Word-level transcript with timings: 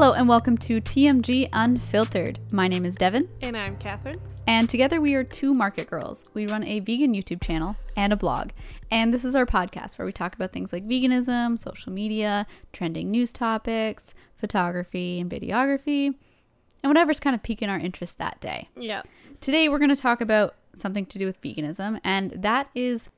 Hello 0.00 0.12
and 0.12 0.28
welcome 0.28 0.56
to 0.58 0.80
TMG 0.80 1.48
Unfiltered. 1.52 2.38
My 2.52 2.68
name 2.68 2.84
is 2.86 2.94
Devin, 2.94 3.28
And 3.42 3.56
I'm 3.56 3.76
Catherine. 3.78 4.14
and 4.46 4.68
together 4.68 5.00
we 5.00 5.16
are 5.16 5.24
two 5.24 5.54
market 5.54 5.90
girls. 5.90 6.24
We 6.34 6.46
run 6.46 6.62
a 6.62 6.78
vegan 6.78 7.14
YouTube 7.14 7.42
channel 7.42 7.74
and 7.96 8.12
a 8.12 8.16
blog. 8.16 8.50
And 8.92 9.12
this 9.12 9.24
is 9.24 9.34
our 9.34 9.44
podcast 9.44 9.98
where 9.98 10.06
we 10.06 10.12
talk 10.12 10.36
about 10.36 10.52
things 10.52 10.72
like 10.72 10.86
veganism, 10.86 11.58
social 11.58 11.92
media, 11.92 12.46
trending 12.72 13.10
news 13.10 13.32
topics, 13.32 14.14
photography 14.36 15.18
and 15.18 15.28
videography, 15.28 16.14
and 16.84 16.90
whatever's 16.90 17.18
kind 17.18 17.34
of 17.34 17.42
piquing 17.42 17.68
our 17.68 17.80
interest 17.80 18.18
that 18.18 18.40
day. 18.40 18.68
Yeah. 18.76 19.02
Today 19.40 19.68
we're 19.68 19.80
going 19.80 19.88
to 19.88 19.96
talk 19.96 20.20
about 20.20 20.54
something 20.76 21.06
to 21.06 21.18
do 21.18 21.26
with 21.26 21.42
veganism, 21.42 21.98
and 22.04 22.30
that 22.36 22.70
is, 22.72 23.08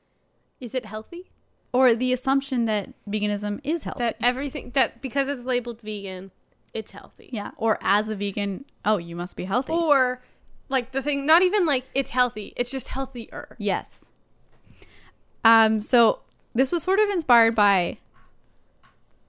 Is 0.60 0.74
it 0.74 0.87
healthy? 0.87 1.30
or 1.74 1.95
the 1.95 2.12
assumption 2.15 2.65
that 2.65 2.95
veganism 3.06 3.60
is 3.62 3.84
healthy. 3.84 3.98
That 3.98 4.16
everything 4.23 4.70
that 4.70 5.02
because 5.02 5.28
it's 5.28 5.45
labeled 5.45 5.83
vegan, 5.83 6.30
it's 6.73 6.92
healthy. 6.92 7.30
yeah, 7.33 7.51
or 7.56 7.79
as 7.83 8.09
a 8.09 8.15
vegan, 8.15 8.65
oh, 8.84 8.98
you 8.98 9.16
must 9.16 9.37
be 9.37 9.45
healthy. 9.45 9.73
Or 9.73 10.23
like 10.69 10.93
the 10.93 11.02
thing 11.02 11.27
not 11.27 11.43
even 11.43 11.66
like 11.66 11.84
it's 11.95 12.10
healthy, 12.10 12.52
it's 12.56 12.70
just 12.70 12.88
healthier. 12.88 13.56
Yes. 13.59 14.10
Um, 15.45 15.80
so 15.80 16.20
this 16.55 16.73
was 16.73 16.83
sort 16.83 17.01
of 17.01 17.09
inspired 17.10 17.55
by 17.55 17.98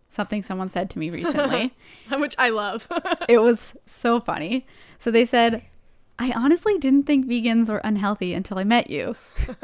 something 0.09 0.43
someone 0.43 0.69
said 0.69 0.89
to 0.91 0.99
me 0.99 1.09
recently. 1.09 1.73
Which 2.11 2.35
I 2.37 2.49
love. 2.49 2.87
it 3.29 3.39
was 3.39 3.75
so 3.85 4.19
funny. 4.19 4.65
So 4.99 5.09
they 5.09 5.25
said, 5.25 5.63
I 6.21 6.31
honestly 6.33 6.77
didn't 6.77 7.07
think 7.07 7.25
vegans 7.25 7.67
were 7.67 7.79
unhealthy 7.83 8.35
until 8.35 8.59
I 8.59 8.63
met 8.63 8.91
you. 8.91 9.15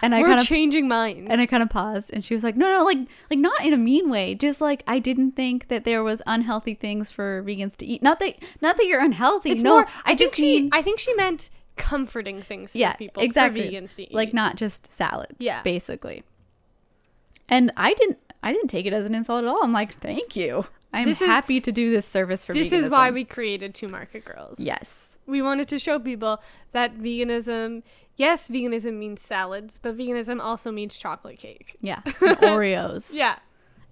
And 0.00 0.14
I 0.14 0.22
kind 0.22 0.38
of 0.38 0.46
changing 0.46 0.86
minds. 0.86 1.26
and 1.28 1.40
I 1.40 1.46
kind 1.46 1.60
of 1.60 1.70
paused 1.70 2.12
and 2.12 2.24
she 2.24 2.32
was 2.32 2.44
like, 2.44 2.56
No, 2.56 2.72
no, 2.72 2.84
like 2.84 2.98
like 3.30 3.40
not 3.40 3.64
in 3.64 3.72
a 3.72 3.76
mean 3.76 4.08
way. 4.08 4.36
Just 4.36 4.60
like 4.60 4.84
I 4.86 5.00
didn't 5.00 5.32
think 5.32 5.66
that 5.66 5.82
there 5.82 6.04
was 6.04 6.22
unhealthy 6.24 6.74
things 6.74 7.10
for 7.10 7.42
vegans 7.42 7.76
to 7.78 7.86
eat. 7.86 8.00
Not 8.00 8.20
that 8.20 8.36
not 8.60 8.76
that 8.76 8.86
you're 8.86 9.00
unhealthy. 9.00 9.50
it's 9.50 9.62
no, 9.62 9.70
more 9.70 9.86
I, 10.04 10.12
I, 10.12 10.14
just 10.14 10.36
think 10.36 10.46
she 10.46 10.60
mean 10.62 10.70
I 10.72 10.82
think 10.82 11.00
she 11.00 11.12
meant 11.14 11.50
comforting 11.76 12.42
things 12.42 12.76
yeah, 12.76 12.92
for 12.92 12.98
people. 12.98 13.22
exactly. 13.24 13.62
For 13.62 13.72
vegans 13.72 13.96
to 13.96 14.02
eat. 14.04 14.14
Like 14.14 14.32
not 14.32 14.54
just 14.54 14.94
salads. 14.94 15.34
Yeah. 15.40 15.62
basically. 15.62 16.22
And 17.48 17.72
I 17.76 17.94
didn't. 17.94 18.18
I 18.40 18.52
didn't 18.52 18.68
take 18.68 18.86
it 18.86 18.92
as 18.92 19.04
an 19.04 19.16
insult 19.16 19.42
at 19.42 19.48
all. 19.48 19.64
I'm 19.64 19.72
like, 19.72 19.94
thank 19.94 20.36
you. 20.36 20.66
I'm 20.92 21.06
This 21.06 21.20
is- 21.20 21.28
happy 21.28 21.60
to 21.60 21.70
do 21.70 21.90
this 21.90 22.06
service 22.06 22.44
for 22.44 22.52
this 22.54 22.68
veganism. 22.68 22.72
is 22.86 22.88
why 22.88 23.10
we 23.10 23.24
created 23.24 23.74
Two 23.74 23.88
Market 23.88 24.24
Girls. 24.24 24.58
Yes. 24.58 25.18
We 25.26 25.42
wanted 25.42 25.68
to 25.68 25.78
show 25.78 25.98
people 25.98 26.40
that 26.72 26.96
veganism 26.98 27.82
yes, 28.16 28.48
veganism 28.48 28.94
means 28.94 29.20
salads, 29.22 29.78
but 29.80 29.96
veganism 29.96 30.40
also 30.40 30.72
means 30.72 30.96
chocolate 30.98 31.38
cake. 31.38 31.76
Yeah. 31.80 32.00
Oreos. 32.04 33.12
Yeah. 33.14 33.36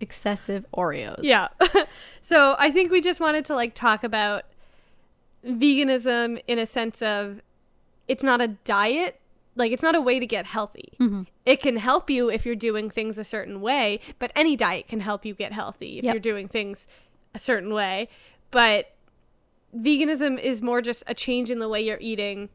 Excessive 0.00 0.66
Oreos. 0.76 1.20
Yeah. 1.22 1.48
so 2.22 2.56
I 2.58 2.70
think 2.70 2.90
we 2.90 3.00
just 3.00 3.20
wanted 3.20 3.44
to 3.46 3.54
like 3.54 3.74
talk 3.74 4.02
about 4.02 4.44
veganism 5.44 6.40
in 6.46 6.58
a 6.58 6.66
sense 6.66 7.02
of 7.02 7.40
it's 8.08 8.22
not 8.22 8.40
a 8.40 8.48
diet, 8.48 9.20
like 9.56 9.72
it's 9.72 9.82
not 9.82 9.94
a 9.94 10.00
way 10.00 10.18
to 10.20 10.26
get 10.26 10.46
healthy. 10.46 10.92
Mm-hmm. 11.00 11.22
It 11.44 11.60
can 11.60 11.76
help 11.76 12.08
you 12.10 12.28
if 12.30 12.46
you're 12.46 12.54
doing 12.54 12.88
things 12.90 13.18
a 13.18 13.24
certain 13.24 13.60
way, 13.60 14.00
but 14.18 14.30
any 14.36 14.54
diet 14.56 14.86
can 14.86 15.00
help 15.00 15.24
you 15.24 15.34
get 15.34 15.52
healthy 15.52 15.98
if 15.98 16.04
Yep. 16.04 16.14
you're 16.14 16.20
doing 16.20 16.46
things 16.48 16.86
a 17.34 17.38
certain 17.38 17.72
way. 17.74 18.08
But 18.50 18.92
veganism 19.76 20.38
is 20.40 20.62
more 20.62 20.80
just 20.82 21.02
a 21.06 21.14
change 21.14 21.50
in 21.50 21.58
the 21.58 21.68
way 21.68 21.82
you're 21.84 21.98
eating. 22.00 22.48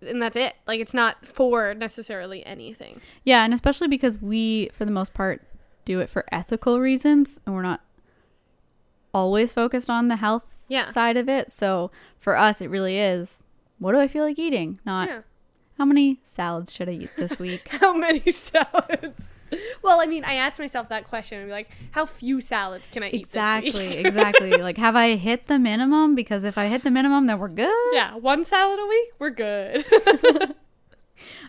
And 0.00 0.20
that's 0.20 0.36
it. 0.36 0.54
Like 0.66 0.80
it's 0.80 0.94
not 0.94 1.26
for 1.26 1.74
necessarily 1.74 2.44
anything. 2.44 3.00
Yeah, 3.24 3.44
and 3.44 3.54
especially 3.54 3.88
because 3.88 4.20
we, 4.20 4.70
for 4.72 4.84
the 4.84 4.90
most 4.90 5.14
part, 5.14 5.42
do 5.84 6.00
it 6.00 6.08
for 6.10 6.24
ethical 6.32 6.80
reasons, 6.80 7.38
and 7.46 7.54
we're 7.54 7.62
not 7.62 7.80
always 9.14 9.52
focused 9.52 9.90
on 9.90 10.08
the 10.08 10.16
health 10.16 10.56
Yeah. 10.68 10.86
side 10.86 11.16
of 11.16 11.28
it. 11.28 11.52
So 11.52 11.90
for 12.18 12.36
us, 12.36 12.60
it 12.60 12.68
really 12.70 12.98
is, 12.98 13.40
what 13.82 13.92
do 13.92 14.00
I 14.00 14.08
feel 14.08 14.24
like 14.24 14.38
eating? 14.38 14.80
Not 14.86 15.08
Yeah. 15.08 15.20
how 15.78 15.84
many 15.84 16.20
salads 16.24 16.72
should 16.72 16.88
I 16.88 16.92
eat 16.92 17.10
this 17.16 17.38
week? 17.38 17.68
How 17.80 17.94
many 17.96 18.30
salads? 18.32 19.28
Well, 19.82 20.00
I 20.00 20.06
mean, 20.06 20.24
I 20.24 20.34
asked 20.34 20.58
myself 20.58 20.88
that 20.88 21.06
question 21.06 21.38
and 21.38 21.48
be 21.48 21.52
like, 21.52 21.68
how 21.90 22.06
few 22.06 22.40
salads 22.40 22.88
can 22.88 23.02
I 23.02 23.08
eat 23.08 23.12
this 23.24 23.34
exactly, 23.34 23.96
exactly. 24.06 24.50
Like, 24.56 24.78
have 24.78 24.96
I 24.96 25.16
hit 25.16 25.46
the 25.46 25.58
minimum? 25.58 26.14
Because 26.14 26.42
if 26.44 26.56
I 26.56 26.68
hit 26.68 26.84
the 26.84 26.90
minimum, 26.90 27.26
then 27.26 27.38
we're 27.38 27.48
good. 27.48 27.94
yeah, 27.94 28.14
one 28.16 28.44
salad 28.44 28.78
a 28.80 28.86
week, 28.86 29.08
we're 29.18 29.28
good. 29.30 29.84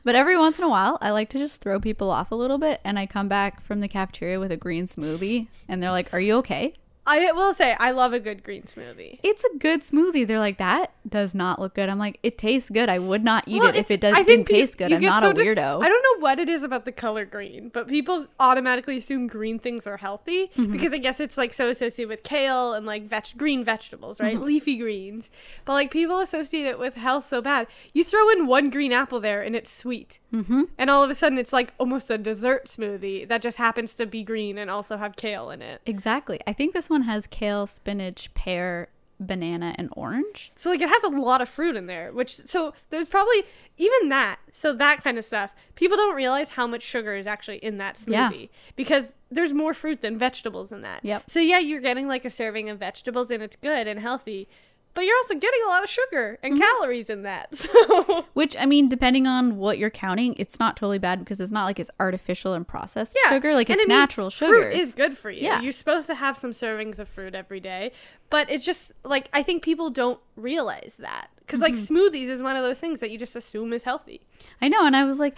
But 0.03 0.15
every 0.15 0.37
once 0.37 0.57
in 0.59 0.65
a 0.65 0.69
while, 0.69 0.97
I 1.01 1.09
like 1.11 1.29
to 1.29 1.39
just 1.39 1.61
throw 1.61 1.79
people 1.79 2.11
off 2.11 2.29
a 2.31 2.35
little 2.35 2.57
bit, 2.57 2.79
and 2.83 2.99
I 2.99 3.05
come 3.05 3.27
back 3.29 3.61
from 3.63 3.79
the 3.79 3.87
cafeteria 3.87 4.39
with 4.39 4.51
a 4.51 4.57
green 4.57 4.85
smoothie, 4.85 5.47
and 5.67 5.81
they're 5.81 5.89
like, 5.91 6.13
"Are 6.13 6.19
you 6.19 6.35
okay?" 6.39 6.73
I 7.05 7.31
will 7.33 7.53
say, 7.53 7.75
I 7.79 7.91
love 7.91 8.13
a 8.13 8.19
good 8.19 8.43
green 8.43 8.63
smoothie. 8.63 9.19
It's 9.23 9.43
a 9.43 9.57
good 9.57 9.81
smoothie. 9.81 10.25
They're 10.25 10.39
like, 10.39 10.57
"That 10.57 10.91
does 11.07 11.35
not 11.35 11.59
look 11.59 11.73
good." 11.75 11.89
I'm 11.89 11.99
like, 11.99 12.17
"It 12.23 12.37
tastes 12.37 12.69
good. 12.69 12.87
I 12.89 12.97
would 12.99 13.23
not 13.23 13.43
eat 13.47 13.59
Well, 13.59 13.69
it 13.69 13.75
if 13.75 13.91
it 13.91 13.99
does 13.99 14.13
I 14.13 14.19
didn't 14.23 14.27
think 14.27 14.47
pe- 14.47 14.53
taste 14.61 14.77
good. 14.77 14.93
I'm 14.93 15.01
not 15.01 15.21
so 15.21 15.31
a 15.31 15.33
dis- 15.33 15.47
weirdo." 15.47 15.83
I 15.83 15.89
don't 15.89 16.03
know 16.03 16.21
what 16.23 16.39
it 16.39 16.47
is 16.47 16.63
about 16.63 16.85
the 16.85 16.91
color 16.93 17.25
green, 17.25 17.69
but 17.69 17.87
people 17.89 18.27
automatically 18.39 18.97
assume 18.97 19.27
green 19.27 19.59
things 19.59 19.85
are 19.85 19.97
healthy 19.97 20.49
Mm-hmm. 20.55 20.71
because 20.71 20.93
I 20.93 20.97
guess 20.97 21.19
it's 21.19 21.37
like 21.37 21.53
so 21.53 21.69
associated 21.69 22.07
with 22.09 22.23
kale 22.23 22.73
and 22.73 22.85
like 22.85 23.03
veg- 23.03 23.37
green 23.37 23.63
vegetables, 23.65 24.19
right? 24.21 24.35
Mm-hmm. 24.35 24.45
Leafy 24.45 24.77
greens. 24.77 25.29
But 25.65 25.73
like 25.73 25.91
people 25.91 26.19
associate 26.19 26.65
it 26.65 26.79
with 26.79 26.95
health 26.95 27.27
so 27.27 27.41
bad. 27.41 27.67
You 27.93 28.03
throw 28.03 28.29
in 28.29 28.47
one 28.47 28.69
green 28.69 28.93
apple 28.93 29.19
there 29.19 29.41
and 29.41 29.55
it's 29.55 29.71
sweet. 29.71 30.19
mm-hmm. 30.33 30.63
And 30.77 30.89
all 30.89 31.03
of 31.03 31.09
a 31.09 31.15
sudden 31.15 31.37
it's 31.37 31.51
like 31.51 31.73
almost 31.79 32.09
a 32.09 32.17
dessert 32.17 32.65
smoothie 32.67 33.27
that 33.27 33.41
just 33.41 33.57
happens 33.57 33.93
to 33.95 34.05
be 34.05 34.23
green 34.23 34.57
and 34.57 34.71
also 34.71 34.95
have 34.97 35.15
kale 35.17 35.49
in 35.49 35.61
it. 35.61 35.81
Exactly. 35.85 36.39
I 36.47 36.53
think 36.53 36.73
this 36.73 36.89
one 36.93 37.01
has 37.03 37.27
kale, 37.27 37.67
spinach, 37.67 38.33
pear, 38.33 38.87
banana, 39.19 39.75
and 39.77 39.89
orange. 39.93 40.51
So 40.55 40.69
like 40.69 40.81
it 40.81 40.89
has 40.89 41.03
a 41.03 41.09
lot 41.09 41.41
of 41.41 41.49
fruit 41.49 41.75
in 41.75 41.85
there, 41.87 42.11
which 42.11 42.35
so 42.47 42.73
there's 42.89 43.05
probably 43.05 43.43
even 43.77 44.09
that. 44.09 44.39
So 44.53 44.73
that 44.73 45.03
kind 45.03 45.17
of 45.17 45.25
stuff. 45.25 45.51
People 45.75 45.97
don't 45.97 46.15
realize 46.15 46.49
how 46.51 46.67
much 46.67 46.81
sugar 46.81 47.15
is 47.15 47.27
actually 47.27 47.57
in 47.57 47.77
that 47.77 48.01
Yeah. 48.07 48.29
smoothie 48.31 48.49
because 48.75 49.09
there's 49.31 49.53
more 49.53 49.73
fruit 49.73 50.01
than 50.01 50.17
vegetables 50.17 50.71
in 50.71 50.81
that. 50.81 51.03
Yep. 51.03 51.23
So 51.29 51.39
yeah, 51.39 51.59
you're 51.59 51.81
getting 51.81 52.07
like 52.07 52.23
a 52.25 52.29
serving 52.29 52.69
of 52.69 52.79
vegetables 52.79 53.31
and 53.31 53.41
it's 53.43 53.55
good 53.55 53.87
and 53.87 53.99
healthy, 53.99 54.47
but 54.95 55.05
you're 55.05 55.17
also 55.17 55.33
getting 55.35 55.59
a 55.65 55.69
lot 55.69 55.83
of 55.83 55.89
sugar 55.89 56.37
and 56.43 56.53
Mm-hmm. 56.53 56.61
calories 56.61 57.09
in 57.09 57.23
that. 57.23 57.49
So 57.55 58.25
Which 58.33 58.55
I 58.57 58.65
mean, 58.65 58.89
depending 58.89 59.25
on 59.27 59.57
what 59.57 59.77
you're 59.77 59.89
counting, 59.89 60.35
it's 60.37 60.59
not 60.59 60.77
totally 60.77 60.99
bad 60.99 61.19
because 61.19 61.39
it's 61.39 61.51
not 61.51 61.65
like 61.65 61.79
it's 61.79 61.89
artificial 61.99 62.53
and 62.53 62.67
processed 62.67 63.17
yeah, 63.23 63.29
sugar. 63.31 63.53
Like 63.55 63.69
And 63.69 63.79
it's 63.79 63.85
I 63.85 63.89
mean, 63.89 63.97
natural 63.99 64.29
sugar. 64.29 64.51
Fruit 64.71 64.73
is 64.73 64.93
good 64.93 65.17
for 65.17 65.31
you. 65.31 65.41
Yeah. 65.43 65.61
You're 65.61 65.71
supposed 65.73 66.07
to 66.07 66.15
have 66.15 66.37
some 66.37 66.51
servings 66.51 66.99
of 66.99 67.07
fruit 67.09 67.33
every 67.35 67.59
day, 67.59 67.91
but 68.29 68.49
it's 68.51 68.65
just 68.65 68.91
like 69.03 69.29
I 69.33 69.43
think 69.43 69.63
people 69.63 69.89
don't 69.89 70.19
realize 70.35 70.95
that 70.99 71.29
because 71.39 71.59
like 71.59 71.73
Mm-hmm. 71.73 71.95
smoothies 71.95 72.27
is 72.27 72.41
one 72.43 72.55
of 72.55 72.63
those 72.63 72.79
things 72.79 72.99
that 72.99 73.09
you 73.11 73.17
just 73.17 73.35
assume 73.35 73.73
is 73.73 73.83
healthy. 73.83 74.21
I 74.61 74.67
know, 74.67 74.85
and 74.85 74.95
I 74.95 75.03
was 75.05 75.19
like, 75.19 75.35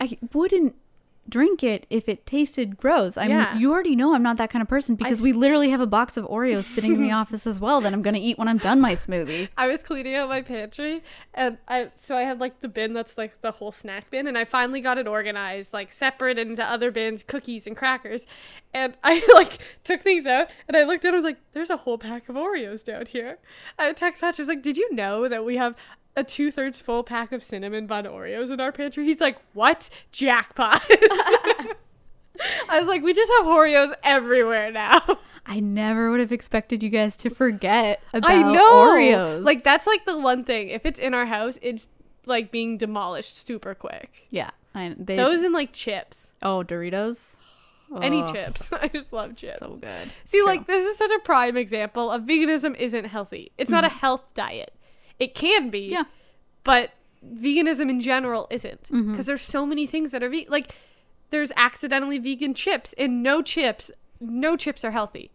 I 0.00 0.18
wouldn't 0.32 0.74
drink 1.28 1.62
it 1.62 1.86
if 1.90 2.08
it 2.08 2.24
tasted 2.26 2.76
gross. 2.76 3.16
I 3.16 3.26
Yeah. 3.26 3.52
mean, 3.52 3.60
you 3.62 3.72
already 3.72 3.94
know 3.96 4.14
I'm 4.14 4.22
not 4.22 4.36
that 4.38 4.50
kind 4.50 4.62
of 4.62 4.68
person 4.68 4.94
because 4.96 5.20
we 5.20 5.30
s- 5.30 5.36
literally 5.36 5.70
have 5.70 5.80
a 5.80 5.86
box 5.86 6.16
of 6.16 6.24
Oreos 6.26 6.64
sitting 6.64 6.94
in 6.94 7.02
the 7.02 7.10
office 7.22 7.46
as 7.46 7.60
well 7.60 7.80
that 7.82 7.92
I'm 7.92 8.02
gonna 8.02 8.18
eat 8.18 8.38
when 8.38 8.48
I'm 8.48 8.58
done 8.58 8.80
my 8.80 8.92
smoothie. 8.94 9.48
I 9.56 9.68
was 9.68 9.82
cleaning 9.82 10.14
out 10.14 10.28
my 10.28 10.42
pantry 10.42 11.02
and 11.34 11.58
I 11.68 11.90
so 11.96 12.16
I 12.16 12.22
had 12.22 12.40
like 12.40 12.60
the 12.60 12.68
bin 12.68 12.92
that's 12.94 13.18
like 13.18 13.40
the 13.42 13.50
whole 13.52 13.72
snack 13.72 14.10
bin 14.10 14.26
and 14.26 14.38
I 14.38 14.44
finally 14.44 14.80
got 14.80 14.98
it 14.98 15.06
organized 15.06 15.72
like 15.72 15.92
separate 15.92 16.38
into 16.38 16.64
other 16.64 16.90
bins, 16.90 17.22
cookies 17.22 17.66
and 17.66 17.76
crackers. 17.76 18.26
And 18.72 18.96
I 19.04 19.26
like 19.34 19.58
took 19.84 20.02
things 20.02 20.26
out 20.26 20.50
and 20.66 20.76
I 20.76 20.84
looked 20.84 21.04
at 21.04 21.08
it 21.08 21.12
I 21.12 21.16
was 21.16 21.24
like, 21.24 21.38
there's 21.52 21.70
a 21.70 21.76
whole 21.78 21.98
pack 21.98 22.28
of 22.28 22.36
Oreos 22.36 22.84
down 22.84 23.06
here. 23.06 23.38
Uh, 23.78 23.82
I 23.88 23.92
text 23.92 24.20
Hatch, 24.22 24.38
I 24.38 24.42
was 24.42 24.48
like, 24.48 24.62
Did 24.62 24.76
you 24.76 24.94
know 24.94 25.28
that 25.28 25.44
we 25.44 25.56
have 25.56 25.74
a 26.18 26.24
two 26.24 26.50
thirds 26.50 26.80
full 26.80 27.02
pack 27.04 27.32
of 27.32 27.42
cinnamon 27.42 27.86
bun 27.86 28.04
Oreos 28.04 28.50
in 28.50 28.60
our 28.60 28.72
pantry? 28.72 29.04
He's 29.04 29.20
like, 29.20 29.38
What? 29.52 29.88
Jackpot. 30.12 30.84
I 32.68 32.78
was 32.78 32.86
like, 32.86 33.02
we 33.02 33.12
just 33.14 33.30
have 33.38 33.46
Oreos 33.46 33.92
everywhere 34.02 34.70
now. 34.70 35.00
I 35.46 35.60
never 35.60 36.10
would 36.10 36.20
have 36.20 36.30
expected 36.32 36.82
you 36.82 36.90
guys 36.90 37.16
to 37.18 37.30
forget 37.30 38.02
about 38.12 38.30
I 38.30 38.42
know. 38.42 38.86
Oreos. 38.86 39.42
Like 39.42 39.64
that's 39.64 39.86
like 39.86 40.04
the 40.04 40.18
one 40.18 40.44
thing. 40.44 40.68
If 40.68 40.84
it's 40.84 40.98
in 40.98 41.14
our 41.14 41.26
house, 41.26 41.58
it's 41.62 41.86
like 42.26 42.50
being 42.50 42.76
demolished 42.76 43.46
super 43.46 43.74
quick. 43.74 44.26
yeah, 44.30 44.50
I, 44.74 44.94
they 44.98 45.16
Those 45.16 45.42
and 45.42 45.54
like 45.54 45.72
chips. 45.72 46.32
oh 46.42 46.62
Doritos, 46.62 47.36
Any 48.02 48.22
Oh, 48.22 48.32
chips. 48.32 48.70
I 48.72 48.88
just 48.88 49.12
love 49.12 49.36
chips. 49.36 49.58
so 49.60 49.76
good. 49.76 50.10
See, 50.26 50.38
True. 50.38 50.46
like 50.46 50.66
this 50.66 50.84
is 50.84 50.98
such 50.98 51.10
a 51.10 51.18
prime 51.20 51.56
example 51.56 52.10
of 52.10 52.22
veganism 52.22 52.76
isn't 52.76 53.06
healthy. 53.06 53.50
It's 53.56 53.70
not 53.70 53.84
a 53.84 53.88
mm-hmm. 53.88 53.98
health 53.98 54.24
diet. 54.34 54.74
It 55.18 55.34
can 55.34 55.70
be. 55.70 55.88
Yeah. 55.88 56.04
But 56.64 56.90
veganism 57.24 57.90
in 57.90 58.00
general 58.00 58.46
isn't 58.50 58.82
because 58.82 58.94
Mm-hmm. 59.04 59.20
there's 59.22 59.42
so 59.42 59.66
many 59.66 59.86
things 59.86 60.12
that 60.12 60.22
are 60.22 60.28
ve- 60.28 60.46
like 60.48 60.74
there's 61.30 61.50
accidentally 61.56 62.18
vegan 62.18 62.54
chips 62.54 62.94
and 62.96 63.22
no 63.22 63.42
chips 63.42 63.90
no 64.20 64.56
chips 64.56 64.84
are 64.84 64.92
healthy 64.92 65.30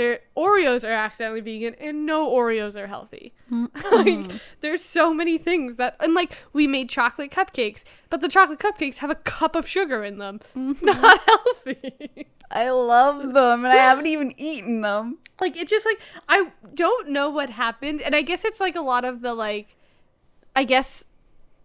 Their 0.00 0.20
Oreos 0.34 0.82
are 0.82 0.94
accidentally 0.94 1.42
vegan, 1.42 1.74
and 1.74 2.06
no 2.06 2.26
Oreos 2.26 2.74
are 2.74 2.86
healthy. 2.86 3.34
Mm-hmm. 3.52 3.94
like, 4.30 4.40
there's 4.60 4.82
so 4.82 5.12
many 5.12 5.36
things 5.36 5.76
that, 5.76 5.94
and 6.00 6.14
like 6.14 6.38
we 6.54 6.66
made 6.66 6.88
chocolate 6.88 7.30
cupcakes, 7.30 7.84
but 8.08 8.22
the 8.22 8.28
chocolate 8.28 8.58
cupcakes 8.58 8.96
have 8.96 9.10
a 9.10 9.14
cup 9.14 9.54
of 9.54 9.68
sugar 9.68 10.02
in 10.02 10.16
them. 10.16 10.40
Mm-hmm. 10.56 10.86
Not 10.86 11.20
healthy. 11.20 12.28
I 12.50 12.70
love 12.70 13.34
them, 13.34 13.66
and 13.66 13.74
I 13.74 13.76
haven't 13.76 14.06
even 14.06 14.32
eaten 14.40 14.80
them. 14.80 15.18
like 15.38 15.54
it's 15.54 15.70
just 15.70 15.84
like 15.84 16.00
I 16.30 16.50
don't 16.72 17.10
know 17.10 17.28
what 17.28 17.50
happened, 17.50 18.00
and 18.00 18.16
I 18.16 18.22
guess 18.22 18.46
it's 18.46 18.58
like 18.58 18.76
a 18.76 18.80
lot 18.80 19.04
of 19.04 19.20
the 19.20 19.34
like, 19.34 19.76
I 20.56 20.64
guess, 20.64 21.04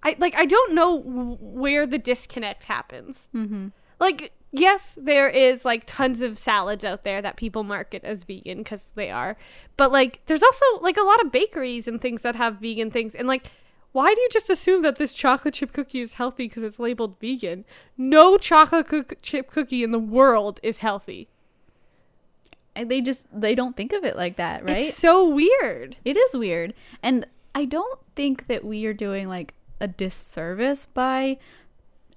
I 0.04 0.18
like 0.20 0.36
I 0.36 0.46
don't 0.46 0.74
know 0.74 1.38
where 1.40 1.88
the 1.88 2.00
disconnect 2.00 2.66
happens. 2.66 3.30
Mm-hmm. 3.34 3.68
like 4.02 4.34
yes 4.60 4.98
there 5.02 5.30
is 5.30 5.66
like 5.66 5.84
tons 5.86 6.22
of 6.22 6.38
salads 6.38 6.84
out 6.84 7.04
there 7.04 7.22
that 7.22 7.36
people 7.36 7.64
market 7.64 8.04
as 8.04 8.24
vegan 8.24 8.60
because 8.60 8.92
they 8.96 9.12
are. 9.12 9.38
But 9.78 9.92
like 9.92 10.22
there's 10.26 10.44
also 10.44 10.66
like 10.82 10.98
a 10.98 11.04
lot 11.04 11.24
of 11.24 11.32
bakeries 11.32 11.88
and 11.88 12.02
things 12.02 12.22
that 12.22 12.36
have 12.36 12.56
vegan 12.58 12.92
things. 12.92 13.16
And 13.16 13.28
like 13.28 13.52
why 13.92 14.14
do 14.14 14.20
you 14.20 14.28
just 14.30 14.50
assume 14.50 14.82
that 14.82 14.98
this 14.98 15.14
chocolate 15.14 15.54
chip 15.54 15.72
cookie 15.72 16.02
is 16.02 16.14
healthy 16.14 16.50
because 16.50 16.64
it's 16.64 16.80
labeled 16.80 17.18
vegan? 17.22 17.64
No 17.98 18.38
chocolate 18.38 18.90
cook- 18.90 19.22
chip 19.22 19.50
cookie 19.50 19.84
in 19.84 19.92
the 19.92 20.00
world 20.00 20.60
is 20.62 20.80
healthy. 20.80 21.30
And 22.76 22.92
they 22.92 23.00
just 23.00 23.28
they 23.32 23.56
don't 23.56 23.78
think 23.78 23.94
of 23.94 24.04
it 24.04 24.18
like 24.18 24.36
that, 24.36 24.66
right? 24.66 24.82
it's 24.82 24.98
so 24.98 25.26
weird. 25.30 25.96
It 26.04 26.18
is 26.18 26.36
weird. 26.36 26.74
And 27.02 27.26
I 27.56 27.64
don't 27.64 28.00
think 28.18 28.48
that 28.48 28.66
we 28.66 28.86
are 28.86 28.94
doing 28.94 29.30
like 29.30 29.54
a 29.80 29.88
disservice 29.88 30.88
by 30.88 31.38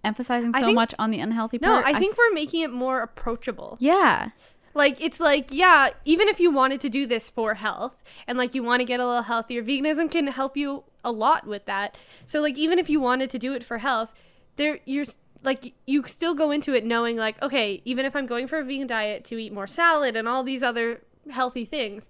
emphasizing 0.08 0.52
so 0.52 0.60
think- 0.60 0.74
much 0.74 0.94
on 0.98 1.10
the 1.10 1.20
unhealthy 1.20 1.58
part. 1.58 1.84
no 1.84 1.88
i 1.88 1.98
think 1.98 2.16
we're 2.16 2.32
making 2.34 2.62
it 2.62 2.72
more 2.72 3.00
approachable 3.00 3.76
yeah. 3.80 4.30
like 4.74 5.00
it's 5.00 5.20
like 5.20 5.48
yeah 5.50 5.90
even 6.04 6.28
if 6.28 6.40
you 6.40 6.50
wanted 6.50 6.80
to 6.80 6.88
do 6.88 7.06
this 7.06 7.30
for 7.30 7.54
health 7.54 8.02
and 8.26 8.36
like 8.36 8.54
you 8.54 8.62
want 8.62 8.80
to 8.80 8.84
get 8.84 8.98
a 8.98 9.06
little 9.06 9.22
healthier 9.22 9.62
veganism 9.62 10.10
can 10.10 10.26
help 10.26 10.56
you 10.56 10.82
a 11.04 11.12
lot 11.12 11.46
with 11.46 11.64
that 11.66 11.96
so 12.26 12.40
like 12.40 12.58
even 12.58 12.78
if 12.78 12.90
you 12.90 12.98
wanted 13.00 13.30
to 13.30 13.38
do 13.38 13.52
it 13.52 13.62
for 13.62 13.78
health 13.78 14.12
there 14.56 14.80
you're 14.84 15.04
like 15.44 15.74
you 15.86 16.02
still 16.06 16.34
go 16.34 16.50
into 16.50 16.74
it 16.74 16.84
knowing 16.84 17.16
like 17.16 17.40
okay 17.42 17.80
even 17.84 18.04
if 18.04 18.16
i'm 18.16 18.26
going 18.26 18.46
for 18.46 18.58
a 18.58 18.64
vegan 18.64 18.86
diet 18.86 19.24
to 19.24 19.38
eat 19.38 19.52
more 19.52 19.66
salad 19.66 20.16
and 20.16 20.26
all 20.26 20.42
these 20.42 20.62
other 20.62 21.00
healthy 21.30 21.64
things 21.64 22.08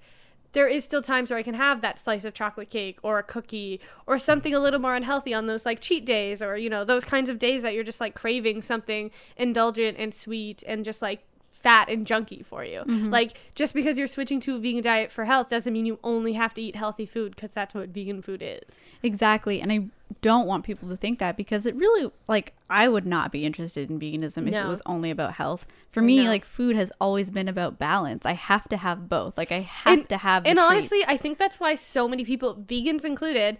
there 0.53 0.67
is 0.67 0.85
still 0.85 1.03
times 1.03 1.31
where 1.31 1.39
I 1.39 1.43
can 1.43 1.55
have 1.55 1.81
that 1.83 1.99
slice 1.99 2.25
of 2.25 2.35
chocolate 2.35 2.71
cake 2.71 2.99
or 3.03 3.19
a 3.19 3.23
cookie 3.23 3.81
or 4.07 4.19
something 4.19 4.55
a 4.55 4.61
little 4.61 4.81
more 4.81 4.95
unhealthy 4.95 5.35
on 5.35 5.47
those 5.47 5.67
like 5.67 5.81
cheat 5.81 6.05
days 6.05 6.41
or 6.41 6.57
you 6.57 6.71
know 6.71 6.85
those 6.85 7.05
kinds 7.05 7.29
of 7.29 7.39
days 7.39 7.63
that 7.63 7.75
you're 7.75 7.85
just 7.85 8.01
like 8.01 8.15
craving 8.15 8.63
something 8.63 9.11
indulgent 9.37 9.99
and 9.99 10.15
sweet 10.15 10.65
and 10.67 10.85
just 10.85 11.03
like 11.03 11.23
fat 11.61 11.89
and 11.89 12.07
junky 12.07 12.45
for 12.45 12.65
you. 12.65 12.81
Mm-hmm. 12.81 13.11
Like 13.11 13.39
just 13.55 13.75
because 13.75 13.99
you're 13.99 14.07
switching 14.07 14.39
to 14.41 14.55
a 14.57 14.59
vegan 14.59 14.83
diet 14.83 15.11
for 15.11 15.25
health 15.25 15.49
doesn't 15.49 15.73
mean 15.73 15.87
you 15.87 15.99
only 16.05 16.35
have 16.35 16.55
to 16.55 16.63
eat 16.63 16.77
healthy 16.77 17.05
food 17.07 17.37
cuz 17.37 17.51
that's 17.53 17.75
what 17.75 17.89
vegan 17.89 18.23
food 18.23 18.43
is. 18.43 18.81
Exactly. 19.03 19.61
And 19.61 19.73
I 19.73 19.87
don't 20.23 20.47
want 20.47 20.65
people 20.65 20.89
to 20.89 20.97
think 20.97 21.19
that 21.19 21.37
because 21.37 21.67
it 21.67 21.75
really 21.77 22.11
like 22.29 22.55
I 22.71 22.89
would 22.89 23.07
not 23.07 23.31
be 23.33 23.45
interested 23.45 23.91
in 23.91 23.99
veganism 24.01 24.47
if 24.49 24.55
it 24.55 24.67
was 24.67 24.83
only 24.87 25.11
about 25.11 25.37
health. 25.37 25.67
For 25.91 26.01
me, 26.01 26.25
know. 26.25 26.31
like 26.31 26.45
food 26.45 26.77
has 26.77 26.93
always 27.01 27.31
been 27.31 27.49
about 27.49 27.79
balance. 27.79 28.25
I 28.25 28.33
have 28.33 28.69
to 28.69 28.77
have 28.77 29.09
both. 29.09 29.37
Like 29.37 29.51
I 29.53 29.61
have 29.61 29.99
And- 29.99 30.09
to 30.09 30.17
have 30.19 30.45
the 30.45 30.51
And 30.51 30.59
treats. 30.59 30.71
honestly, 30.71 31.05
I 31.07 31.17
think 31.17 31.39
that's 31.39 31.59
why 31.61 31.75
so 31.75 32.09
many 32.09 32.25
people, 32.25 32.55
vegans 32.55 33.05
included, 33.05 33.59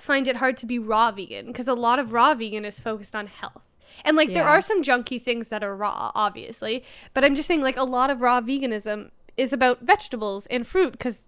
find 0.00 0.28
it 0.28 0.36
hard 0.36 0.56
to 0.58 0.66
be 0.66 0.78
raw 0.78 1.10
vegan 1.10 1.46
because 1.46 1.68
a 1.68 1.74
lot 1.74 1.98
of 1.98 2.12
raw 2.12 2.34
vegan 2.34 2.64
is 2.64 2.80
focused 2.80 3.14
on 3.14 3.26
health. 3.26 3.62
And 4.04 4.16
like 4.16 4.32
there 4.32 4.46
are 4.46 4.60
some 4.60 4.82
junky 4.82 5.20
things 5.20 5.48
that 5.48 5.62
are 5.62 5.74
raw, 5.74 6.10
obviously, 6.14 6.84
but 7.14 7.24
I'm 7.24 7.34
just 7.34 7.48
saying 7.48 7.62
like 7.62 7.76
a 7.76 7.84
lot 7.84 8.10
of 8.10 8.20
raw 8.20 8.40
veganism 8.40 9.10
is 9.36 9.52
about 9.52 9.80
vegetables 9.80 10.46
and 10.46 10.66
fruit 10.66 10.92
because 10.92 11.20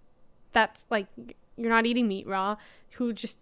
that's 0.51 0.85
like 0.89 1.07
you're 1.57 1.69
not 1.69 1.85
eating 1.85 2.07
meat 2.07 2.27
raw. 2.27 2.57
Who 2.97 3.11
just 3.13 3.37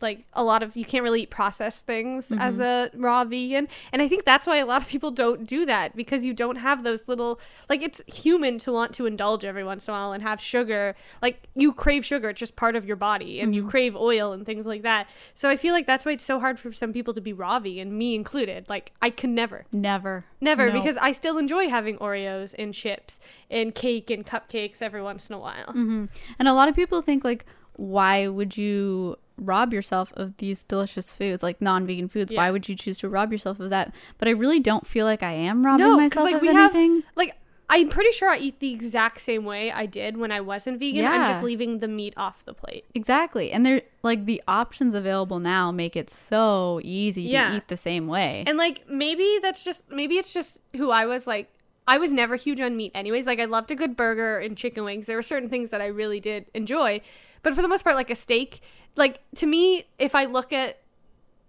like 0.00 0.24
a 0.32 0.42
lot 0.42 0.62
of 0.62 0.76
you 0.76 0.84
can't 0.84 1.02
really 1.02 1.22
eat 1.22 1.30
processed 1.30 1.86
things 1.86 2.32
as 2.32 2.60
a 2.60 2.90
raw 2.94 3.24
vegan. 3.24 3.68
And 3.92 4.02
i 4.02 4.08
think 4.08 4.24
that's 4.24 4.46
why 4.46 4.56
a 4.58 4.66
lot 4.66 4.82
of 4.82 4.88
people 4.88 5.10
don't 5.10 5.46
do 5.46 5.66
that 5.66 5.94
because 5.96 6.24
you 6.24 6.32
don't 6.32 6.56
have 6.56 6.84
those 6.84 7.02
little 7.06 7.40
like 7.68 7.82
it's 7.82 8.00
human 8.06 8.58
to 8.58 8.72
want 8.72 8.92
to 8.94 9.06
indulge 9.06 9.44
every 9.44 9.64
once 9.64 9.86
in 9.88 9.94
a 9.94 9.96
while 9.96 10.12
and 10.12 10.22
have 10.22 10.40
sugar. 10.40 10.94
Like 11.22 11.48
you 11.54 11.72
crave 11.72 12.04
sugar 12.04 12.30
it's 12.30 12.40
just 12.40 12.56
part 12.56 12.76
of 12.76 12.84
your 12.84 12.96
body 12.96 13.40
and 13.40 13.54
you 13.54 13.66
crave 13.68 13.96
oil 13.96 14.32
and 14.32 14.44
things 14.46 14.66
like 14.66 14.82
that. 14.82 15.08
So 15.34 15.48
i 15.48 15.56
feel 15.56 15.72
like 15.72 15.86
that's 15.86 16.04
why 16.04 16.12
it's 16.12 16.24
so 16.24 16.40
hard 16.40 16.58
for 16.58 16.72
some 16.72 16.92
people 16.92 17.14
to 17.14 17.20
be 17.20 17.32
raw 17.32 17.58
vegan 17.58 17.96
me 17.96 18.14
included. 18.14 18.66
Like 18.68 18.92
i 19.02 19.10
can 19.10 19.34
never. 19.34 19.66
Never. 19.72 20.24
never 20.40 20.66
No. 20.66 20.72
because 20.72 20.96
i 20.98 21.12
still 21.12 21.38
enjoy 21.38 21.68
having 21.68 21.96
oreos 21.98 22.54
and 22.58 22.72
chips 22.74 23.20
and 23.50 23.74
cake 23.74 24.10
and 24.10 24.24
cupcakes 24.26 24.82
every 24.82 25.02
once 25.02 25.28
in 25.28 25.34
a 25.34 25.38
while. 25.38 25.72
Hmm 25.72 26.04
And 26.38 26.48
a 26.48 26.54
lot 26.54 26.68
of 26.68 26.74
people 26.74 27.02
think 27.02 27.24
like, 27.24 27.44
why 27.76 28.28
would 28.28 28.56
you 28.56 29.16
rob 29.36 29.72
yourself 29.72 30.12
of 30.16 30.36
these 30.36 30.62
delicious 30.62 31.12
foods, 31.12 31.42
like 31.42 31.60
non-vegan 31.60 32.08
foods? 32.08 32.30
Yeah. 32.32 32.38
Why 32.38 32.50
would 32.50 32.68
you 32.68 32.76
choose 32.76 32.98
to 32.98 33.08
rob 33.08 33.32
yourself 33.32 33.60
of 33.60 33.70
that? 33.70 33.94
But 34.18 34.28
I 34.28 34.32
really 34.32 34.60
don't 34.60 34.86
feel 34.86 35.06
like 35.06 35.22
I 35.22 35.32
am 35.34 35.64
robbing 35.64 35.86
No, 35.86 35.96
myself 35.96 36.24
like, 36.24 36.36
of 36.36 36.40
we 36.42 36.48
have- 36.48 36.74
anything. 36.74 37.02
like 37.16 37.36
I'm 37.70 37.88
pretty 37.88 38.12
sure 38.12 38.28
I 38.28 38.36
eat 38.36 38.60
the 38.60 38.72
exact 38.72 39.22
same 39.22 39.44
way 39.46 39.72
I 39.72 39.86
did 39.86 40.18
when 40.18 40.30
I 40.30 40.42
wasn't 40.42 40.78
vegan. 40.78 41.06
I'm 41.06 41.26
just 41.26 41.42
leaving 41.42 41.78
the 41.78 41.88
meat 41.88 42.12
off 42.14 42.44
the 42.44 42.52
plate. 42.52 42.84
Exactly. 42.94 43.50
And 43.52 43.64
they're 43.64 43.80
like 44.02 44.26
the 44.26 44.42
options 44.46 44.94
available 44.94 45.38
now 45.38 45.72
make 45.72 45.96
it 45.96 46.10
so 46.10 46.78
easy 46.84 47.22
Yeah. 47.22 47.48
to 47.50 47.56
eat 47.56 47.68
the 47.68 47.76
same 47.78 48.06
way. 48.06 48.44
And 48.46 48.58
like 48.58 48.86
maybe 48.88 49.38
that's 49.40 49.64
just 49.64 49.90
maybe 49.90 50.18
it's 50.18 50.32
just 50.34 50.58
who 50.76 50.90
I 50.90 51.06
was 51.06 51.26
like 51.26 51.50
I 51.88 51.96
was 51.98 52.12
never 52.12 52.36
huge 52.36 52.60
on 52.60 52.76
meat 52.76 52.92
anyways. 52.94 53.26
Like 53.26 53.40
I 53.40 53.46
loved 53.46 53.70
a 53.70 53.74
good 53.74 53.96
burger 53.96 54.38
and 54.38 54.56
chicken 54.58 54.84
wings. 54.84 55.06
There 55.06 55.16
were 55.16 55.22
certain 55.22 55.48
things 55.48 55.70
that 55.70 55.80
I 55.80 55.86
really 55.86 56.20
did 56.20 56.44
enjoy. 56.54 57.00
But 57.42 57.54
for 57.54 57.62
the 57.62 57.68
most 57.68 57.82
part 57.82 57.96
like 57.96 58.10
a 58.10 58.14
steak, 58.14 58.60
like 58.96 59.20
to 59.36 59.46
me 59.46 59.84
if 59.98 60.14
I 60.14 60.24
look 60.26 60.52
at 60.52 60.78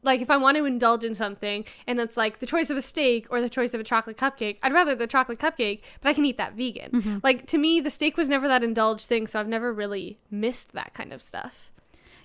like 0.04 0.22
if 0.22 0.30
I 0.30 0.38
want 0.38 0.56
to 0.58 0.66
indulge 0.66 1.04
in 1.04 1.16
something 1.16 1.66
and 1.88 2.00
it's 2.00 2.16
like 2.16 2.40
the 2.40 2.46
choice 2.46 2.70
of 2.70 2.78
a 2.78 2.82
steak 2.82 3.26
or 3.32 3.42
the 3.42 3.50
choice 3.50 3.74
of 3.74 3.80
a 3.80 3.84
chocolate 3.84 4.18
cupcake, 4.18 4.58
I'd 4.62 4.72
rather 4.74 4.94
the 4.94 5.08
chocolate 5.08 5.40
cupcake, 5.40 5.82
but 6.02 6.10
I 6.10 6.14
can 6.14 6.26
eat 6.26 6.38
that 6.38 6.54
vegan. 6.54 6.92
Mm-hmm. 6.92 7.18
Like 7.24 7.48
to 7.48 7.58
me 7.58 7.80
the 7.82 7.90
steak 7.90 8.16
was 8.18 8.30
never 8.30 8.48
that 8.48 8.64
indulged 8.64 9.08
thing, 9.08 9.26
so 9.28 9.40
I've 9.40 9.48
never 9.48 9.74
really 9.74 10.20
missed 10.30 10.74
that 10.74 10.94
kind 10.94 11.12
of 11.12 11.22
stuff. 11.22 11.72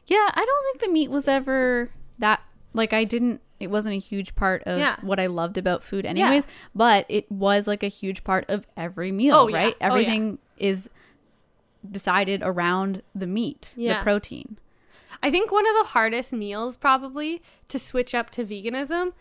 yeah, 0.07 0.31
I 0.35 0.45
don't 0.45 0.65
think 0.65 0.81
the 0.87 0.93
meat 0.93 1.11
was 1.11 1.27
ever 1.29 1.91
that 2.19 2.41
like 2.75 2.93
I 2.93 3.05
didn't 3.05 3.41
it 3.61 3.71
wasn't 3.71 3.95
a 3.95 3.99
huge 3.99 4.35
part 4.35 4.63
of 4.65 4.79
Yeah. 4.79 4.97
what 5.03 5.21
I 5.21 5.27
loved 5.27 5.59
about 5.59 5.83
food 5.85 6.07
anyways, 6.07 6.45
but 6.75 7.05
it 7.11 7.31
was 7.31 7.67
like 7.67 7.83
a 7.83 7.89
huge 7.89 8.25
part 8.25 8.45
of 8.49 8.67
every 8.77 9.13
meal, 9.13 9.35
Oh, 9.37 9.49
yeah. 9.49 9.57
right? 9.57 9.75
Oh, 9.75 9.77
yeah. 9.81 9.87
Everything 9.87 10.39
is 10.57 10.89
decided 11.91 12.43
around 12.43 13.03
the 13.15 13.27
meat, 13.27 13.75
Yeah. 13.77 13.99
the 13.99 14.03
protein. 14.03 14.59
I 15.23 15.31
think 15.31 15.53
one 15.53 15.67
of 15.67 15.75
the 15.75 15.91
hardest 15.91 16.33
meals 16.33 16.77
probably 16.77 17.43
to 17.69 17.79
switch 17.79 18.15
up 18.15 18.31
to 18.31 18.45
veganism 18.45 19.13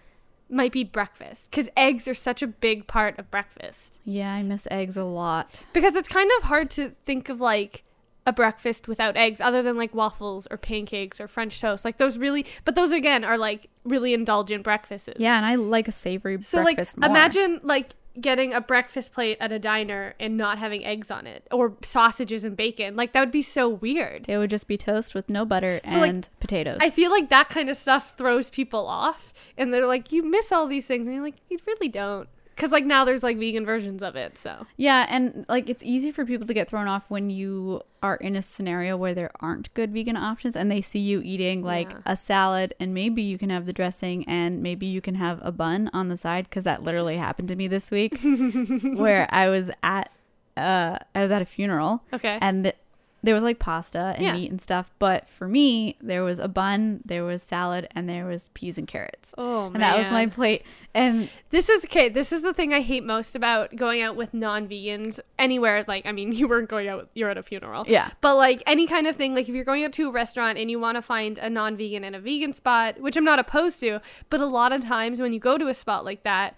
might 0.49 0.71
be 0.71 0.83
breakfast 0.83 1.51
because 1.51 1.69
eggs 1.77 2.07
are 2.07 2.13
such 2.13 2.41
a 2.41 2.47
big 2.47 2.87
part 2.87 3.19
of 3.19 3.29
breakfast. 3.29 3.99
Yeah, 4.03 4.33
I 4.33 4.41
miss 4.43 4.67
eggs 4.71 4.97
a 4.97 5.03
lot. 5.03 5.65
Because 5.73 5.95
it's 5.95 6.07
kind 6.07 6.29
of 6.37 6.43
hard 6.43 6.69
to 6.71 6.89
think 6.89 7.29
of 7.29 7.39
like 7.39 7.83
a 8.25 8.33
breakfast 8.33 8.87
without 8.87 9.15
eggs 9.17 9.41
other 9.41 9.61
than 9.61 9.77
like 9.77 9.93
waffles 9.93 10.47
or 10.51 10.57
pancakes 10.57 11.19
or 11.19 11.27
french 11.27 11.59
toast. 11.61 11.85
Like 11.85 11.97
those 11.97 12.17
really 12.17 12.45
but 12.65 12.75
those 12.75 12.91
again 12.91 13.23
are 13.23 13.37
like 13.37 13.69
really 13.83 14.13
indulgent 14.13 14.63
breakfasts. 14.63 15.09
Yeah, 15.17 15.35
and 15.35 15.45
I 15.45 15.55
like 15.55 15.87
a 15.87 15.91
savory 15.91 16.41
So 16.41 16.63
breakfast 16.63 16.97
like 16.97 17.09
more. 17.09 17.17
imagine 17.17 17.59
like 17.63 17.91
getting 18.21 18.53
a 18.53 18.61
breakfast 18.61 19.11
plate 19.13 19.37
at 19.39 19.51
a 19.51 19.59
diner 19.59 20.15
and 20.19 20.37
not 20.37 20.57
having 20.57 20.85
eggs 20.85 21.09
on 21.11 21.27
it 21.27 21.47
or 21.51 21.75
sausages 21.83 22.43
and 22.43 22.55
bacon. 22.57 22.95
Like 22.95 23.13
that 23.13 23.19
would 23.21 23.31
be 23.31 23.41
so 23.41 23.69
weird. 23.69 24.27
it 24.27 24.37
would 24.37 24.49
just 24.49 24.67
be 24.67 24.77
toast 24.77 25.13
with 25.15 25.29
no 25.29 25.45
butter 25.45 25.79
So, 25.87 25.99
like, 25.99 26.09
and 26.09 26.29
potatoes. 26.39 26.77
I 26.81 26.89
feel 26.89 27.11
like 27.11 27.29
that 27.29 27.49
kind 27.49 27.69
of 27.69 27.77
stuff 27.77 28.15
throws 28.17 28.49
people 28.49 28.87
off, 28.87 29.33
and 29.57 29.73
they're 29.73 29.85
like, 29.85 30.11
"You 30.11 30.23
miss 30.23 30.51
all 30.51 30.67
these 30.67 30.85
things," 30.85 31.07
and 31.07 31.15
you're 31.15 31.23
like, 31.25 31.37
"You 31.49 31.57
really 31.65 31.89
don't," 31.89 32.27
because 32.59 32.71
like 32.73 32.83
now 32.85 33.05
there's 33.05 33.23
like 33.23 33.37
vegan 33.37 33.65
versions 33.65 34.03
of 34.03 34.17
it. 34.17 34.37
So 34.37 34.67
Yeah, 34.75 35.05
and 35.09 35.45
like 35.47 35.69
it's 35.69 35.81
easy 35.83 36.11
for 36.11 36.25
people 36.25 36.45
to 36.45 36.53
get 36.53 36.69
thrown 36.69 36.87
off 36.89 37.05
when 37.09 37.29
you 37.29 37.81
are 38.03 38.15
in 38.17 38.35
a 38.35 38.41
scenario 38.41 38.97
where 38.97 39.13
there 39.13 39.31
aren't 39.39 39.73
good 39.73 39.93
vegan 39.93 40.17
options 40.17 40.55
and 40.57 40.69
they 40.69 40.81
see 40.81 40.99
you 40.99 41.21
eating 41.23 41.63
like 41.63 41.89
Yeah. 41.91 41.97
a 42.05 42.15
salad 42.17 42.73
and 42.79 42.93
maybe 42.93 43.21
you 43.21 43.37
can 43.37 43.49
have 43.49 43.65
the 43.65 43.73
dressing 43.73 44.27
and 44.27 44.61
maybe 44.61 44.85
you 44.85 44.99
can 44.99 45.15
have 45.15 45.39
a 45.41 45.51
bun 45.53 45.89
on 45.93 46.09
the 46.09 46.17
side 46.17 46.51
cuz 46.51 46.65
that 46.65 46.83
literally 46.83 47.15
happened 47.17 47.47
to 47.47 47.55
me 47.55 47.67
this 47.67 47.89
week 47.91 48.19
where 48.95 49.27
I 49.31 49.47
was 49.49 49.71
at 49.81 50.11
uh 50.57 50.97
I 51.15 51.21
was 51.21 51.31
at 51.31 51.41
a 51.41 51.45
funeral 51.45 52.03
okay, 52.13 52.37
and 52.41 52.65
th- 52.65 52.75
there 53.21 53.33
was 53.33 53.43
like 53.43 53.59
pasta 53.59 54.13
and 54.15 54.23
Yeah. 54.23 54.33
meat 54.33 54.49
and 54.49 54.61
stuff, 54.61 54.91
but 54.99 55.27
for 55.29 55.47
me 55.47 55.97
there 56.01 56.23
was 56.23 56.39
a 56.39 56.47
bun, 56.47 57.01
there 57.05 57.23
was 57.23 57.43
salad 57.43 57.87
and 57.91 58.07
there 58.09 58.25
was 58.25 58.47
peas 58.49 58.77
and 58.77 58.87
carrots. 58.87 59.33
oh 59.37 59.65
And 59.67 59.81
that 59.81 59.97
was 59.97 60.11
my 60.11 60.25
plate 60.27 60.63
and 60.93 61.29
This 61.49 61.67
is 61.69 61.83
okay. 61.85 62.09
This 62.09 62.31
is 62.31 62.41
the 62.43 62.53
thing 62.53 62.73
I 62.73 62.81
hate 62.81 63.03
most 63.03 63.35
about 63.35 63.75
going 63.75 64.01
out 64.01 64.15
with 64.15 64.33
non-vegans 64.33 65.19
anywhere. 65.37 65.83
Like, 65.87 66.05
I 66.05 66.11
mean, 66.11 66.31
you 66.39 66.47
weren't 66.47 66.69
going 66.69 66.87
out; 66.87 67.09
you're 67.13 67.29
at 67.29 67.37
a 67.37 67.43
funeral. 67.43 67.85
yeah. 67.87 68.11
But 68.21 68.35
like 68.35 68.63
any 68.67 68.87
kind 68.87 69.05
of 69.07 69.15
thing, 69.15 69.35
like 69.35 69.49
if 69.49 69.55
you're 69.55 69.65
going 69.65 69.83
out 69.83 69.93
to 69.93 70.07
a 70.09 70.11
restaurant 70.11 70.57
and 70.57 70.69
you 70.71 70.79
want 70.79 70.95
to 70.95 71.01
find 71.01 71.37
a 71.37 71.49
non-vegan 71.49 72.03
and 72.03 72.15
a 72.15 72.19
vegan 72.19 72.53
spot, 72.53 72.99
which 72.99 73.17
I'm 73.17 73.23
not 73.25 73.39
opposed 73.39 73.79
to, 73.81 73.99
but 74.29 74.39
a 74.41 74.45
lot 74.45 74.71
of 74.71 74.81
times 74.83 75.19
when 75.21 75.33
you 75.33 75.39
go 75.39 75.57
to 75.57 75.67
a 75.67 75.73
spot 75.73 76.05
like 76.05 76.23
that, 76.23 76.55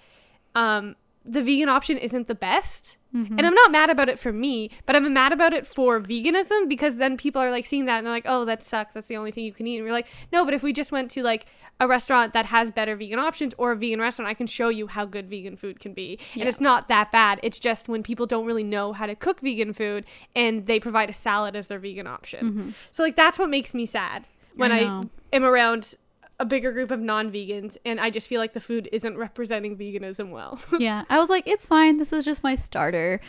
um, 0.56 0.96
the 1.26 1.42
vegan 1.42 1.70
option 1.70 1.98
isn't 1.98 2.28
the 2.28 2.36
best. 2.36 2.98
Mm-hmm. 3.16 3.38
And 3.38 3.46
I'm 3.46 3.54
not 3.54 3.72
mad 3.72 3.90
about 3.90 4.10
it 4.10 4.20
for 4.20 4.32
me, 4.32 4.70
but 4.86 4.96
I'm 4.96 5.12
mad 5.14 5.34
about 5.34 5.54
it 5.54 5.68
for 5.68 6.00
veganism 6.00 6.70
because 6.70 6.98
then 6.98 7.18
people 7.18 7.42
are 7.42 7.52
like 7.52 7.66
seeing 7.66 7.86
that 7.86 7.98
and 7.98 8.06
they're 8.06 8.14
like, 8.14 8.26
oh, 8.28 8.46
that 8.46 8.64
sucks. 8.64 8.94
That's 8.94 9.08
the 9.08 9.18
only 9.18 9.32
thing 9.32 9.44
you 9.44 9.54
can 9.54 9.68
eat. 9.68 9.78
And 9.78 9.86
we're 9.86 9.92
like, 9.92 10.08
no, 10.32 10.46
but 10.46 10.54
if 10.54 10.64
we 10.64 10.72
just 10.72 10.92
went 10.92 11.12
to 11.12 11.24
like 11.24 11.46
a 11.80 11.88
restaurant 11.88 12.34
that 12.34 12.46
has 12.46 12.72
better 12.72 12.96
vegan 12.96 13.20
options 13.20 13.54
or 13.58 13.72
a 13.72 13.76
vegan 13.76 14.00
restaurant, 14.00 14.30
I 14.30 14.34
can 14.34 14.48
show 14.48 14.70
you 14.70 14.88
how 14.88 15.06
good 15.06 15.30
vegan 15.30 15.58
food 15.58 15.80
can 15.80 15.94
be. 15.94 16.20
And 16.36 16.48
it's 16.48 16.62
not 16.62 16.88
that 16.90 17.12
bad. 17.12 17.40
It's 17.44 17.60
just 17.60 17.90
when 17.90 18.04
people 18.04 18.26
don't 18.26 18.46
really 18.46 18.64
know 18.64 18.94
how 18.94 19.08
to 19.08 19.16
cook 19.16 19.42
vegan 19.42 19.74
food 19.74 20.06
and 20.36 20.68
they 20.68 20.80
provide 20.80 21.10
a 21.10 21.14
salad 21.14 21.56
as 21.56 21.68
their 21.68 21.80
vegan 21.80 22.08
option. 22.08 22.76
So, 22.92 23.04
like, 23.04 23.16
that's 23.16 23.40
what 23.40 23.50
makes 23.50 23.74
me 23.74 23.86
sad 23.86 24.26
when 24.56 24.72
I, 24.72 24.82
know. 24.82 25.10
am 25.34 25.44
around 25.44 25.96
a 26.42 26.46
bigger 26.46 26.72
group 26.72 26.92
of 26.92 27.00
non 27.00 27.32
vegans 27.32 27.78
and 27.86 28.00
I 28.00 28.10
just 28.10 28.28
feel 28.28 28.42
like 28.42 28.54
the 28.54 28.60
food 28.60 28.90
isn't 28.92 29.18
representing 29.18 29.78
veganism 29.78 30.32
well. 30.32 30.60
yeah, 30.80 31.06
I 31.10 31.20
was 31.20 31.30
like, 31.30 31.48
it's 31.48 31.66
fine. 31.66 31.98
This 31.98 32.12
is 32.12 32.26
just 32.26 32.44
my 32.44 32.56
starter. 32.56 33.22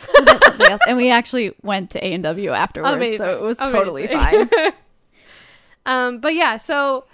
And 0.87 0.97
we 0.97 1.09
actually 1.09 1.53
went 1.61 1.91
to 1.91 2.05
A 2.05 2.13
and 2.13 2.23
W 2.23 2.51
afterwards, 2.51 3.17
so 3.17 3.37
it 3.37 3.41
was 3.41 3.57
totally 3.57 4.07
fine. 4.07 4.49
um, 5.85 6.19
but 6.19 6.33
yeah, 6.33 6.57
so 6.57 7.05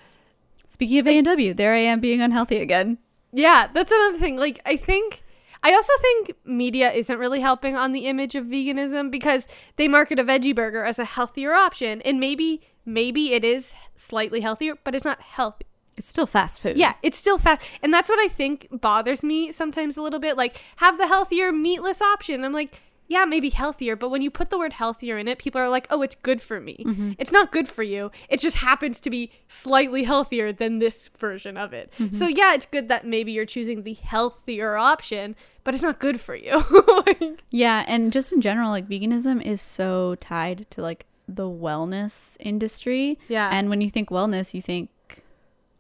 Speaking 0.80 1.00
of 1.00 1.08
A 1.08 1.18
and 1.18 1.26
W, 1.26 1.54
there 1.54 1.74
I 1.74 1.80
am 1.80 2.00
being 2.00 2.22
unhealthy 2.22 2.60
again. 2.60 3.00
Yeah, 3.34 3.68
that's 3.74 3.92
another 3.92 4.18
thing. 4.18 4.38
Like, 4.38 4.62
I 4.66 4.78
think, 4.78 5.24
I 5.62 5.74
also 5.74 5.92
think 6.02 6.38
media 6.46 6.90
isn't 6.92 7.18
really 7.18 7.42
helping 7.42 7.76
on 7.76 7.92
the 7.92 8.06
image 8.08 8.34
of 8.34 8.46
veganism 8.46 9.12
because 9.12 9.50
they 9.76 9.90
market 9.90 10.20
a 10.20 10.24
veggie 10.24 10.56
burger 10.56 10.86
as 10.86 10.98
a 10.98 11.04
healthier 11.04 11.54
option, 11.54 12.02
and 12.04 12.18
maybe, 12.18 12.62
maybe 12.86 13.34
it 13.34 13.44
is 13.44 13.74
slightly 13.96 14.40
healthier, 14.40 14.76
but 14.86 14.96
it's 14.96 15.04
not 15.04 15.22
healthy. 15.22 15.66
It's 16.00 16.08
still 16.08 16.26
fast 16.26 16.62
food. 16.62 16.78
Yeah, 16.78 16.94
it's 17.04 17.18
still 17.18 17.38
fast. 17.38 17.64
and 17.84 17.94
that's 17.94 18.10
what 18.10 18.20
I 18.20 18.30
think 18.30 18.68
bothers 18.72 19.22
me 19.24 19.52
sometimes 19.52 19.98
a 19.98 20.02
little 20.02 20.20
bit. 20.20 20.38
Like, 20.38 20.60
have 20.78 20.98
the 20.98 21.08
healthier 21.08 21.52
meatless 21.52 22.02
option. 22.02 22.44
I'm 22.44 22.54
like. 22.54 22.82
Yeah, 23.12 23.26
maybe 23.26 23.50
healthier, 23.50 23.96
but 23.96 24.10
when 24.10 24.22
you 24.22 24.30
put 24.30 24.52
the 24.52 24.58
word 24.60 24.72
healthier 24.74 25.18
in 25.18 25.28
it, 25.28 25.40
people 25.40 25.60
are 25.60 25.68
like, 25.68 25.88
"Oh, 25.90 26.04
it's 26.04 26.14
good 26.14 26.44
for 26.44 26.62
me." 26.62 26.84
Mm-hmm. 26.86 27.14
It's 27.18 27.32
not 27.32 27.52
good 27.52 27.68
for 27.68 27.82
you. 27.82 28.12
It 28.30 28.40
just 28.40 28.58
happens 28.58 29.00
to 29.00 29.10
be 29.10 29.32
slightly 29.48 30.04
healthier 30.04 30.54
than 30.54 30.78
this 30.78 31.08
version 31.18 31.58
of 31.58 31.74
it. 31.74 31.92
Mm-hmm. 31.98 32.14
So 32.14 32.28
yeah, 32.28 32.54
it's 32.54 32.68
good 32.68 32.88
that 32.90 33.08
maybe 33.08 33.32
you're 33.32 33.48
choosing 33.48 33.82
the 33.82 33.96
healthier 33.96 34.78
option, 34.78 35.36
but 35.64 35.74
it's 35.74 35.82
not 35.82 35.98
good 36.00 36.22
for 36.22 36.36
you. 36.36 36.64
Like, 37.08 37.42
Yeah, 37.50 37.84
and 37.88 38.14
just 38.14 38.32
in 38.32 38.42
general, 38.42 38.70
like 38.70 38.88
veganism 38.88 39.42
is 39.44 39.60
so 39.60 40.14
tied 40.22 40.70
to 40.70 40.84
like 40.84 41.08
the 41.28 41.50
wellness 41.50 42.38
industry. 42.40 43.18
Yeah. 43.28 43.50
And 43.52 43.72
when 43.72 43.82
you 43.82 43.90
think 43.90 44.10
wellness, 44.10 44.54
you 44.54 44.62
think 44.62 44.92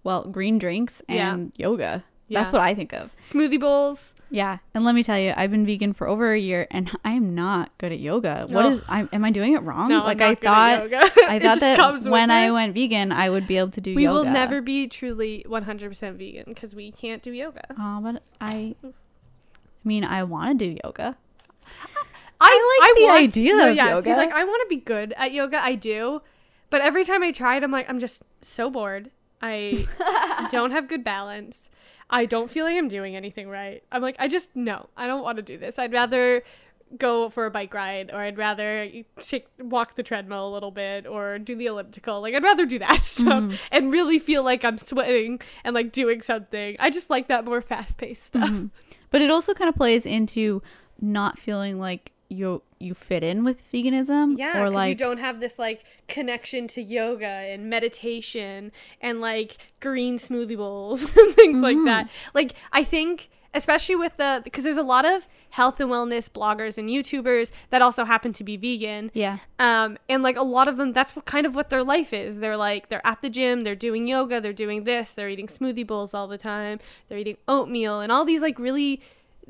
well, 0.09 0.23
green 0.23 0.57
drinks 0.57 1.03
Yeah. 1.07 1.33
and 1.33 1.51
yoga. 1.55 2.03
That's 2.31 2.51
what 2.51 2.61
I 2.63 2.73
think 2.75 2.93
of. 2.93 3.09
Smoothie 3.21 3.59
bowls. 3.59 4.13
Yeah. 4.31 4.57
And 4.75 4.83
let 4.85 4.93
me 4.93 5.01
tell 5.03 5.17
you, 5.17 5.33
I've 5.35 5.49
been 5.51 5.65
vegan 5.65 5.93
for 5.93 6.07
over 6.07 6.31
a 6.33 6.37
year 6.39 6.67
and 6.71 6.89
I 7.03 7.11
am 7.13 7.33
not 7.35 7.71
good 7.79 7.91
at 7.91 7.99
yoga. 7.99 8.45
What 8.49 8.65
is 8.67 8.83
I 8.89 9.07
am 9.11 9.23
I 9.25 9.31
doing 9.31 9.53
it 9.53 9.61
wrong? 9.63 9.89
No, 9.89 9.99
I'm 9.99 10.03
like 10.05 10.19
not 10.19 10.29
I 10.31 10.35
thought 10.35 10.81
yoga. 10.91 11.11
I 11.27 11.39
thought 11.43 11.59
that 11.59 12.09
when 12.11 12.29
I 12.31 12.49
went 12.51 12.73
vegan, 12.75 13.11
I 13.11 13.29
would 13.29 13.45
be 13.47 13.57
able 13.57 13.71
to 13.71 13.81
do 13.81 13.95
We 13.95 14.03
yoga. 14.03 14.13
will 14.25 14.31
never 14.31 14.61
be 14.61 14.87
truly 14.87 15.43
100% 15.47 16.15
vegan 16.17 16.43
because 16.47 16.73
we 16.75 16.91
can't 16.91 17.21
do 17.23 17.31
yoga. 17.31 17.65
Oh, 17.79 17.99
but 18.01 18.21
I 18.41 18.75
I 18.83 18.91
mean, 19.83 20.03
I 20.03 20.23
want 20.23 20.57
to 20.59 20.65
do 20.65 20.77
yoga. 20.83 21.15
I, 22.41 22.79
like 22.81 22.95
the 22.97 23.03
want- 23.05 23.21
idea 23.23 23.55
no, 23.55 23.69
of 23.69 23.75
yeah, 23.75 23.89
yoga. 23.89 24.03
See, 24.03 24.13
like 24.15 24.31
I 24.33 24.43
want 24.43 24.61
to 24.63 24.67
be 24.69 24.81
good 24.81 25.13
at 25.17 25.33
yoga. 25.33 25.61
I 25.61 25.75
do, 25.75 26.21
but 26.69 26.81
every 26.81 27.03
time 27.03 27.21
I 27.23 27.31
try 27.31 27.57
it, 27.57 27.63
I'm 27.63 27.71
like, 27.71 27.89
I'm 27.89 27.99
just 27.99 28.21
so 28.41 28.69
bored. 28.69 29.11
I 29.41 29.85
don't 30.51 30.71
have 30.71 30.87
good 30.87 31.03
balance. 31.03 31.69
I 32.09 32.25
don't 32.25 32.49
feel 32.49 32.65
like 32.65 32.75
I'm 32.77 32.87
doing 32.87 33.15
anything 33.15 33.49
right. 33.49 33.83
I'm 33.91 34.01
like, 34.01 34.15
I 34.19 34.27
just 34.27 34.55
no, 34.55 34.89
I 34.97 35.07
don't 35.07 35.23
want 35.23 35.37
to 35.37 35.41
do 35.43 35.57
this. 35.57 35.77
I'd 35.77 35.93
rather 35.93 36.43
go 36.97 37.29
for 37.29 37.45
a 37.45 37.51
bike 37.51 37.71
ride, 37.73 38.09
or 38.11 38.17
I'd 38.17 38.37
rather 38.39 38.89
take 39.19 39.45
walk 39.59 39.93
the 39.95 40.01
treadmill 40.01 40.49
a 40.49 40.51
little 40.51 40.71
bit, 40.71 41.05
or 41.05 41.37
do 41.37 41.55
the 41.55 41.67
elliptical. 41.67 42.19
Like 42.21 42.33
I'd 42.33 42.43
rather 42.43 42.65
do 42.65 42.79
that 42.79 43.01
stuff 43.03 43.43
Mm-hmm. 43.43 43.55
and 43.71 43.91
really 43.91 44.17
feel 44.17 44.43
like 44.43 44.65
I'm 44.65 44.77
sweating 44.79 45.39
and 45.63 45.75
like 45.75 45.91
doing 45.91 46.21
something. 46.21 46.75
I 46.79 46.89
just 46.89 47.09
like 47.11 47.27
that 47.27 47.45
more 47.45 47.61
fast 47.61 47.97
paced 47.97 48.23
stuff. 48.23 48.49
Mm-hmm. 48.49 48.67
But 49.11 49.21
it 49.21 49.29
also 49.29 49.53
kind 49.53 49.69
of 49.69 49.75
plays 49.75 50.05
into 50.05 50.61
not 50.99 51.37
feeling 51.37 51.79
like 51.79 52.11
you 52.29 52.61
you 52.79 52.93
fit 52.93 53.23
in 53.23 53.43
with 53.43 53.69
veganism 53.71 54.37
Yeah, 54.37 54.61
or 54.61 54.69
like 54.69 54.89
you 54.89 54.95
don't 54.95 55.17
have 55.17 55.39
this 55.39 55.59
like 55.59 55.83
connection 56.07 56.67
to 56.69 56.81
yoga 56.81 57.25
and 57.25 57.69
meditation 57.69 58.71
and 59.01 59.19
like 59.19 59.57
green 59.79 60.17
smoothie 60.17 60.57
bowls 60.57 61.03
and 61.17 61.35
things 61.35 61.61
like 61.61 61.77
that. 61.85 62.05
Mm-hmm. 62.05 62.29
Like 62.33 62.53
I 62.71 62.83
think 62.83 63.29
especially 63.53 63.95
with 63.95 64.15
the 64.17 64.41
because 64.43 64.63
there's 64.63 64.77
a 64.77 64.83
lot 64.83 65.05
of 65.05 65.27
health 65.49 65.79
and 65.79 65.89
wellness 65.89 66.29
bloggers 66.29 66.77
and 66.77 66.87
YouTubers 66.87 67.51
that 67.71 67.81
also 67.81 68.05
happen 68.05 68.31
to 68.33 68.43
be 68.43 68.57
vegan. 68.57 69.09
yeah. 69.13 69.39
Um, 69.57 69.97
and 70.07 70.21
like 70.21 70.37
a 70.37 70.43
lot 70.43 70.67
of 70.67 70.77
them, 70.77 70.93
that's 70.93 71.15
what 71.15 71.25
kind 71.25 71.45
of 71.45 71.55
what 71.55 71.69
their 71.69 71.83
life 71.83 72.13
is. 72.13 72.39
They're 72.39 72.57
like, 72.57 72.89
they're 72.89 73.05
at 73.05 73.21
the 73.21 73.29
gym, 73.29 73.61
they're 73.61 73.75
doing 73.75 74.07
yoga, 74.07 74.39
they're 74.39 74.53
doing 74.53 74.83
this, 74.83 75.13
they're 75.13 75.29
eating 75.29 75.47
smoothie 75.47 75.85
bowls 75.85 76.13
all 76.13 76.27
the 76.27 76.37
time, 76.37 76.79
they're 77.07 77.17
eating 77.17 77.37
oatmeal 77.47 77.99
and 78.01 78.11
all 78.11 78.25
these 78.25 78.41
like 78.41 78.59
really 78.59 79.01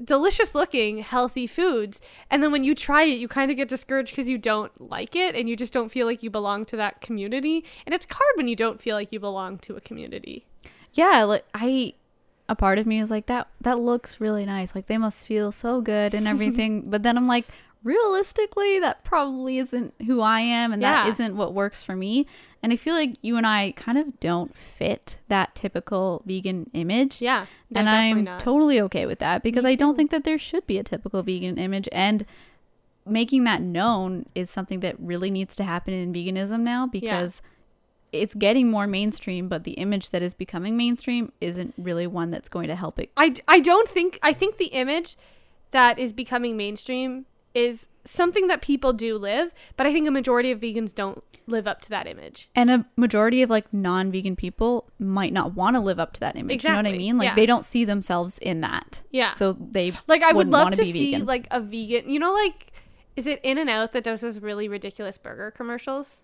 delicious 0.04 0.56
looking 0.56 1.00
healthy 1.00 1.48
foods. 1.48 2.02
And 2.30 2.42
then 2.42 2.52
when 2.52 2.64
you 2.64 2.76
try 2.76 3.04
it, 3.04 3.20
you 3.20 3.28
kind 3.28 3.52
of 3.52 3.58
get 3.58 3.70
discouraged 3.70 4.12
because 4.12 4.30
you 4.30 4.38
don't 4.38 4.90
like 4.90 5.16
it 5.16 5.36
and 5.36 5.50
you 5.50 5.56
just 5.56 5.74
don't 5.74 5.90
feel 5.90 6.06
like 6.06 6.24
you 6.24 6.30
belong 6.30 6.66
to 6.66 6.78
that 6.78 7.02
community. 7.02 7.64
And 7.86 7.94
it's 7.94 8.06
hard 8.10 8.32
when 8.36 8.48
you 8.48 8.56
don't 8.56 8.82
feel 8.82 8.96
like 8.96 9.12
you 9.12 9.20
belong 9.20 9.58
to 9.60 9.76
a 9.76 9.82
community. 9.82 10.46
Yeah, 10.94 11.24
like 11.24 11.46
I 11.54 11.94
a 12.48 12.56
part 12.56 12.80
of 12.80 12.88
me 12.88 13.00
is 13.00 13.12
like 13.12 13.28
that 13.28 13.48
that 13.62 13.80
looks 13.80 14.20
really 14.20 14.46
nice. 14.46 14.74
Like 14.74 14.88
they 14.88 14.98
must 14.98 15.26
feel 15.26 15.52
so 15.52 15.82
good 15.82 16.14
and 16.14 16.28
everything. 16.28 16.82
but 16.90 17.04
then 17.04 17.16
I'm 17.18 17.28
like 17.28 17.46
realistically 17.84 18.80
that 18.80 19.04
probably 19.04 19.58
isn't 19.58 19.94
who 20.06 20.22
I 20.22 20.42
am 20.42 20.72
and 20.74 20.82
that 20.84 21.06
Yeah. 21.06 21.12
isn't 21.12 21.36
what 21.38 21.54
works 21.54 21.82
for 21.84 21.96
me. 21.96 22.26
And 22.62 22.74
I 22.74 22.76
feel 22.76 22.94
like 22.94 23.16
you 23.22 23.38
and 23.38 23.48
I 23.48 23.72
kind 23.78 23.98
of 23.98 24.20
don't 24.20 24.56
fit 24.56 25.20
that 25.30 25.56
typical 25.56 26.22
vegan 26.26 26.70
image. 26.74 27.22
Yeah. 27.22 27.46
no, 27.70 27.80
and 27.80 27.90
I'm 27.90 28.24
not. 28.26 28.40
totally 28.42 28.82
okay 28.82 29.06
with 29.06 29.20
that 29.20 29.44
because 29.44 29.64
I 29.66 29.76
don't 29.76 29.96
think 29.96 30.12
that 30.12 30.24
there 30.26 30.38
should 30.38 30.68
be 30.68 30.78
a 30.78 30.84
typical 30.84 31.24
vegan 31.24 31.58
image 31.58 31.88
and 31.92 32.26
making 33.06 33.46
that 33.46 33.62
known 33.62 34.26
is 34.36 34.50
something 34.50 34.82
that 34.82 34.96
really 35.00 35.32
needs 35.32 35.56
to 35.56 35.64
happen 35.64 35.94
in 35.94 36.14
veganism 36.14 36.60
now 36.62 36.86
because 36.86 37.42
it's 38.12 38.34
getting 38.36 38.70
more 38.70 38.88
mainstream 38.88 39.48
but 39.48 39.64
the 39.64 39.72
image 39.74 40.10
that 40.10 40.22
is 40.22 40.34
becoming 40.34 40.76
mainstream 40.76 41.32
isn't 41.40 41.74
really 41.78 42.06
one 42.06 42.30
that's 42.30 42.50
going 42.50 42.68
to 42.68 42.76
help 42.76 43.00
it 43.00 43.10
I, 43.16 43.34
I 43.48 43.62
don't 43.62 43.88
think 43.88 44.20
I 44.22 44.34
think 44.34 44.58
the 44.58 44.66
image 44.68 45.16
that 45.72 45.98
is 45.98 46.12
becoming 46.14 46.58
mainstream 46.58 47.26
is 47.54 47.88
something 48.06 48.48
that 48.48 48.62
people 48.62 48.94
do 48.94 49.18
live, 49.18 49.54
but 49.78 49.86
I 49.88 49.94
think 49.94 50.08
a 50.08 50.12
majority 50.12 50.52
of 50.52 50.60
vegans 50.60 50.94
don't 50.94 51.24
live 51.48 51.66
up 51.68 51.82
to 51.82 51.90
that 51.90 52.06
image. 52.06 52.48
and 52.56 52.70
a 52.70 52.86
majority 52.96 53.42
of 53.42 53.50
like 53.50 53.72
non-vegan 53.74 54.36
people 54.36 54.88
might 55.00 55.34
not 55.34 55.56
want 55.56 55.76
to 55.76 55.80
live 55.80 56.00
up 56.00 56.14
to 56.14 56.20
that 56.20 56.36
image 56.36 56.64
you 56.64 56.70
know 56.70 56.76
what 56.76 56.86
i 56.86 56.92
mean 56.92 57.18
like 57.18 57.30
yeah. 57.30 57.34
they 57.34 57.48
don't 57.48 57.66
see 57.66 57.84
themselves 57.84 58.38
in 58.38 58.62
that 58.62 59.02
Yeah. 59.10 59.32
so 59.32 59.54
they 59.60 59.94
Like 60.08 60.22
I 60.22 60.32
would 60.32 60.50
love 60.52 60.66
wanna 60.66 60.76
see 60.76 61.14
vegan. 61.14 61.26
like 61.26 61.48
a 61.50 61.60
vegan, 61.60 62.08
you 62.08 62.20
know 62.20 62.32
like 62.34 62.72
is 63.16 63.26
it 63.26 63.40
In 63.44 63.58
and 63.58 63.68
Out 63.68 63.94
that 63.94 64.04
does 64.04 64.22
those 64.22 64.40
really 64.42 64.68
ridiculous 64.68 65.18
burger 65.18 65.50
commercials 65.50 66.22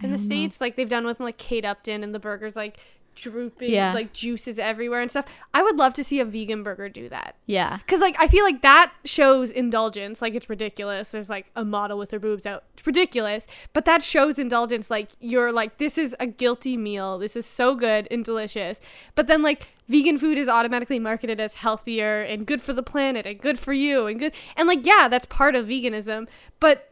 in 0.00 0.12
the 0.12 0.16
know. 0.16 0.22
states 0.22 0.60
like 0.60 0.76
they've 0.76 0.88
done 0.88 1.06
with 1.06 1.18
like 1.18 1.38
Kate 1.38 1.64
Upton 1.64 2.04
and 2.04 2.14
the 2.14 2.20
burgers 2.20 2.54
like 2.54 2.78
drooping 3.14 3.70
Yeah. 3.70 3.92
like 3.92 4.12
juices 4.12 4.58
everywhere 4.58 5.00
and 5.00 5.10
stuff. 5.10 5.26
I 5.54 5.62
would 5.62 5.76
love 5.76 5.94
to 5.94 6.04
see 6.04 6.20
a 6.20 6.24
vegan 6.24 6.62
burger 6.62 6.88
do 6.88 7.08
that. 7.08 7.36
yeah 7.46 7.78
Cause 7.86 8.00
like 8.00 8.16
I 8.20 8.26
feel 8.28 8.44
like 8.44 8.62
that 8.62 8.92
shows 9.04 9.50
indulgence. 9.50 10.22
Like 10.22 10.34
it's 10.34 10.48
ridiculous. 10.48 11.10
There's 11.10 11.28
like 11.30 11.46
a 11.56 11.64
model 11.64 11.98
with 11.98 12.10
her 12.10 12.18
boobs 12.18 12.46
out. 12.46 12.64
It's 12.74 12.86
ridiculous. 12.86 13.46
But 13.72 13.84
that 13.84 14.02
shows 14.02 14.38
indulgence. 14.38 14.90
Like 14.90 15.10
you're 15.20 15.52
like, 15.52 15.78
this 15.78 15.98
is 15.98 16.14
a 16.20 16.26
guilty 16.26 16.76
meal. 16.76 17.18
This 17.18 17.36
is 17.36 17.46
so 17.46 17.74
good 17.74 18.08
and 18.10 18.24
delicious. 18.24 18.80
But 19.14 19.26
then 19.26 19.42
like 19.42 19.68
vegan 19.88 20.16
food 20.18 20.38
is 20.38 20.48
automatically 20.48 20.98
marketed 20.98 21.38
as 21.40 21.56
healthier 21.56 22.22
and 22.22 22.46
good 22.46 22.62
for 22.62 22.72
the 22.72 22.82
planet 22.82 23.26
and 23.26 23.38
good 23.40 23.58
for 23.58 23.72
you 23.72 24.06
and 24.06 24.18
good 24.18 24.32
and 24.56 24.66
like 24.68 24.86
yeah, 24.86 25.08
that's 25.08 25.26
part 25.26 25.54
of 25.54 25.66
veganism. 25.66 26.28
But 26.60 26.88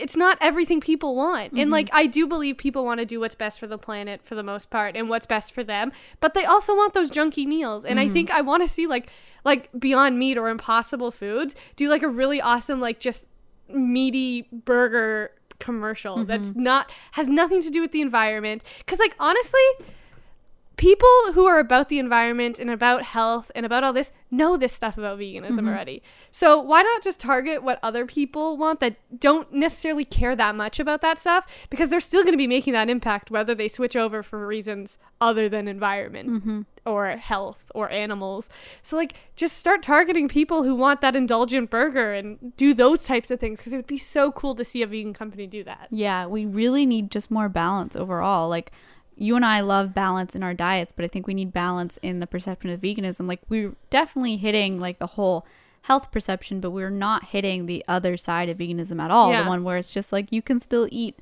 it's 0.00 0.16
not 0.16 0.38
everything 0.40 0.80
people 0.80 1.14
want. 1.14 1.52
And 1.52 1.70
like 1.70 1.86
mm-hmm. 1.86 1.98
I 1.98 2.06
do 2.06 2.26
believe 2.26 2.56
people 2.56 2.84
want 2.84 3.00
to 3.00 3.06
do 3.06 3.20
what's 3.20 3.34
best 3.34 3.60
for 3.60 3.66
the 3.66 3.78
planet 3.78 4.22
for 4.24 4.34
the 4.34 4.42
most 4.42 4.70
part 4.70 4.96
and 4.96 5.08
what's 5.08 5.26
best 5.26 5.52
for 5.52 5.62
them, 5.62 5.92
but 6.20 6.34
they 6.34 6.44
also 6.44 6.74
want 6.74 6.94
those 6.94 7.10
junky 7.10 7.46
meals. 7.46 7.84
And 7.84 8.00
I 8.00 8.04
mm-hmm. 8.04 8.12
think 8.12 8.30
I 8.30 8.40
want 8.40 8.62
to 8.62 8.68
see 8.68 8.86
like 8.86 9.10
like 9.44 9.68
Beyond 9.78 10.18
Meat 10.18 10.38
or 10.38 10.48
Impossible 10.48 11.10
Foods 11.10 11.54
do 11.76 11.88
like 11.88 12.02
a 12.02 12.08
really 12.08 12.40
awesome 12.40 12.80
like 12.80 13.00
just 13.00 13.26
meaty 13.68 14.48
burger 14.52 15.32
commercial 15.58 16.16
mm-hmm. 16.16 16.26
that's 16.26 16.54
not 16.54 16.90
has 17.12 17.28
nothing 17.28 17.62
to 17.62 17.70
do 17.70 17.82
with 17.82 17.92
the 17.92 18.00
environment 18.00 18.64
cuz 18.86 18.98
like 18.98 19.14
honestly 19.20 19.60
people 20.80 21.32
who 21.34 21.44
are 21.44 21.58
about 21.58 21.90
the 21.90 21.98
environment 21.98 22.58
and 22.58 22.70
about 22.70 23.02
health 23.02 23.52
and 23.54 23.66
about 23.66 23.84
all 23.84 23.92
this 23.92 24.12
know 24.30 24.56
this 24.56 24.72
stuff 24.72 24.96
about 24.96 25.18
veganism 25.18 25.50
mm-hmm. 25.50 25.68
already. 25.68 26.02
So 26.32 26.58
why 26.58 26.80
not 26.80 27.02
just 27.02 27.20
target 27.20 27.62
what 27.62 27.78
other 27.82 28.06
people 28.06 28.56
want 28.56 28.80
that 28.80 28.96
don't 29.20 29.52
necessarily 29.52 30.06
care 30.06 30.34
that 30.34 30.54
much 30.54 30.80
about 30.80 31.02
that 31.02 31.18
stuff 31.18 31.46
because 31.68 31.90
they're 31.90 32.00
still 32.00 32.22
going 32.22 32.32
to 32.32 32.38
be 32.38 32.46
making 32.46 32.72
that 32.72 32.88
impact 32.88 33.30
whether 33.30 33.54
they 33.54 33.68
switch 33.68 33.94
over 33.94 34.22
for 34.22 34.46
reasons 34.46 34.96
other 35.20 35.50
than 35.50 35.68
environment 35.68 36.30
mm-hmm. 36.30 36.60
or 36.86 37.08
health 37.08 37.70
or 37.74 37.90
animals. 37.90 38.48
So 38.82 38.96
like 38.96 39.12
just 39.36 39.58
start 39.58 39.82
targeting 39.82 40.28
people 40.28 40.62
who 40.62 40.74
want 40.74 41.02
that 41.02 41.14
indulgent 41.14 41.68
burger 41.68 42.14
and 42.14 42.56
do 42.56 42.72
those 42.72 43.04
types 43.04 43.30
of 43.30 43.38
things 43.38 43.58
because 43.60 43.74
it 43.74 43.76
would 43.76 43.86
be 43.86 43.98
so 43.98 44.32
cool 44.32 44.54
to 44.54 44.64
see 44.64 44.80
a 44.80 44.86
vegan 44.86 45.12
company 45.12 45.46
do 45.46 45.62
that. 45.64 45.88
Yeah, 45.90 46.24
we 46.24 46.46
really 46.46 46.86
need 46.86 47.10
just 47.10 47.30
more 47.30 47.50
balance 47.50 47.94
overall. 47.94 48.48
Like 48.48 48.72
you 49.20 49.36
and 49.36 49.44
I 49.44 49.60
love 49.60 49.94
balance 49.94 50.34
in 50.34 50.42
our 50.42 50.54
diets, 50.54 50.92
but 50.96 51.04
I 51.04 51.08
think 51.08 51.26
we 51.26 51.34
need 51.34 51.52
balance 51.52 51.98
in 52.02 52.20
the 52.20 52.26
perception 52.26 52.70
of 52.70 52.80
veganism. 52.80 53.28
Like 53.28 53.42
we're 53.50 53.74
definitely 53.90 54.38
hitting 54.38 54.80
like 54.80 54.98
the 54.98 55.08
whole 55.08 55.46
health 55.82 56.10
perception, 56.10 56.60
but 56.60 56.70
we're 56.70 56.88
not 56.88 57.26
hitting 57.26 57.66
the 57.66 57.84
other 57.86 58.16
side 58.16 58.48
of 58.48 58.56
veganism 58.56 58.98
at 58.98 59.10
all. 59.10 59.30
Yeah. 59.30 59.42
The 59.42 59.48
one 59.48 59.62
where 59.62 59.76
it's 59.76 59.90
just 59.90 60.10
like 60.10 60.32
you 60.32 60.40
can 60.40 60.58
still 60.58 60.88
eat 60.90 61.18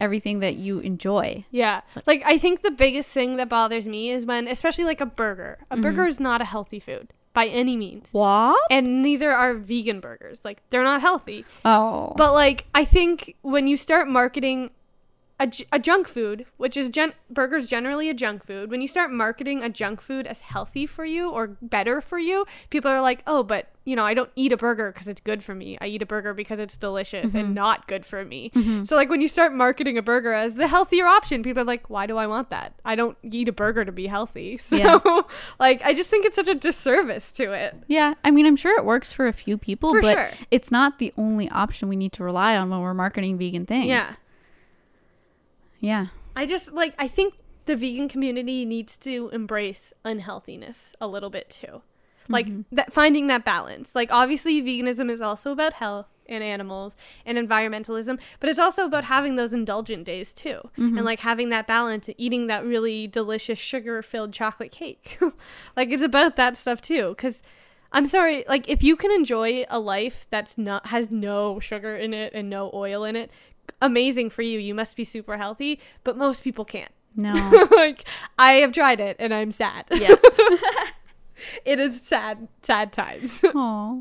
everything 0.00 0.40
that 0.40 0.56
you 0.56 0.78
enjoy. 0.78 1.44
Yeah. 1.50 1.82
Like 2.06 2.22
I 2.24 2.38
think 2.38 2.62
the 2.62 2.70
biggest 2.70 3.10
thing 3.10 3.36
that 3.36 3.50
bothers 3.50 3.86
me 3.86 4.10
is 4.10 4.24
when 4.24 4.48
especially 4.48 4.84
like 4.84 5.02
a 5.02 5.06
burger. 5.06 5.58
A 5.70 5.74
mm-hmm. 5.74 5.82
burger 5.82 6.06
is 6.06 6.18
not 6.18 6.40
a 6.40 6.46
healthy 6.46 6.80
food 6.80 7.12
by 7.34 7.46
any 7.46 7.76
means. 7.76 8.08
What? 8.12 8.58
And 8.70 9.02
neither 9.02 9.32
are 9.32 9.52
vegan 9.52 10.00
burgers. 10.00 10.40
Like 10.44 10.62
they're 10.70 10.82
not 10.82 11.02
healthy. 11.02 11.44
Oh. 11.62 12.14
But 12.16 12.32
like 12.32 12.66
I 12.74 12.86
think 12.86 13.36
when 13.42 13.66
you 13.66 13.76
start 13.76 14.08
marketing 14.08 14.70
a, 15.40 15.50
a 15.72 15.78
junk 15.78 16.08
food, 16.08 16.46
which 16.56 16.76
is 16.76 16.88
gen- 16.88 17.12
burgers 17.30 17.66
generally 17.66 18.10
a 18.10 18.14
junk 18.14 18.44
food, 18.44 18.70
when 18.70 18.82
you 18.82 18.88
start 18.88 19.12
marketing 19.12 19.62
a 19.62 19.68
junk 19.68 20.00
food 20.00 20.26
as 20.26 20.40
healthy 20.40 20.84
for 20.86 21.04
you 21.04 21.30
or 21.30 21.56
better 21.62 22.00
for 22.00 22.18
you, 22.18 22.44
people 22.70 22.90
are 22.90 23.00
like, 23.00 23.22
"Oh, 23.26 23.42
but 23.42 23.68
you 23.84 23.94
know, 23.96 24.04
I 24.04 24.14
don't 24.14 24.30
eat 24.36 24.52
a 24.52 24.56
burger 24.56 24.92
because 24.92 25.06
it's 25.06 25.20
good 25.20 25.42
for 25.42 25.54
me. 25.54 25.78
I 25.80 25.86
eat 25.86 26.02
a 26.02 26.06
burger 26.06 26.34
because 26.34 26.58
it's 26.58 26.76
delicious 26.76 27.34
and 27.34 27.44
mm-hmm. 27.46 27.54
not 27.54 27.86
good 27.86 28.04
for 28.04 28.24
me." 28.24 28.50
Mm-hmm. 28.54 28.84
So 28.84 28.96
like 28.96 29.08
when 29.08 29.20
you 29.20 29.28
start 29.28 29.52
marketing 29.54 29.96
a 29.96 30.02
burger 30.02 30.32
as 30.32 30.56
the 30.56 30.66
healthier 30.66 31.06
option, 31.06 31.42
people 31.42 31.62
are 31.62 31.66
like, 31.66 31.88
"Why 31.88 32.06
do 32.06 32.16
I 32.16 32.26
want 32.26 32.50
that? 32.50 32.74
I 32.84 32.96
don't 32.96 33.16
eat 33.22 33.48
a 33.48 33.52
burger 33.52 33.84
to 33.84 33.92
be 33.92 34.06
healthy." 34.06 34.58
So 34.68 34.76
Yeah. 34.76 35.22
like 35.58 35.82
I 35.84 35.94
just 35.94 36.10
think 36.10 36.26
it's 36.26 36.36
such 36.36 36.48
a 36.48 36.54
disservice 36.54 37.32
to 37.32 37.52
it. 37.52 37.74
Yeah, 37.86 38.14
I 38.24 38.30
mean, 38.30 38.44
I'm 38.44 38.56
sure 38.56 38.76
it 38.76 38.84
works 38.84 39.12
for 39.12 39.26
a 39.26 39.32
few 39.32 39.56
people, 39.56 39.90
For 39.90 40.02
but 40.02 40.12
sure. 40.12 40.30
it's 40.50 40.70
not 40.70 40.98
the 40.98 41.12
only 41.16 41.48
option 41.50 41.88
we 41.88 41.96
need 41.96 42.12
to 42.14 42.24
rely 42.24 42.56
on 42.56 42.68
when 42.68 42.80
we're 42.80 42.92
marketing 42.92 43.38
vegan 43.38 43.64
things. 43.64 43.86
Yeah. 43.86 44.14
Yeah. 45.80 46.06
I 46.36 46.46
just 46.46 46.72
like 46.72 46.94
I 46.98 47.08
think 47.08 47.34
the 47.66 47.76
vegan 47.76 48.08
community 48.08 48.64
needs 48.64 48.96
to 48.98 49.30
embrace 49.32 49.92
unhealthiness 50.04 50.94
a 51.00 51.06
little 51.06 51.30
bit 51.30 51.50
too. 51.50 51.82
Like 52.28 52.46
mm-hmm. 52.46 52.62
that 52.72 52.92
finding 52.92 53.26
that 53.28 53.44
balance. 53.44 53.94
Like 53.94 54.12
obviously 54.12 54.62
veganism 54.62 55.10
is 55.10 55.20
also 55.20 55.50
about 55.50 55.74
health 55.74 56.06
and 56.26 56.44
animals 56.44 56.94
and 57.24 57.38
environmentalism, 57.38 58.18
but 58.38 58.50
it's 58.50 58.58
also 58.58 58.84
about 58.84 59.04
having 59.04 59.36
those 59.36 59.52
indulgent 59.52 60.04
days 60.04 60.32
too. 60.32 60.60
And 60.76 60.92
mm-hmm. 60.92 61.04
like 61.04 61.20
having 61.20 61.48
that 61.50 61.66
balance 61.66 62.06
and 62.06 62.14
eating 62.18 62.46
that 62.48 62.64
really 62.64 63.06
delicious 63.06 63.58
sugar-filled 63.58 64.32
chocolate 64.32 64.72
cake. 64.72 65.18
like 65.76 65.90
it's 65.90 66.02
about 66.02 66.36
that 66.36 66.56
stuff 66.56 66.80
too 66.80 67.14
cuz 67.16 67.42
I'm 67.90 68.06
sorry, 68.06 68.44
like 68.46 68.68
if 68.68 68.82
you 68.82 68.96
can 68.96 69.10
enjoy 69.10 69.64
a 69.70 69.78
life 69.78 70.26
that's 70.28 70.58
not 70.58 70.88
has 70.88 71.10
no 71.10 71.58
sugar 71.58 71.96
in 71.96 72.12
it 72.12 72.34
and 72.34 72.50
no 72.50 72.70
oil 72.74 73.04
in 73.04 73.16
it, 73.16 73.30
amazing 73.80 74.30
for 74.30 74.42
you. 74.42 74.58
You 74.58 74.74
must 74.74 74.96
be 74.96 75.04
super 75.04 75.36
healthy, 75.36 75.80
but 76.04 76.16
most 76.16 76.42
people 76.42 76.64
can't. 76.64 76.92
No. 77.16 77.34
like 77.72 78.04
I 78.38 78.54
have 78.54 78.72
tried 78.72 79.00
it 79.00 79.16
and 79.18 79.34
I'm 79.34 79.50
sad. 79.50 79.86
yeah. 79.90 80.14
it 81.64 81.80
is 81.80 82.00
sad 82.00 82.48
sad 82.62 82.92
times. 82.92 83.44
Aw. 83.44 84.00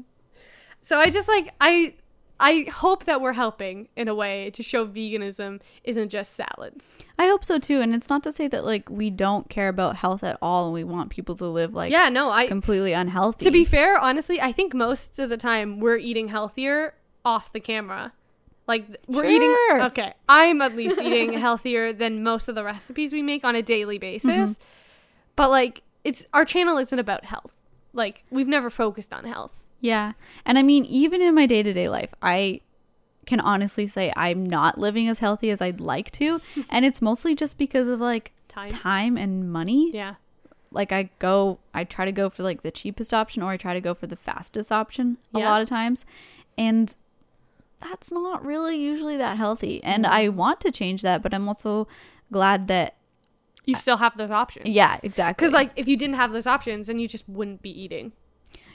so 0.82 1.00
I 1.00 1.10
just 1.10 1.28
like 1.28 1.54
I 1.60 1.96
I 2.40 2.68
hope 2.72 3.06
that 3.06 3.20
we're 3.20 3.34
helping 3.34 3.88
in 3.96 4.08
a 4.08 4.14
way 4.14 4.52
to 4.52 4.62
show 4.62 4.86
veganism 4.86 5.60
isn't 5.84 6.10
just 6.10 6.34
salads. 6.34 7.00
I 7.18 7.26
hope 7.26 7.44
so 7.44 7.58
too. 7.58 7.82
And 7.82 7.96
it's 7.96 8.10
not 8.10 8.24
to 8.24 8.32
say 8.32 8.48
that 8.50 8.64
like 8.64 8.90
we 8.90 9.10
don't 9.10 9.50
care 9.50 9.70
about 9.70 9.96
health 9.96 10.24
at 10.24 10.38
all 10.42 10.66
and 10.66 10.74
we 10.74 10.84
want 10.84 11.10
people 11.10 11.36
to 11.38 11.46
live 11.46 11.74
like 11.74 11.92
yeah, 11.92 12.10
no, 12.10 12.30
I 12.30 12.48
completely 12.48 12.94
unhealthy. 12.94 13.46
to 13.46 13.52
be 13.52 13.66
fair, 13.66 13.98
honestly, 13.98 14.40
I 14.40 14.52
think 14.52 14.74
most 14.74 15.18
of 15.18 15.30
the 15.30 15.38
time 15.38 15.80
we're 15.80 15.98
eating 15.98 16.28
healthier 16.28 16.94
off 17.26 17.52
the 17.52 17.60
camera. 17.60 18.14
Like 18.68 18.86
we're 19.08 19.26
eating 19.26 19.56
okay. 19.72 20.14
I'm 20.28 20.62
at 20.62 20.76
least 20.76 21.00
eating 21.02 21.34
healthier 21.40 21.94
than 21.94 22.22
most 22.24 22.50
of 22.50 22.56
the 22.56 22.64
recipes 22.64 23.14
we 23.14 23.22
make 23.22 23.46
on 23.46 23.56
a 23.56 23.62
daily 23.62 23.98
basis. 23.98 24.30
Mm-hmm. 24.52 24.64
But 25.36 25.50
like 25.50 25.84
it's 26.04 26.26
our 26.34 26.44
channel 26.46 26.78
isn't 26.78 27.00
about 27.00 27.26
health. 27.26 27.54
Like 27.94 28.24
we've 28.30 28.48
never 28.48 28.70
focused 28.70 29.14
on 29.14 29.24
health. 29.24 29.64
Yeah. 29.80 30.14
And 30.46 30.58
I 30.58 30.64
mean, 30.64 30.86
even 30.86 31.22
in 31.22 31.34
my 31.36 31.46
day 31.46 31.64
to 31.64 31.72
day 31.74 31.88
life, 31.88 32.14
I 32.22 32.62
can 33.26 33.40
honestly 33.40 33.88
say 33.88 34.12
I'm 34.16 34.46
not 34.46 34.78
living 34.78 35.08
as 35.08 35.20
healthy 35.20 35.50
as 35.50 35.62
I'd 35.62 35.80
like 35.80 36.12
to. 36.12 36.42
and 36.70 36.84
it's 36.86 37.02
mostly 37.02 37.36
just 37.36 37.58
because 37.58 37.88
of 37.88 38.00
like 38.02 38.32
Time. 38.48 38.70
time 38.72 39.18
and 39.18 39.52
money. 39.52 39.92
Yeah. 39.94 40.16
Like 40.72 40.92
I 40.92 41.10
go, 41.20 41.60
I 41.74 41.84
try 41.84 42.06
to 42.06 42.12
go 42.12 42.30
for 42.30 42.44
like 42.44 42.64
the 42.64 42.72
cheapest 42.72 43.14
option 43.14 43.42
or 43.44 43.52
I 43.52 43.58
try 43.58 43.74
to 43.74 43.82
go 43.82 43.94
for 43.94 44.08
the 44.08 44.16
fastest 44.16 44.72
option 44.72 45.18
a 45.34 45.40
Yeah. 45.40 45.50
lot 45.50 45.62
of 45.62 45.70
times. 45.70 46.06
And 46.58 46.94
that's 47.82 48.12
not 48.12 48.46
really 48.46 48.78
usually 48.78 49.18
that 49.18 49.38
healthy. 49.38 49.84
And 49.84 50.04
mm-hmm. 50.06 50.14
I 50.14 50.30
want 50.30 50.60
to 50.62 50.72
change 50.72 51.02
that, 51.04 51.22
but 51.22 51.34
I'm 51.34 51.48
also 51.48 51.88
glad 52.32 52.68
that, 52.68 52.96
You 53.66 53.76
still 53.76 53.98
have 53.98 54.18
those 54.18 54.32
options. 54.32 54.68
yeah, 54.68 55.00
exactly. 55.04 55.44
Because 55.46 55.54
like 55.54 55.72
if 55.76 55.88
you 55.88 55.98
didn't 55.98 56.16
have 56.16 56.32
those 56.32 56.48
options, 56.48 56.88
then 56.88 57.00
you 57.00 57.08
just 57.08 57.28
wouldn't 57.28 57.62
be 57.62 57.70
eating. 57.70 58.14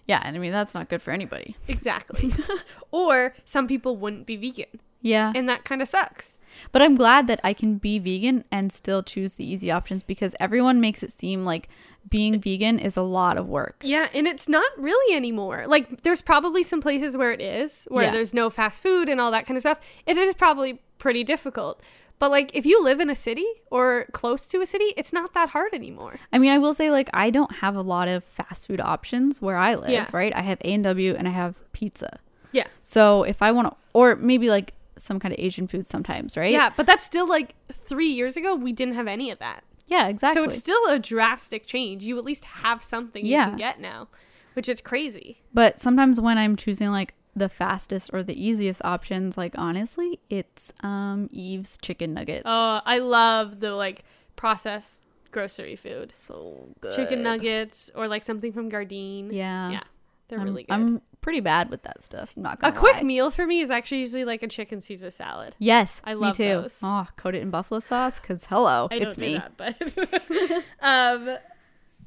yeah, 0.06 0.20
and 0.24 0.36
I 0.36 0.38
mean, 0.38 0.52
that's 0.52 0.74
not 0.74 0.88
good 0.88 1.02
for 1.02 1.10
anybody. 1.12 1.56
Exactly. 1.68 2.32
or 2.90 3.34
some 3.44 3.66
people 3.66 3.96
wouldn't 3.96 4.26
be 4.26 4.36
vegan, 4.36 4.80
Yeah. 5.00 5.32
and 5.34 5.48
that 5.48 5.64
kind 5.64 5.80
of 5.82 5.88
sucks. 5.88 6.38
But 6.70 6.82
I'm 6.82 6.94
glad 6.94 7.26
that 7.26 7.40
I 7.44 7.52
can 7.52 7.78
be 7.78 7.98
vegan 7.98 8.44
and 8.50 8.72
still 8.72 9.02
choose 9.02 9.34
the 9.34 9.50
easy 9.50 9.70
options 9.70 10.02
because 10.02 10.34
everyone 10.40 10.80
makes 10.80 11.02
it 11.02 11.12
seem 11.12 11.44
like 11.44 11.68
being 12.08 12.40
vegan 12.40 12.78
is 12.78 12.96
a 12.96 13.02
lot 13.02 13.36
of 13.36 13.48
work. 13.48 13.76
Yeah, 13.82 14.08
and 14.12 14.26
it's 14.26 14.48
not 14.48 14.70
really 14.76 15.14
anymore. 15.16 15.64
Like, 15.66 16.02
there's 16.02 16.20
probably 16.22 16.62
some 16.62 16.80
places 16.80 17.16
where 17.16 17.30
it 17.32 17.40
is, 17.40 17.84
where 17.90 18.04
Yeah. 18.04 18.10
there's 18.10 18.34
no 18.34 18.50
fast 18.50 18.82
food 18.82 19.08
and 19.08 19.20
all 19.20 19.30
that 19.30 19.46
kind 19.46 19.56
of 19.56 19.62
stuff. 19.62 19.80
It 20.06 20.16
is 20.16 20.34
probably 20.34 20.80
pretty 20.98 21.22
difficult. 21.24 21.80
But, 22.18 22.30
like, 22.30 22.50
if 22.54 22.64
you 22.66 22.82
live 22.84 23.00
in 23.00 23.10
a 23.10 23.14
city 23.16 23.46
or 23.70 24.06
close 24.12 24.46
to 24.48 24.60
a 24.60 24.66
city, 24.66 24.92
it's 24.96 25.12
not 25.12 25.34
that 25.34 25.48
hard 25.50 25.74
anymore. 25.74 26.18
I 26.32 26.38
mean, 26.38 26.52
I 26.52 26.58
will 26.58 26.74
say 26.74 26.88
like 26.90 27.08
I 27.12 27.30
don't 27.30 27.56
have 27.56 27.74
a 27.74 27.80
lot 27.80 28.06
of 28.08 28.22
fast 28.22 28.66
food 28.68 28.80
options 28.80 29.42
where 29.42 29.56
I 29.56 29.74
live, 29.74 29.90
Yeah. 29.90 30.06
right? 30.12 30.32
I 30.34 30.42
have 30.42 30.58
A&W 30.60 31.14
and 31.16 31.26
I 31.26 31.32
have 31.32 31.56
pizza. 31.72 32.20
Yeah. 32.52 32.66
So 32.84 33.22
if 33.24 33.42
I 33.42 33.50
want 33.50 33.70
to 33.70 33.76
or 33.92 34.14
maybe 34.16 34.50
like 34.50 34.72
some 34.98 35.18
kind 35.18 35.32
of 35.32 35.38
Asian 35.40 35.66
food 35.66 35.86
sometimes, 35.86 36.36
right? 36.36 36.52
Yeah, 36.52 36.70
but 36.76 36.86
that's 36.86 37.04
still 37.04 37.26
like 37.26 37.54
three 37.72 38.08
years 38.08 38.36
ago, 38.36 38.54
we 38.54 38.72
didn't 38.72 38.94
have 38.94 39.06
any 39.08 39.30
of 39.30 39.38
that. 39.38 39.64
Yeah, 39.86 40.08
exactly. 40.08 40.40
So 40.42 40.44
it's 40.48 40.58
still 40.58 40.86
a 40.88 40.98
drastic 40.98 41.66
change. 41.66 42.04
You 42.04 42.16
at 42.18 42.24
least 42.24 42.44
have 42.44 42.82
something 42.82 43.24
you 43.26 43.32
Yeah. 43.32 43.48
can 43.50 43.56
get 43.56 43.80
now, 43.80 44.08
which 44.54 44.68
is 44.68 44.80
crazy. 44.80 45.42
but 45.52 45.80
sometimes 45.80 46.20
when 46.20 46.38
I'm 46.38 46.56
choosing 46.56 46.90
like 46.90 47.14
the 47.34 47.48
fastest 47.48 48.10
or 48.12 48.22
the 48.22 48.34
easiest 48.40 48.84
options, 48.84 49.36
like 49.38 49.54
honestly, 49.58 50.20
it's 50.30 50.72
um 50.80 51.28
Yves 51.32 51.78
chicken 51.80 52.12
nuggets. 52.14 52.42
Oh, 52.44 52.80
I 52.84 52.98
love 52.98 53.60
the 53.60 53.72
like 53.72 54.04
processed 54.36 55.02
grocery 55.30 55.76
food. 55.76 56.12
so 56.14 56.68
good. 56.80 56.94
Chicken 56.94 57.22
nuggets 57.22 57.90
or 57.94 58.06
like 58.08 58.22
something 58.24 58.52
from 58.52 58.70
Gardein. 58.70 59.32
Yeah. 59.32 59.70
Yeah. 59.70 59.80
They're 60.28 60.38
I'm, 60.40 60.44
really 60.46 60.64
good. 60.64 60.72
I'm 60.74 61.02
pretty 61.22 61.40
bad 61.40 61.70
with 61.70 61.82
that 61.84 62.02
stuff. 62.02 62.30
I'm 62.36 62.42
not 62.42 62.58
a 62.58 62.60
gonna 62.62 62.76
quick 62.78 62.96
lie. 62.96 63.02
meal 63.02 63.30
for 63.30 63.46
me 63.46 63.60
is 63.62 63.70
actually 63.70 64.00
usually 64.00 64.24
like 64.26 64.42
a 64.42 64.48
chicken 64.48 64.80
Caesar 64.82 65.10
salad. 65.10 65.56
Yes, 65.58 66.02
I 66.04 66.14
me 66.14 66.20
love 66.20 66.36
too. 66.36 66.44
those. 66.44 66.78
Oh, 66.82 67.06
coat 67.16 67.34
it 67.34 67.40
in 67.42 67.48
buffalo 67.50 67.80
sauce, 67.80 68.20
cause 68.20 68.46
hello, 68.50 68.88
I 68.90 68.96
it's 68.96 69.16
don't 69.16 69.18
me. 69.18 69.34
that, 69.38 69.56
but 69.56 70.64
um, 70.82 71.38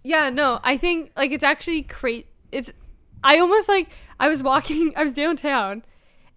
yeah, 0.04 0.30
no, 0.30 0.60
I 0.64 0.78
think 0.78 1.12
like 1.18 1.32
it's 1.32 1.44
actually 1.44 1.82
great. 1.82 2.28
It's 2.52 2.72
I 3.24 3.40
almost 3.40 3.68
like 3.68 3.90
I 4.20 4.28
was 4.28 4.44
walking, 4.44 4.94
I 4.98 5.04
was 5.04 5.14
downtown, 5.14 5.84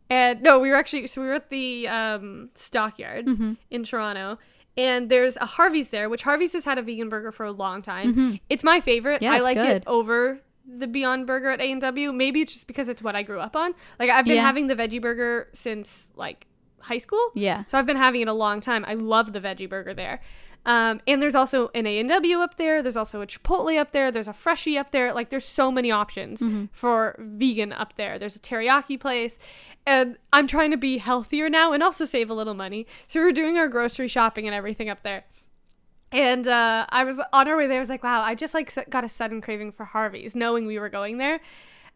and 0.09 0.41
no, 0.43 0.59
we 0.59 0.71
were 0.71 0.77
actually 0.77 1.07
so 1.09 1.21
we 1.21 1.27
were 1.29 1.35
at 1.35 1.51
the 1.51 1.87
um 1.89 2.51
stockyards 2.55 3.33
Mm-hmm. 3.35 3.53
in 3.71 3.85
Toronto. 3.85 4.39
And 4.77 5.11
there's 5.11 5.37
a 5.39 5.45
Harvey's 5.45 5.89
there, 5.89 6.09
which 6.09 6.23
Harvey's 6.23 6.53
has 6.53 6.65
had 6.65 6.79
a 6.79 6.83
vegan 6.83 7.09
burger 7.09 7.33
for 7.33 7.45
a 7.45 7.51
long 7.51 7.83
time. 7.83 8.39
It's 8.49 8.63
my 8.63 8.81
favorite. 8.81 9.17
Mm-hmm. 9.17 9.25
Yeah, 9.25 9.33
I 9.33 9.41
like 9.41 9.57
good. 9.57 9.67
it 9.79 9.83
over 9.89 10.39
the 10.69 10.87
Beyond 10.87 11.27
Burger 11.27 11.51
at 11.51 11.61
A 11.61 11.73
and 11.73 11.81
W. 11.81 12.13
Maybe 12.13 12.43
it's 12.43 12.53
just 12.53 12.67
because 12.67 12.89
it's 12.89 13.01
what 13.03 13.17
I 13.17 13.23
grew 13.23 13.41
up 13.41 13.57
on. 13.57 13.75
Like 13.99 14.11
I've 14.11 14.25
been 14.27 14.37
Yeah. 14.37 14.43
having 14.43 14.67
the 14.67 14.75
veggie 14.77 15.01
burger 15.01 15.49
since 15.55 16.09
like 16.15 16.47
high 16.81 16.99
school. 16.99 17.31
Yeah. 17.35 17.65
So 17.67 17.79
I've 17.79 17.87
been 17.87 17.97
having 17.97 18.21
it 18.21 18.29
a 18.29 18.33
long 18.33 18.61
time. 18.61 18.85
I 18.87 18.95
love 18.95 19.33
the 19.33 19.41
veggie 19.41 19.69
burger 19.69 19.95
there. 19.95 20.21
Um, 20.67 21.01
and 21.07 21.23
there's 21.23 21.35
also 21.37 21.71
an 21.75 21.87
A&W 21.87 22.39
up 22.41 22.57
there. 22.59 22.83
There's 22.83 22.97
also 22.97 23.23
a 23.23 23.27
Chipotle 23.27 23.79
up 23.79 23.93
there. 23.93 24.11
There's 24.11 24.29
a 24.29 24.33
Freshii 24.35 24.77
up 24.77 24.91
there. 24.91 25.15
Like 25.15 25.31
there's 25.31 25.45
so 25.47 25.73
many 25.73 25.91
options 25.91 26.43
for 26.73 27.17
vegan 27.19 27.73
up 27.73 27.95
there. 27.97 28.19
There's 28.19 28.37
a 28.37 28.41
teriyaki 28.41 29.01
place. 29.01 29.39
And 29.87 30.19
I'm 30.33 30.47
trying 30.47 30.71
to 30.73 30.77
be 30.77 30.99
healthier 30.99 31.49
now 31.49 31.73
and 31.73 31.83
also 31.83 32.05
save 32.05 32.29
a 32.29 32.35
little 32.35 32.53
money. 32.55 32.87
So 33.07 33.21
we're 33.21 33.33
doing 33.33 33.57
our 33.57 33.69
grocery 33.69 34.09
shopping 34.09 34.47
and 34.47 34.55
everything 34.55 34.91
up 34.91 35.03
there. 35.03 35.25
And 36.11 36.47
uh, 36.49 36.87
I 36.89 37.05
was 37.05 37.21
on 37.33 37.49
our 37.49 37.57
way 37.57 37.67
there. 37.67 37.77
I 37.77 37.81
was 37.81 37.91
like, 37.91 38.03
wow, 38.03 38.23
I 38.23 38.35
just 38.35 38.55
like 38.55 38.73
got 38.89 39.05
a 39.05 39.09
sudden 39.09 39.41
craving 39.41 39.73
for 39.73 39.85
Harvey's, 39.85 40.35
knowing 40.35 40.67
we 40.67 40.79
were 40.79 40.89
going 40.89 41.19
there. 41.19 41.41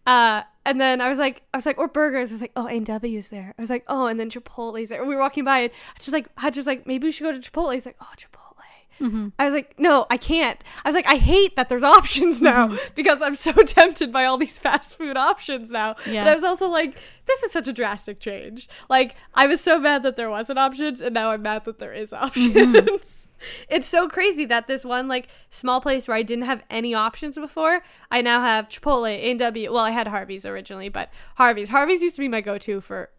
Uh, 0.06 0.42
and 0.66 0.80
then 0.80 1.00
I 1.00 1.08
was 1.08 1.18
like, 1.18 1.42
I 1.54 1.56
was 1.56 1.64
like, 1.64 1.78
or 1.78 1.88
burgers. 1.88 2.30
I 2.30 2.34
was 2.34 2.40
like, 2.40 2.52
oh, 2.56 2.66
A 2.66 2.72
and 2.72 2.86
W's 2.86 3.28
there. 3.28 3.54
I 3.56 3.60
was 3.60 3.70
like, 3.70 3.84
oh, 3.88 4.06
and 4.06 4.18
then 4.18 4.30
Chipotle's 4.30 4.88
there. 4.88 5.04
We 5.04 5.14
were 5.14 5.20
walking 5.20 5.44
by, 5.44 5.58
and 5.60 5.70
I 5.94 5.98
just 5.98 6.12
like, 6.12 6.28
I 6.36 6.50
just 6.50 6.66
like, 6.66 6.86
maybe 6.86 7.06
we 7.06 7.12
should 7.12 7.24
go 7.24 7.32
to 7.32 7.38
Chipotle. 7.38 7.72
He's 7.72 7.86
like, 7.86 7.96
oh, 8.00 8.12
Chipotle. 8.16 8.41
Mm-hmm. 9.02 9.28
I 9.38 9.44
was 9.44 9.52
like, 9.52 9.78
no, 9.78 10.06
I 10.10 10.16
can't. 10.16 10.58
I 10.84 10.88
was 10.88 10.94
like, 10.94 11.06
I 11.06 11.16
hate 11.16 11.56
that 11.56 11.68
there's 11.68 11.82
options 11.98 12.40
now 12.40 12.68
mm-hmm. 12.68 12.76
because 12.94 13.20
I'm 13.20 13.34
so 13.34 13.52
tempted 13.66 14.12
by 14.12 14.24
all 14.24 14.38
these 14.38 14.58
fast 14.58 14.96
food 14.96 15.16
options 15.16 15.70
now. 15.70 15.96
Yeah. 16.06 16.24
But 16.24 16.30
I 16.30 16.34
was 16.34 16.44
also 16.44 16.68
like, 16.68 16.96
this 17.26 17.42
is 17.42 17.52
such 17.52 17.68
a 17.68 17.72
drastic 17.72 18.20
change. 18.20 18.68
Like, 18.88 19.16
I 19.34 19.46
was 19.46 19.60
so 19.60 19.78
mad 19.78 20.02
that 20.04 20.16
there 20.16 20.30
wasn't 20.30 20.58
options, 20.58 21.00
and 21.00 21.14
now 21.14 21.30
I'm 21.30 21.42
mad 21.42 21.64
that 21.64 21.78
there 21.78 21.92
is 21.92 22.10
mm-hmm. 22.10 22.76
options. 22.76 23.28
it's 23.68 23.86
so 23.86 24.08
crazy 24.08 24.44
that 24.46 24.66
this 24.66 24.84
one 24.84 25.08
like 25.08 25.28
small 25.50 25.80
place 25.80 26.06
where 26.06 26.16
I 26.16 26.22
didn't 26.22 26.44
have 26.44 26.62
any 26.70 26.94
options 26.94 27.36
before, 27.36 27.82
I 28.10 28.22
now 28.22 28.40
have 28.40 28.68
Chipotle, 28.68 29.10
A&W. 29.10 29.72
Well, 29.72 29.84
I 29.84 29.90
had 29.90 30.06
Harvey's 30.06 30.46
originally, 30.46 30.88
but 30.88 31.10
Harvey's. 31.36 31.68
Harvey's 31.68 32.02
used 32.02 32.16
to 32.16 32.20
be 32.20 32.28
my 32.28 32.40
go-to 32.40 32.80
for 32.80 33.10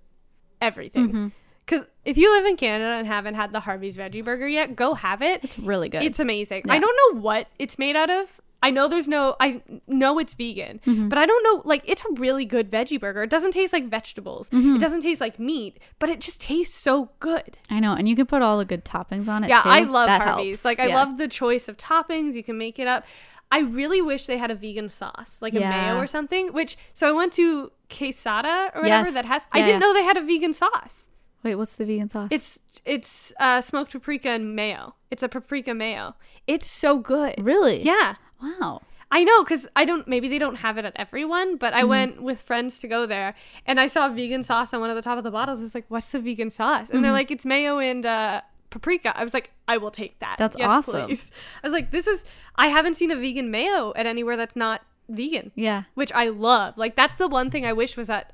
everything. 0.62 1.34
Because 1.66 1.86
if 2.04 2.18
you 2.18 2.30
live 2.36 2.46
in 2.46 2.58
Canada 2.58 2.92
and 2.98 3.08
haven't 3.08 3.36
had 3.36 3.52
the 3.54 3.60
Harvey's 3.62 3.96
veggie 3.98 4.24
burger 4.24 4.48
yet, 4.48 4.76
go 4.76 4.94
have 4.96 5.22
it. 5.22 5.44
It's 5.44 5.58
really 5.60 5.88
good. 5.90 6.04
It's 6.04 6.20
amazing. 6.20 6.64
Yeah. 6.66 6.74
I 6.74 6.80
don't 6.80 6.98
know 7.16 7.22
what 7.22 7.48
it's 7.58 7.80
made 7.80 7.96
out 7.96 8.10
of. 8.10 8.28
I 8.62 8.70
know 8.72 8.88
there's 8.88 9.10
no. 9.10 9.36
I 9.42 9.62
know 9.88 10.20
it's 10.20 10.34
vegan, 10.36 10.80
Mm-hmm. 10.86 11.10
but 11.10 11.18
I 11.18 11.26
don't 11.26 11.44
know. 11.44 11.62
Like, 11.66 11.84
it's 11.86 12.04
a 12.06 12.14
really 12.14 12.46
good 12.46 12.72
veggie 12.72 12.98
burger. 13.00 13.22
It 13.24 13.30
doesn't 13.30 13.52
taste 13.52 13.74
like 13.74 13.90
vegetables. 13.90 14.50
Mm-hmm. 14.50 14.78
It 14.78 14.80
doesn't 14.80 15.02
taste 15.02 15.20
like 15.20 15.38
meat, 15.38 15.80
but 16.00 16.10
it 16.10 16.22
just 16.22 16.40
tastes 16.40 16.74
so 16.76 17.10
good. 17.20 17.58
I 17.70 17.82
know, 17.82 17.94
and 17.94 18.08
you 18.08 18.16
can 18.16 18.26
put 18.26 18.42
all 18.42 18.58
the 18.58 18.64
good 18.66 18.86
toppings 18.86 19.28
on 19.28 19.44
it. 19.44 19.50
Yeah, 19.50 19.62
too. 19.64 19.70
I 19.70 19.80
love 19.82 20.08
That 20.08 20.22
Harvey's. 20.22 20.60
helps. 20.62 20.66
Like, 20.66 20.80
I 20.80 20.88
Yeah. 20.88 20.96
love 20.96 21.18
the 21.18 21.28
choice 21.28 21.68
of 21.68 21.76
toppings. 21.76 22.36
You 22.36 22.44
can 22.44 22.58
make 22.58 22.80
it 22.80 22.88
up. 22.88 23.04
I 23.52 23.60
really 23.60 24.02
wish 24.02 24.26
they 24.28 24.38
had 24.38 24.50
a 24.50 24.56
vegan 24.56 24.88
sauce, 24.90 25.38
like 25.42 25.54
a 25.56 25.60
mayo 25.60 25.98
or 25.98 26.08
something. 26.08 26.54
Which 26.54 26.78
so 26.94 27.08
I 27.08 27.12
went 27.12 27.34
to 27.34 27.70
Quesada 27.90 28.72
or 28.74 28.82
whatever 28.82 29.08
Yes. 29.10 29.14
that 29.14 29.26
has. 29.26 29.46
I 29.52 29.60
didn't 29.60 29.74
yeah. 29.74 29.78
know 29.80 29.94
they 29.94 30.04
had 30.04 30.18
a 30.18 30.22
vegan 30.26 30.54
sauce. 30.54 31.08
Wait, 31.44 31.56
what's 31.56 31.76
the 31.76 31.86
vegan 31.86 32.10
sauce? 32.10 32.30
It's 32.32 32.60
it's 32.86 33.34
uh, 33.40 33.62
smoked 33.62 33.92
paprika 33.92 34.30
and 34.30 34.56
mayo. 34.56 34.96
It's 35.12 35.24
a 35.24 35.28
paprika 35.30 35.74
mayo. 35.74 36.16
It's 36.48 36.68
so 36.70 37.00
good. 37.00 37.36
really 37.38 37.84
Yeah. 37.84 38.16
Wow. 38.42 38.82
I 39.12 39.24
know 39.24 39.44
because 39.44 39.68
I 39.76 39.86
don't. 39.86 40.08
Maybe 40.08 40.28
they 40.28 40.40
don't 40.40 40.56
have 40.56 40.78
it 40.80 40.86
at 40.86 40.94
everyone, 40.96 41.58
but 41.58 41.74
Mm-hmm. 41.74 41.82
I 41.82 41.84
went 41.84 42.24
with 42.24 42.42
friends 42.42 42.80
to 42.80 42.88
go 42.88 43.06
there, 43.06 43.36
and 43.68 43.80
I 43.80 43.86
saw 43.86 44.10
vegan 44.10 44.42
sauce 44.42 44.74
on 44.74 44.80
one 44.82 44.90
of 44.90 44.96
the 44.96 45.04
top 45.04 45.20
of 45.20 45.24
the 45.24 45.30
bottles. 45.30 45.60
I 45.60 45.64
was 45.64 45.76
like, 45.76 45.86
"What's 45.90 46.10
the 46.12 46.20
vegan 46.20 46.50
sauce?" 46.50 46.90
And 46.90 47.04
they're 47.04 47.10
Mm-hmm. 47.12 47.14
like, 47.18 47.30
"It's 47.30 47.46
mayo 47.46 47.78
and 47.78 48.04
uh, 48.08 48.42
paprika." 48.72 49.16
I 49.16 49.24
was 49.24 49.36
like, 49.36 49.52
"I 49.68 49.78
will 49.78 49.92
take 49.92 50.18
that." 50.18 50.38
That's 50.40 50.58
Yes, 50.58 50.68
awesome. 50.72 51.06
please." 51.06 51.30
I 51.64 51.68
was 51.68 51.74
like, 51.74 51.92
"This 51.92 52.08
is." 52.08 52.26
I 52.56 52.70
haven't 52.70 52.96
seen 52.96 53.12
a 53.12 53.16
vegan 53.16 53.52
mayo 53.52 53.94
at 53.96 54.08
anywhere 54.08 54.36
that's 54.36 54.56
not 54.56 54.82
vegan, 55.10 55.52
Yeah. 55.54 55.84
which 55.94 56.12
I 56.14 56.30
love. 56.30 56.76
Like 56.76 56.96
that's 56.96 57.14
the 57.14 57.28
one 57.28 57.52
thing 57.52 57.68
I 57.68 57.74
wish 57.74 57.96
was 57.96 58.10
at 58.10 58.34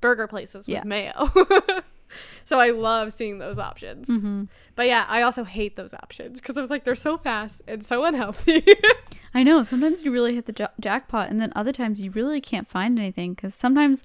burger 0.00 0.26
places 0.28 0.66
with 0.66 0.76
Yeah. 0.76 0.84
mayo. 0.84 1.30
so 2.44 2.58
I 2.60 2.70
love 2.70 3.12
seeing 3.12 3.38
those 3.38 3.58
options. 3.58 4.08
Mm-hmm. 4.08 4.44
But 4.74 4.86
yeah, 4.86 5.04
I 5.08 5.22
also 5.22 5.44
hate 5.44 5.76
those 5.76 5.92
options 5.94 6.40
because 6.40 6.56
I 6.56 6.60
was 6.60 6.70
like, 6.70 6.84
they're 6.84 6.94
so 6.94 7.16
fast 7.18 7.62
and 7.68 7.84
so 7.84 8.04
unhealthy. 8.04 8.64
I 9.34 9.42
know. 9.42 9.62
Sometimes 9.62 10.02
you 10.02 10.10
really 10.10 10.34
hit 10.34 10.46
the 10.46 10.54
ja- 10.58 10.68
jackpot, 10.80 11.30
and 11.30 11.40
then 11.40 11.52
other 11.54 11.72
times 11.72 12.00
you 12.02 12.10
really 12.10 12.40
can't 12.40 12.66
find 12.68 12.98
anything 12.98 13.34
because 13.34 13.54
sometimes 13.54 14.02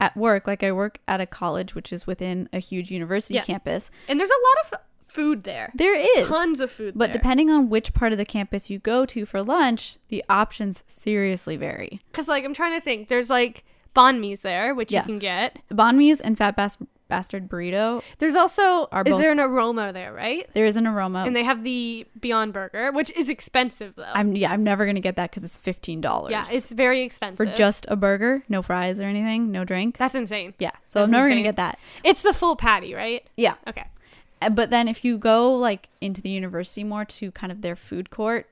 at 0.00 0.14
work, 0.16 0.46
like 0.46 0.62
I 0.62 0.72
work 0.72 0.98
at 1.08 1.20
a 1.20 1.26
college 1.26 1.74
which 1.74 1.92
is 1.92 2.06
within 2.06 2.48
a 2.52 2.58
huge 2.58 2.90
university 2.90 3.34
Yeah. 3.34 3.44
campus, 3.44 3.90
And 4.08 4.20
there's 4.20 4.28
a 4.30 4.32
lot 4.32 4.72
of 4.74 4.80
food 5.06 5.44
there. 5.44 5.72
there 5.74 5.94
is. 6.18 6.28
Tons 6.28 6.60
of 6.60 6.70
food 6.70 6.92
but 6.94 7.06
there. 7.06 7.12
depending 7.14 7.48
on 7.50 7.70
which 7.70 7.94
part 7.94 8.12
of 8.12 8.18
the 8.18 8.26
campus 8.26 8.68
you 8.68 8.78
go 8.78 9.06
to 9.06 9.24
for 9.24 9.42
lunch, 9.42 9.96
the 10.08 10.22
options 10.28 10.84
seriously 10.86 11.56
vary. 11.56 12.02
Because, 12.12 12.28
like, 12.28 12.44
I'm 12.44 12.52
trying 12.52 12.74
to 12.78 12.84
think. 12.84 13.08
There's, 13.08 13.30
like, 13.30 13.64
banh 13.94 14.20
mi's 14.20 14.40
there, 14.40 14.74
which 14.74 14.92
Yeah. 14.92 15.00
you 15.00 15.06
can 15.06 15.18
get. 15.18 15.62
Banh 15.72 15.96
mi's 15.96 16.20
and 16.20 16.36
Fat 16.36 16.54
Bas- 16.56 16.76
Bastard 17.08 17.48
Burrito, 17.48 18.02
There's 18.18 18.34
also, 18.34 18.84
is 18.84 19.04
both- 19.04 19.20
there 19.20 19.30
an 19.32 19.40
aroma 19.40 19.92
there, 19.92 20.12
right? 20.12 20.48
there 20.54 20.64
is 20.66 20.76
an 20.76 20.86
aroma. 20.86 21.24
And 21.26 21.36
they 21.36 21.44
have 21.44 21.62
the 21.62 22.06
Beyond 22.20 22.52
Burger, 22.52 22.90
which 22.92 23.10
is 23.16 23.28
expensive, 23.28 23.94
though. 23.96 24.04
I'm 24.12 24.34
yeah, 24.34 24.50
I'm 24.52 24.64
never 24.64 24.86
gonna 24.86 25.00
get 25.00 25.16
that 25.16 25.30
because 25.30 25.44
it's 25.44 25.56
fifteen 25.56 26.00
dollars. 26.00 26.32
yeah, 26.32 26.44
it's 26.50 26.72
very 26.72 27.02
expensive. 27.02 27.36
for 27.36 27.46
just 27.56 27.86
a 27.88 27.96
burger, 27.96 28.42
no 28.48 28.62
fries 28.62 29.00
or 29.00 29.04
anything, 29.04 29.52
no 29.52 29.64
drink. 29.64 29.96
That's 29.98 30.14
insane. 30.14 30.54
yeah, 30.58 30.70
so 30.88 30.98
That's 31.00 31.04
I'm 31.04 31.10
never 31.12 31.26
insane. 31.26 31.38
gonna 31.38 31.48
get 31.48 31.56
that. 31.56 31.78
It's 32.04 32.22
the 32.22 32.32
full 32.32 32.56
patty, 32.56 32.94
right? 32.94 33.24
Yeah, 33.36 33.54
Okay. 33.68 33.84
Uh, 34.42 34.50
but 34.50 34.68
then 34.70 34.86
if 34.86 35.02
you 35.04 35.16
go 35.16 35.54
like 35.54 35.88
into 36.02 36.20
the 36.20 36.28
university 36.30 36.84
more 36.84 37.04
to 37.06 37.30
kind 37.32 37.50
of 37.50 37.62
their 37.62 37.74
food 37.76 38.10
court, 38.10 38.46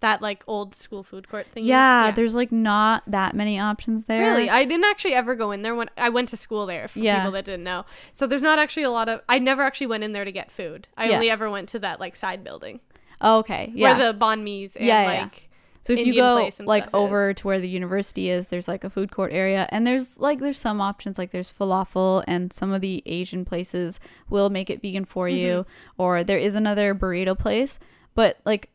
That, 0.00 0.22
like, 0.22 0.44
old 0.46 0.76
school 0.76 1.02
food 1.02 1.28
court 1.28 1.48
thing. 1.52 1.64
yeah, 1.64 2.12
there's 2.12 2.36
like 2.36 2.52
not 2.52 3.02
that 3.08 3.34
many 3.34 3.58
options 3.58 4.04
there. 4.04 4.30
Really, 4.30 4.48
I 4.48 4.64
didn't 4.64 4.84
actually 4.84 5.14
ever 5.14 5.34
go 5.34 5.50
in 5.50 5.62
there 5.62 5.74
when 5.74 5.90
I 5.96 6.08
went 6.08 6.28
to 6.28 6.36
school 6.36 6.66
there. 6.66 6.86
For 6.86 7.00
Yeah. 7.00 7.16
people 7.18 7.32
that 7.32 7.44
didn't 7.44 7.64
know, 7.64 7.84
so 8.12 8.26
there's 8.26 8.42
not 8.42 8.58
actually 8.60 8.84
a 8.84 8.90
lot 8.90 9.08
of. 9.08 9.22
I 9.28 9.40
never 9.40 9.62
actually 9.62 9.88
went 9.88 10.04
in 10.04 10.12
there 10.12 10.24
to 10.24 10.30
get 10.32 10.52
food. 10.52 10.86
I 10.96 11.08
Yeah. 11.08 11.14
only 11.16 11.30
ever 11.30 11.50
went 11.50 11.68
to 11.70 11.80
that 11.80 11.98
like 11.98 12.14
side 12.14 12.44
building 12.44 12.78
oh, 13.20 13.38
okay, 13.38 13.72
yeah. 13.74 13.98
where 13.98 14.12
the 14.12 14.18
banh 14.18 14.42
mi's 14.42 14.76
and 14.76 14.86
Yeah, 14.86 15.02
yeah, 15.02 15.12
yeah. 15.12 15.22
like. 15.22 15.48
so 15.82 15.92
if 15.94 16.06
you 16.06 16.14
go 16.14 16.34
like 16.34 16.52
stuff 16.52 16.84
is. 16.84 16.90
over 16.94 17.34
to 17.34 17.46
where 17.48 17.58
the 17.58 17.68
university 17.68 18.30
is, 18.30 18.48
there's 18.48 18.68
like 18.68 18.84
a 18.84 18.90
food 18.90 19.10
court 19.10 19.32
area, 19.32 19.68
and 19.72 19.84
there's 19.84 20.20
like 20.20 20.38
there's 20.38 20.60
some 20.60 20.80
options 20.80 21.18
like 21.18 21.32
there's 21.32 21.52
falafel, 21.52 22.22
and 22.28 22.52
some 22.52 22.72
of 22.72 22.80
the 22.82 23.02
Asian 23.04 23.44
places 23.44 23.98
will 24.30 24.48
make 24.48 24.70
it 24.70 24.80
vegan 24.80 25.04
for 25.06 25.28
you, 25.28 25.64
Mm-hmm. 25.64 26.02
or 26.02 26.22
there 26.22 26.38
is 26.38 26.54
another 26.54 26.94
burrito 26.94 27.36
place, 27.36 27.80
but 28.14 28.38
like 28.44 28.70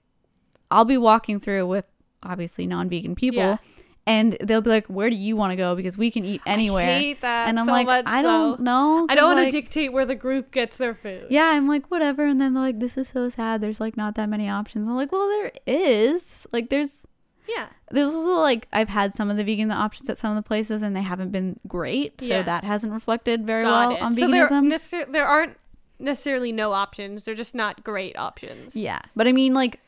I'll 0.73 0.85
be 0.85 0.97
walking 0.97 1.39
through 1.39 1.67
with 1.67 1.85
obviously 2.21 2.65
non-vegan 2.67 3.15
people. 3.15 3.37
Yeah. 3.41 3.57
And 4.05 4.35
they'll 4.41 4.59
be 4.59 4.69
like, 4.69 4.87
"Where 4.87 5.09
do 5.09 5.15
you 5.15 5.37
want 5.37 5.51
to 5.51 5.55
go? 5.55 5.75
Because 5.75 5.97
we 5.97 6.11
can 6.11 6.25
eat 6.25 6.41
anywhere." 6.45 6.89
I 6.89 6.99
hate 6.99 7.21
that 7.21 7.47
and 7.47 7.57
I'm 7.57 7.65
so 7.67 7.71
like, 7.71 7.85
much. 7.85 8.03
"I 8.05 8.21
don't 8.21 8.57
though. 8.57 8.63
know." 8.63 9.05
I 9.09 9.15
don't 9.15 9.27
want 9.27 9.39
like, 9.39 9.51
to 9.51 9.61
dictate 9.61 9.93
where 9.93 10.05
the 10.05 10.15
group 10.15 10.51
gets 10.51 10.75
their 10.75 10.93
food. 10.93 11.27
Yeah, 11.29 11.45
I'm 11.45 11.69
like, 11.69 11.89
whatever. 11.89 12.25
And 12.25 12.41
then 12.41 12.53
they're 12.53 12.63
like, 12.63 12.79
this 12.81 12.97
is 12.97 13.07
so 13.07 13.29
sad. 13.29 13.61
There's 13.61 13.79
like 13.79 13.95
not 13.95 14.15
that 14.15 14.27
many 14.27 14.49
options. 14.49 14.89
I'm 14.89 14.95
like, 14.97 15.13
well, 15.13 15.25
there 15.29 15.53
is. 15.65 16.45
Like, 16.51 16.69
there's, 16.69 17.05
Yeah. 17.47 17.67
there's 17.91 18.13
also 18.13 18.41
like, 18.41 18.67
I've 18.73 18.89
had 18.89 19.15
some 19.15 19.29
of 19.31 19.37
the 19.37 19.43
vegan 19.45 19.71
options 19.71 20.09
at 20.09 20.17
some 20.17 20.35
of 20.35 20.43
the 20.43 20.45
places 20.45 20.81
and 20.81 20.93
they 20.93 21.01
haven't 21.01 21.31
been 21.31 21.61
great. 21.65 22.19
So 22.19 22.27
Yeah. 22.27 22.41
that 22.41 22.65
hasn't 22.65 22.91
reflected 22.91 23.47
very 23.47 23.63
Got 23.63 23.87
well 23.87 23.97
it. 23.97 24.01
on 24.01 24.11
so 24.11 24.27
there, 24.27 24.49
veganism. 24.49 25.11
there 25.13 25.25
aren't 25.25 25.55
necessarily 25.99 26.51
no 26.51 26.73
options. 26.73 27.23
They're 27.23 27.35
just 27.35 27.55
not 27.55 27.85
great 27.85 28.17
options. 28.17 28.75
yeah. 28.75 28.99
But 29.15 29.27
I 29.29 29.31
mean, 29.31 29.53
like, 29.53 29.79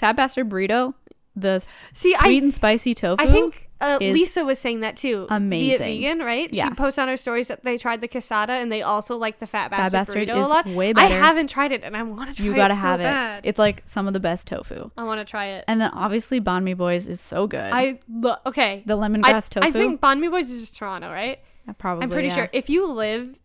Fat 0.00 0.16
Bastard 0.16 0.48
Burrito, 0.48 0.94
the 1.36 1.62
See, 1.92 2.14
I- 2.14 2.20
sweet 2.20 2.42
and 2.42 2.52
spicy 2.54 2.94
tofu. 2.94 3.22
I 3.22 3.26
think 3.30 3.68
uh, 3.82 3.98
Lisa 4.00 4.44
was 4.44 4.58
saying 4.58 4.80
that 4.80 4.96
too. 4.96 5.26
It 5.30 5.34
amazing. 5.34 5.78
vegan, 6.02 6.18
right? 6.20 6.52
Yeah. 6.52 6.68
She 6.68 6.74
posts 6.74 6.98
on 6.98 7.08
her 7.08 7.16
stories 7.16 7.48
that 7.48 7.64
they 7.64 7.78
tried 7.78 8.00
the 8.00 8.08
quesada 8.08 8.54
and 8.54 8.70
they 8.70 8.82
also 8.82 9.16
like 9.16 9.40
the 9.40 9.46
fat 9.46 9.70
bastard, 9.70 9.92
Fat 9.92 9.92
Bastard 9.92 10.28
burrito 10.28 10.40
is 10.40 10.46
a 10.46 10.50
lot. 10.50 10.66
way 10.66 10.92
better. 10.92 11.14
I 11.14 11.16
haven't 11.16 11.48
tried 11.48 11.72
it 11.72 11.82
and 11.82 11.96
I 11.96 12.02
want 12.02 12.30
to 12.30 12.36
try 12.36 12.44
you 12.46 12.54
gotta 12.54 12.74
so 12.74 12.80
have 12.80 13.00
bad. 13.00 13.44
it. 13.44 13.48
It's 13.48 13.58
like 13.58 13.82
some 13.86 14.06
of 14.06 14.12
the 14.12 14.20
best 14.20 14.46
tofu. 14.46 14.90
I 14.96 15.04
want 15.04 15.20
to 15.20 15.24
try 15.30 15.46
it. 15.46 15.64
And 15.68 15.80
then 15.80 15.90
obviously, 15.92 16.40
Banh 16.40 16.62
Mi 16.62 16.74
Boys 16.74 17.06
is 17.06 17.20
so 17.20 17.46
good. 17.46 17.70
I 17.72 18.00
lo- 18.08 18.36
okay. 18.46 18.82
the 18.86 18.96
I, 18.96 19.08
lemongrass 19.08 19.48
tofu. 19.48 19.66
I 19.66 19.70
think 19.70 20.00
Banh 20.00 20.20
Mi 20.20 20.28
Boys 20.28 20.50
is 20.50 20.60
just 20.60 20.76
Toronto, 20.76 21.10
right? 21.10 21.38
Yeah, 21.66 21.74
probably. 21.74 22.04
I'm 22.04 22.10
pretty 22.10 22.28
yeah. 22.28 22.34
sure 22.34 22.48
if 22.52 22.68
you 22.68 22.86
live 22.86 23.38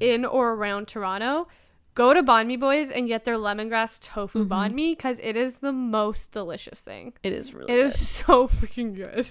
in 0.00 0.24
or 0.24 0.52
around 0.52 0.88
Toronto, 0.88 1.48
go 1.98 2.14
to 2.14 2.22
Banh 2.22 2.46
Mi 2.46 2.56
Boys 2.56 2.88
and 2.90 3.06
get 3.08 3.24
their 3.26 3.36
lemongrass 3.36 3.98
tofu 4.00 4.38
Mm-hmm. 4.44 4.52
banh 4.52 4.72
mi 4.78 4.86
because 4.94 5.18
it 5.30 5.36
is 5.36 5.52
the 5.66 5.72
most 5.72 6.32
delicious 6.32 6.80
thing. 6.80 7.12
It 7.22 7.32
is 7.32 7.52
really 7.52 7.72
It 7.72 7.76
good. 7.76 7.86
is 7.86 8.08
so 8.08 8.46
freaking 8.48 8.94
good. 8.94 9.26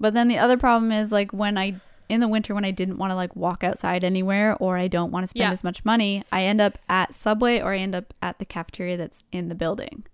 But 0.00 0.14
then 0.14 0.28
the 0.28 0.38
other 0.38 0.56
problem 0.56 0.90
is 0.92 1.10
like 1.12 1.32
when 1.32 1.56
I 1.56 1.80
in 2.08 2.20
the 2.20 2.28
winter 2.28 2.54
when 2.54 2.64
I 2.64 2.70
didn't 2.80 2.96
want 2.98 3.10
to 3.10 3.14
like 3.14 3.34
walk 3.36 3.62
outside 3.62 4.02
anywhere 4.02 4.56
or 4.64 4.76
I 4.78 4.88
don't 4.88 5.12
want 5.12 5.24
to 5.24 5.28
spend 5.28 5.42
Yeah. 5.48 5.52
as 5.52 5.62
much 5.62 5.84
money, 5.84 6.22
I 6.32 6.44
end 6.44 6.60
up 6.60 6.78
at 6.88 7.14
Subway 7.14 7.60
or 7.60 7.72
I 7.74 7.78
end 7.78 7.94
up 7.94 8.14
at 8.22 8.38
the 8.38 8.46
cafeteria 8.46 8.96
that's 8.96 9.22
in 9.30 9.48
the 9.48 9.54
building. 9.54 10.04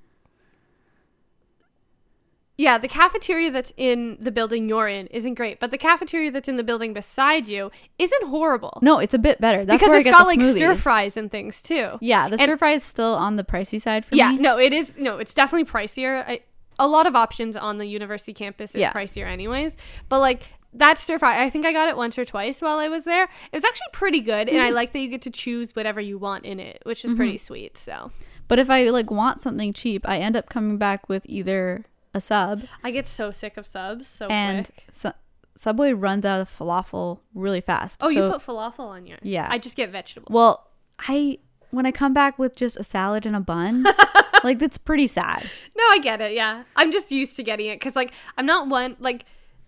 Yeah, 2.56 2.78
the 2.78 2.86
cafeteria 2.88 3.50
that's 3.50 3.72
in 3.76 4.16
the 4.20 4.30
building 4.30 4.68
you're 4.68 4.86
in 4.88 5.08
isn't 5.08 5.34
great, 5.34 5.58
but 5.58 5.72
the 5.72 5.78
cafeteria 5.78 6.30
that's 6.30 6.48
in 6.48 6.56
the 6.56 6.62
building 6.62 6.92
beside 6.94 7.48
you 7.48 7.72
isn't 7.98 8.26
horrible. 8.28 8.78
No, 8.80 9.00
it's 9.00 9.12
a 9.14 9.18
bit 9.18 9.40
better. 9.40 9.64
That's 9.64 9.78
because 9.80 9.88
where 9.90 9.98
I 9.98 10.02
get 10.02 10.12
got 10.12 10.18
the 10.20 10.24
like 10.36 10.56
stir 10.56 10.76
fries 10.76 11.16
and 11.16 11.30
things 11.30 11.60
too. 11.60 11.98
Yeah, 12.00 12.28
the 12.28 12.34
And- 12.34 12.42
stir 12.42 12.56
fry 12.56 12.72
is 12.72 12.84
still 12.84 13.14
on 13.14 13.34
the 13.36 13.42
pricey 13.44 13.80
side 13.80 14.04
for 14.04 14.14
Yeah, 14.14 14.28
me. 14.30 14.36
Yeah, 14.36 14.40
no, 14.42 14.58
it 14.58 14.72
is. 14.72 14.94
No, 14.96 15.18
it's 15.18 15.34
definitely 15.34 15.64
pricier. 15.68 16.22
I, 16.26 16.40
a 16.78 16.86
lot 16.86 17.06
of 17.08 17.16
options 17.16 17.56
on 17.56 17.78
the 17.78 17.86
university 17.86 18.32
campus 18.32 18.74
is 18.76 18.80
Yeah. 18.82 18.92
pricier, 18.92 19.26
anyways. 19.26 19.74
But 20.08 20.20
like 20.20 20.48
that 20.74 20.98
stir 21.00 21.18
fry, 21.18 21.42
I 21.44 21.50
think 21.50 21.66
I 21.66 21.72
got 21.72 21.88
it 21.88 21.96
once 21.96 22.16
or 22.18 22.24
twice 22.24 22.60
while 22.62 22.78
I 22.78 22.86
was 22.88 23.04
there. 23.04 23.24
It 23.24 23.28
was 23.52 23.64
actually 23.64 23.86
pretty 23.92 24.20
good, 24.20 24.48
and 24.48 24.60
I 24.60 24.66
Mm-hmm. 24.66 24.74
like 24.76 24.92
that 24.92 24.98
you 25.00 25.08
get 25.08 25.22
to 25.22 25.30
choose 25.30 25.74
whatever 25.74 26.00
you 26.00 26.18
want 26.18 26.44
in 26.44 26.60
it, 26.60 26.82
which 26.84 27.04
is 27.04 27.12
pretty 27.14 27.38
sweet. 27.38 27.76
So 27.78 28.12
But 28.46 28.60
if 28.60 28.70
I 28.70 28.84
like 28.90 29.10
want 29.10 29.40
something 29.40 29.72
cheap, 29.72 30.08
I 30.08 30.18
end 30.18 30.36
up 30.36 30.48
coming 30.48 30.78
back 30.78 31.08
with 31.08 31.22
either 31.26 31.84
a 32.14 32.20
sub 32.20 32.62
I 32.83 32.90
get 32.90 33.07
so 33.07 33.31
sick 33.31 33.57
of 33.57 33.66
subs 33.66 34.07
so 34.09 34.29
and 34.29 34.64
quick. 34.66 34.85
su- 34.92 35.12
Subway 35.57 35.92
runs 35.92 36.24
out 36.24 36.40
of 36.40 36.48
falafel 36.50 37.20
really 37.35 37.61
fast. 37.61 37.98
Oh, 38.00 38.09
you 38.09 38.22
put 38.29 38.40
falafel 38.42 38.81
on 38.88 39.07
yours? 39.07 39.20
Yeah. 39.22 39.46
I 39.50 39.59
just 39.59 39.77
get 39.77 39.90
vegetables. 39.90 40.33
Well, 40.35 40.68
I 40.98 41.38
when 41.70 41.87
I 41.87 41.92
come 41.92 42.12
back 42.14 42.38
with 42.38 42.57
just 42.57 42.77
a 42.77 42.83
salad 42.85 43.24
and 43.27 43.37
a 43.37 43.40
bun, 43.40 43.85
like 44.44 44.59
that's 44.59 44.79
pretty 44.79 45.07
sad. 45.07 45.48
No, 45.77 45.85
I 45.90 45.98
get 45.98 46.20
it. 46.20 46.33
Yeah, 46.33 46.64
I'm 46.77 46.90
just 46.90 47.12
used 47.12 47.37
to 47.37 47.42
getting 47.44 47.66
it 47.66 47.77
because 47.77 47.94
like 47.94 48.12
I'm 48.37 48.46
not 48.46 48.68
one 48.68 48.96
like 48.98 49.27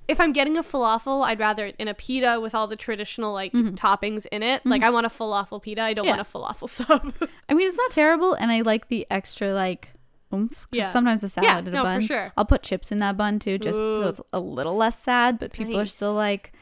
if 0.09 0.21
I'm 0.21 0.33
getting 0.33 0.57
a 0.57 0.63
falafel, 0.63 1.25
I'd 1.25 1.39
rather 1.41 1.67
it 1.67 1.77
in 1.79 1.87
a 1.89 1.95
pita 1.95 2.39
with 2.41 2.55
all 2.55 2.67
the 2.69 2.77
traditional 2.77 3.33
like 3.33 3.53
toppings 3.53 4.27
in 4.33 4.43
it. 4.43 4.65
Like 4.67 4.83
I 4.83 4.91
want 4.91 5.07
a 5.07 5.09
falafel 5.09 5.63
pita. 5.63 5.83
I 5.83 5.95
don't 5.95 6.05
Mm-hmm. 6.07 6.09
Yeah. 6.09 6.17
want 6.17 6.29
a 6.61 6.65
falafel 6.65 6.69
sub. 6.69 7.15
I 7.49 7.55
mean, 7.55 7.69
it's 7.69 7.77
not 7.79 7.91
terrible, 7.93 8.35
and 8.35 8.51
I 8.53 8.63
like 8.63 8.89
the 8.89 9.07
extra 9.11 9.53
like 9.53 9.91
oomph. 10.33 10.67
Yeah. 10.73 10.93
Sometimes 10.93 11.23
a 11.25 11.27
Yeah, 11.43 11.51
salad 11.53 11.69
in 11.69 11.75
no, 11.75 11.85
a 11.85 11.95
for 11.97 12.01
sure. 12.03 12.33
I'll 12.37 12.45
put 12.45 12.63
chips 12.63 12.91
in 12.93 12.99
that 13.01 13.17
bun 13.17 13.39
too, 13.39 13.59
just 13.59 13.79
Ooh. 13.79 14.03
so 14.03 14.09
it's 14.09 14.21
a 14.33 14.41
little 14.41 14.77
less 14.77 14.99
sad. 15.03 15.39
But 15.39 15.53
people 15.53 15.79
are 15.79 15.87
still 15.87 16.15
like, 16.15 16.53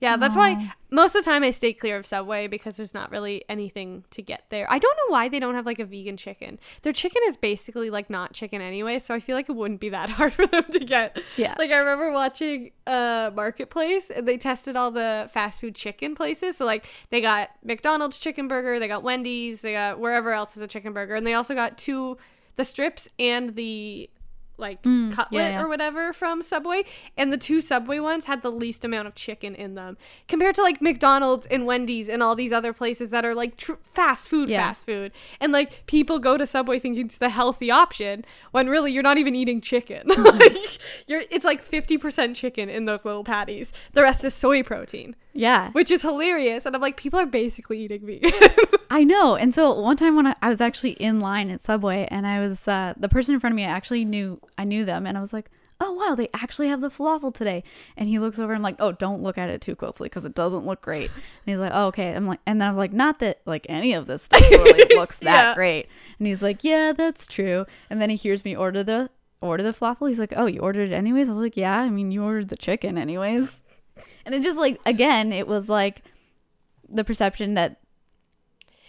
Yeah, 0.00 0.16
that's 0.16 0.34
why 0.36 0.72
most 0.90 1.14
of 1.14 1.22
the 1.24 1.30
time 1.30 1.44
I 1.44 1.50
stay 1.50 1.72
clear 1.74 1.96
of 1.96 2.06
Subway 2.06 2.46
because 2.46 2.76
there's 2.76 2.94
not 2.94 3.10
really 3.10 3.44
anything 3.50 4.04
to 4.10 4.22
get 4.22 4.44
there. 4.48 4.66
I 4.72 4.78
don't 4.78 4.96
know 4.96 5.12
why 5.12 5.28
they 5.28 5.38
don't 5.38 5.54
have 5.54 5.66
like 5.66 5.78
a 5.78 5.84
vegan 5.84 6.16
chicken. 6.16 6.58
Their 6.82 6.92
chicken 6.94 7.20
is 7.26 7.36
basically 7.36 7.90
like 7.90 8.08
not 8.10 8.32
chicken 8.32 8.60
anyway, 8.62 8.98
so 8.98 9.14
I 9.14 9.20
feel 9.20 9.36
like 9.36 9.48
it 9.48 9.52
wouldn't 9.52 9.80
be 9.80 9.90
that 9.90 10.08
hard 10.16 10.32
for 10.32 10.46
them 10.46 10.64
to 10.64 10.78
get. 10.80 11.20
Yeah. 11.36 11.54
Like 11.58 11.70
I 11.70 11.76
remember 11.78 12.10
watching 12.12 12.70
uh 12.86 13.30
Marketplace 13.34 14.10
and 14.10 14.26
they 14.26 14.38
tested 14.38 14.74
all 14.74 14.90
the 14.90 15.28
fast 15.32 15.60
food 15.60 15.74
chicken 15.74 16.14
places. 16.14 16.56
So 16.56 16.64
like 16.64 16.88
they 17.10 17.20
got 17.20 17.50
McDonald's 17.62 18.18
chicken 18.18 18.48
burger, 18.48 18.78
they 18.78 18.88
got 18.88 19.02
Wendy's, 19.02 19.60
they 19.60 19.72
got 19.74 20.00
wherever 20.00 20.32
else 20.32 20.54
has 20.54 20.62
a 20.62 20.66
chicken 20.66 20.92
burger, 20.94 21.14
and 21.14 21.26
they 21.26 21.34
also 21.34 21.54
got 21.54 21.76
two 21.76 22.16
the 22.60 22.64
strips 22.64 23.08
and 23.18 23.56
the 23.56 24.10
like 24.58 24.82
Mm, 24.82 25.10
cutlet 25.14 25.32
yeah, 25.42 25.48
yeah. 25.52 25.62
or 25.62 25.68
whatever 25.68 26.12
from 26.12 26.42
Subway, 26.42 26.82
and 27.16 27.32
the 27.32 27.38
two 27.38 27.62
Subway 27.62 27.98
ones 27.98 28.26
had 28.26 28.42
the 28.42 28.50
least 28.52 28.84
amount 28.84 29.08
of 29.08 29.14
chicken 29.14 29.54
in 29.54 29.74
them 29.74 29.96
compared 30.28 30.54
to 30.56 30.62
like 30.62 30.82
McDonald's 30.82 31.46
and 31.46 31.64
Wendy's 31.64 32.10
and 32.10 32.22
all 32.22 32.34
these 32.34 32.52
other 32.52 32.74
places 32.74 33.08
that 33.08 33.24
are 33.24 33.34
like 33.34 33.56
tr- 33.56 33.80
fast 33.82 34.28
food, 34.28 34.50
Yeah. 34.50 34.58
fast 34.68 34.84
food. 34.84 35.12
And 35.40 35.50
like 35.50 35.86
people 35.86 36.18
go 36.18 36.36
to 36.36 36.46
Subway 36.46 36.78
thinking 36.78 37.06
it's 37.06 37.16
the 37.16 37.30
healthy 37.30 37.70
option 37.70 38.22
when 38.50 38.68
really 38.68 38.92
you're 38.92 39.02
not 39.02 39.16
even 39.16 39.34
eating 39.34 39.62
chicken. 39.62 40.06
Mm-hmm. 40.06 40.24
like 40.38 40.78
you're 41.06 41.22
it's 41.30 41.46
like 41.46 41.64
50% 41.66 42.34
chicken 42.34 42.68
in 42.68 42.84
those 42.84 43.02
little 43.06 43.24
patties. 43.24 43.72
The 43.94 44.02
rest 44.02 44.22
is 44.26 44.34
soy 44.34 44.62
protein, 44.62 45.16
yeah, 45.32 45.70
which 45.72 45.90
is 45.90 46.02
hilarious. 46.02 46.66
And 46.66 46.74
I'm 46.74 46.82
like 46.82 46.96
people 46.96 47.18
are 47.20 47.26
basically 47.26 47.78
eating 47.80 48.04
me. 48.04 48.20
I 48.90 49.04
know. 49.04 49.36
And 49.36 49.54
so 49.54 49.78
one 49.80 49.96
time 49.96 50.16
when 50.16 50.26
I, 50.26 50.34
I 50.42 50.48
was 50.48 50.60
actually 50.60 50.92
in 50.92 51.20
line 51.20 51.50
at 51.50 51.62
Subway 51.62 52.08
and 52.10 52.26
I 52.26 52.40
was 52.40 52.66
uh, 52.66 52.94
the 52.96 53.08
person 53.08 53.34
in 53.34 53.40
front 53.40 53.52
of 53.52 53.56
me, 53.56 53.64
I 53.64 53.68
actually 53.70 54.04
knew 54.04 54.40
I 54.58 54.64
knew 54.64 54.84
them, 54.84 55.06
and 55.06 55.16
I 55.16 55.20
was 55.20 55.32
like, 55.32 55.48
"Oh 55.80 55.92
wow, 55.92 56.14
they 56.16 56.28
actually 56.34 56.68
have 56.68 56.80
the 56.80 56.90
falafel 56.90 57.32
today." 57.32 57.62
And 57.96 58.08
he 58.08 58.18
looks 58.18 58.38
over 58.40 58.52
and 58.52 58.58
I'm 58.58 58.62
like, 58.64 58.76
"Oh, 58.80 58.90
don't 58.92 59.22
look 59.22 59.38
at 59.38 59.48
it 59.48 59.60
too 59.60 59.76
closely 59.76 60.08
because 60.08 60.24
it 60.24 60.34
doesn't 60.34 60.66
look 60.66 60.80
great." 60.82 61.10
And 61.16 61.22
he's 61.46 61.58
like, 61.58 61.72
"Oh, 61.74 61.86
okay." 61.86 62.14
I'm 62.14 62.26
like, 62.26 62.40
and 62.46 62.60
then 62.60 62.66
I 62.66 62.70
was 62.70 62.78
like, 62.78 62.92
"Not 62.92 63.20
that 63.20 63.40
like 63.46 63.64
any 63.68 63.92
of 63.92 64.06
this 64.06 64.22
stuff 64.24 64.40
really 64.50 64.94
looks 64.96 65.18
that 65.20 65.50
Yeah. 65.50 65.54
great." 65.54 65.88
And 66.18 66.26
he's 66.26 66.42
like, 66.42 66.64
"Yeah, 66.64 66.92
that's 66.92 67.26
true." 67.28 67.66
And 67.88 68.02
then 68.02 68.10
he 68.10 68.16
hears 68.16 68.44
me 68.44 68.56
order 68.56 68.82
the 68.82 69.08
order 69.40 69.62
the 69.62 69.72
falafel. 69.72 70.08
He's 70.08 70.18
like, 70.18 70.32
"Oh, 70.36 70.46
you 70.46 70.58
ordered 70.60 70.90
it 70.90 70.94
anyways?" 70.94 71.28
I 71.28 71.32
was 71.32 71.40
like, 71.42 71.56
"Yeah, 71.56 71.78
I 71.78 71.88
mean, 71.90 72.10
you 72.10 72.24
ordered 72.24 72.48
the 72.48 72.56
chicken 72.56 72.98
anyways." 72.98 73.60
And 74.26 74.34
it 74.34 74.42
just 74.42 74.58
like 74.58 74.80
again, 74.86 75.32
it 75.32 75.46
was 75.48 75.68
like 75.68 76.02
the 76.88 77.04
perception 77.04 77.54
that 77.54 77.80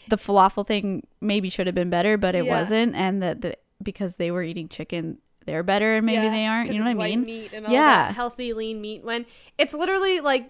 the 0.08 0.17
falafel 0.17 0.65
thing 0.65 1.06
maybe 1.22 1.50
should 1.50 1.67
have 1.67 1.76
been 1.76 1.89
better, 1.89 2.17
but 2.17 2.36
it 2.36 2.46
Yeah. 2.46 2.60
wasn't, 2.60 2.96
and 2.96 3.22
that 3.24 3.41
the, 3.41 3.58
because 3.82 4.15
they 4.15 4.32
were 4.32 4.44
eating 4.44 4.67
chicken, 4.67 5.20
they're 5.46 5.63
better, 5.63 5.96
and 5.96 6.06
maybe 6.06 6.24
Yeah, 6.26 6.32
they 6.32 6.46
aren't. 6.46 6.74
You 6.74 6.84
know 6.84 6.94
what 6.96 7.06
I 7.06 7.10
mean? 7.10 7.24
Meat 7.24 7.54
and 7.54 7.65
all 7.65 7.72
Yeah. 7.72 8.08
that 8.08 8.15
healthy 8.15 8.54
lean 8.54 8.82
meat 8.82 9.04
when 9.04 9.26
it's 9.58 9.74
literally 9.74 10.20
like 10.20 10.50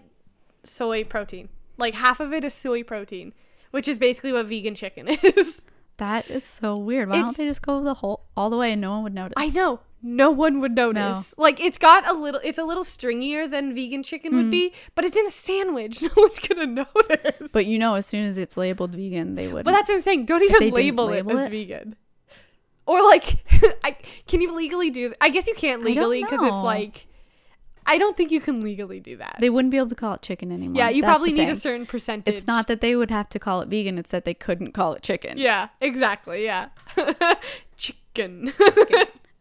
soy 0.64 1.04
protein. 1.04 1.50
Like 1.78 1.94
half 1.96 2.20
of 2.20 2.34
it 2.34 2.44
is 2.44 2.54
soy 2.54 2.84
protein, 2.84 3.34
which 3.72 3.88
is 3.88 4.00
basically 4.00 4.32
what 4.32 4.46
vegan 4.48 4.76
chicken 4.76 5.08
is. 5.24 5.66
That 5.98 6.30
is 6.30 6.44
so 6.44 6.78
weird. 6.78 7.10
Why 7.10 7.18
It's- 7.18 7.32
don't 7.36 7.38
they 7.38 7.50
just 7.50 7.62
go 7.62 7.84
the 7.84 7.96
whole 7.96 8.26
all 8.36 8.50
the 8.50 8.58
way 8.58 8.72
and 8.72 8.82
no 8.82 8.92
one 8.92 9.04
would 9.04 9.14
notice? 9.14 9.34
I 9.38 9.50
know. 9.50 9.82
No 10.04 10.32
one 10.32 10.60
would 10.62 10.76
notice. 10.76 11.34
Like 11.38 11.60
it's 11.60 11.78
got 11.78 12.08
a 12.08 12.14
little 12.14 12.42
it's 12.44 12.58
a 12.58 12.64
little 12.64 12.84
stringier 12.84 13.50
than 13.50 13.76
vegan 13.76 14.02
chicken 14.04 14.32
Mm. 14.34 14.36
would 14.38 14.52
be, 14.52 14.74
but 14.96 15.06
it's 15.06 15.16
in 15.18 15.26
a 15.28 15.32
sandwich. 15.32 16.02
No 16.04 16.10
one's 16.18 16.40
gonna 16.40 16.66
notice. 16.66 17.52
But 17.52 17.66
you 17.68 17.78
know, 17.78 17.96
as 17.96 18.06
soon 18.06 18.26
as 18.26 18.38
it's 18.38 18.58
labeled 18.58 18.96
vegan, 18.96 19.36
they 19.36 19.48
would. 19.48 19.64
But 19.66 19.72
that's 19.72 19.90
what 19.90 19.96
I'm 19.96 20.02
saying. 20.02 20.26
Don't 20.26 20.42
even 20.44 20.72
label, 20.72 21.06
label 21.06 21.32
it 21.32 21.42
as 21.42 21.48
it? 21.48 21.52
vegan. 21.52 21.96
Or 22.88 23.00
like, 23.04 23.38
I, 23.84 23.96
can 24.28 24.42
you 24.42 24.56
legally 24.56 24.90
do? 24.90 25.14
I 25.22 25.30
guess 25.30 25.46
you 25.48 25.54
can't 25.54 25.84
legally 25.84 26.24
because 26.24 26.42
it's 26.42 26.52
like, 26.52 27.08
I 27.86 27.98
don't 28.00 28.18
think 28.18 28.32
you 28.32 28.42
can 28.42 28.60
legally 28.62 29.00
do 29.00 29.18
that. 29.18 29.38
they 29.40 29.50
wouldn't 29.52 29.72
be 29.72 29.78
able 29.78 29.90
to 29.90 29.96
call 29.96 30.16
it 30.16 30.24
chicken 30.24 30.52
anymore. 30.52 30.78
yeah, 30.78 30.90
you 30.90 31.02
That's 31.04 31.12
probably 31.12 31.34
need 31.34 31.50
a 31.50 31.56
certain 31.56 31.86
percentage. 31.86 32.34
It's 32.34 32.48
not 32.48 32.68
that 32.68 32.82
they 32.82 32.96
would 32.96 33.12
have 33.12 33.30
to 33.30 33.40
call 33.40 33.62
it 33.62 33.68
vegan; 33.70 33.98
it's 34.00 34.12
that 34.12 34.26
they 34.26 34.34
couldn't 34.34 34.72
call 34.74 34.94
it 34.94 35.04
chicken. 35.04 35.38
Yeah, 35.38 35.70
exactly. 35.80 36.44
Yeah, 36.44 36.70
chicken. 37.78 38.52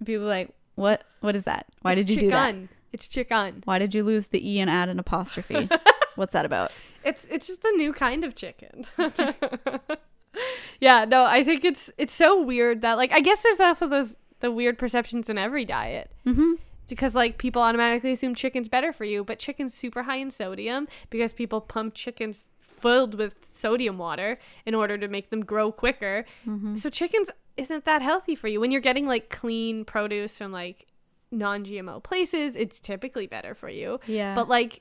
People 0.04 0.24
are 0.24 0.28
like, 0.28 0.50
what? 0.74 1.04
What 1.20 1.36
is 1.36 1.44
that? 1.44 1.66
Why 1.82 1.92
It's 1.92 2.02
did 2.04 2.10
you 2.14 2.20
do 2.22 2.30
that? 2.30 2.46
chicken. 2.52 2.68
It's 2.92 3.06
chicken. 3.08 3.62
Why 3.64 3.78
did 3.78 3.94
you 3.94 4.02
lose 4.02 4.28
the 4.28 4.40
e 4.50 4.58
and 4.58 4.68
add 4.70 4.88
an 4.88 4.98
apostrophe? 4.98 5.68
What's 6.16 6.32
that 6.32 6.44
about? 6.44 6.72
It's 7.04 7.24
it's 7.30 7.46
just 7.46 7.64
a 7.64 7.72
new 7.76 7.92
kind 7.92 8.24
of 8.24 8.34
chicken. 8.34 8.84
yeah, 10.80 11.04
no, 11.04 11.24
I 11.24 11.44
think 11.44 11.64
it's 11.64 11.90
it's 11.98 12.12
so 12.14 12.40
weird 12.42 12.82
that 12.82 12.96
like 12.96 13.12
I 13.12 13.20
guess 13.20 13.42
there's 13.42 13.60
also 13.60 13.86
those 13.86 14.16
the 14.40 14.50
weird 14.50 14.78
perceptions 14.78 15.28
in 15.28 15.38
every 15.38 15.64
diet. 15.64 16.10
Mm-hmm. 16.26 16.54
because 16.88 17.14
like 17.14 17.38
people 17.38 17.62
automatically 17.62 18.12
assume 18.12 18.34
chicken's 18.34 18.68
better 18.68 18.92
for 18.92 19.04
you, 19.04 19.22
but 19.24 19.38
chicken's 19.38 19.74
super 19.74 20.02
high 20.04 20.16
in 20.16 20.30
sodium 20.30 20.88
because 21.10 21.32
people 21.32 21.60
pump 21.60 21.94
chickens 21.94 22.44
filled 22.58 23.14
with 23.14 23.34
sodium 23.44 23.98
water 23.98 24.38
in 24.64 24.74
order 24.74 24.96
to 24.96 25.06
make 25.08 25.30
them 25.30 25.44
grow 25.44 25.70
quicker. 25.70 26.24
Mm-hmm. 26.46 26.74
So 26.76 26.88
chickens 26.88 27.30
isn't 27.60 27.84
that 27.84 28.02
healthy 28.02 28.34
for 28.34 28.48
you 28.48 28.60
when 28.60 28.70
you're 28.70 28.80
getting 28.80 29.06
like 29.06 29.28
clean 29.30 29.84
produce 29.84 30.36
from 30.38 30.52
like 30.52 30.86
non-GMO 31.30 32.02
places. 32.02 32.56
It's 32.56 32.80
typically 32.80 33.26
better 33.26 33.54
for 33.54 33.68
you. 33.68 34.00
Yeah. 34.06 34.34
But 34.34 34.48
like 34.48 34.80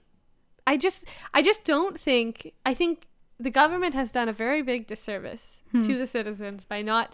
I 0.65 0.77
just 0.77 1.03
I 1.33 1.41
just 1.41 1.63
don't 1.63 1.99
think 1.99 2.53
I 2.65 2.73
think 2.73 3.07
the 3.39 3.49
government 3.49 3.93
has 3.93 4.11
done 4.11 4.27
a 4.29 4.33
very 4.33 4.61
big 4.61 4.87
disservice 4.87 5.61
Hmm. 5.71 5.81
to 5.81 5.97
the 5.97 6.07
citizens 6.07 6.65
by 6.65 6.81
not 6.81 7.13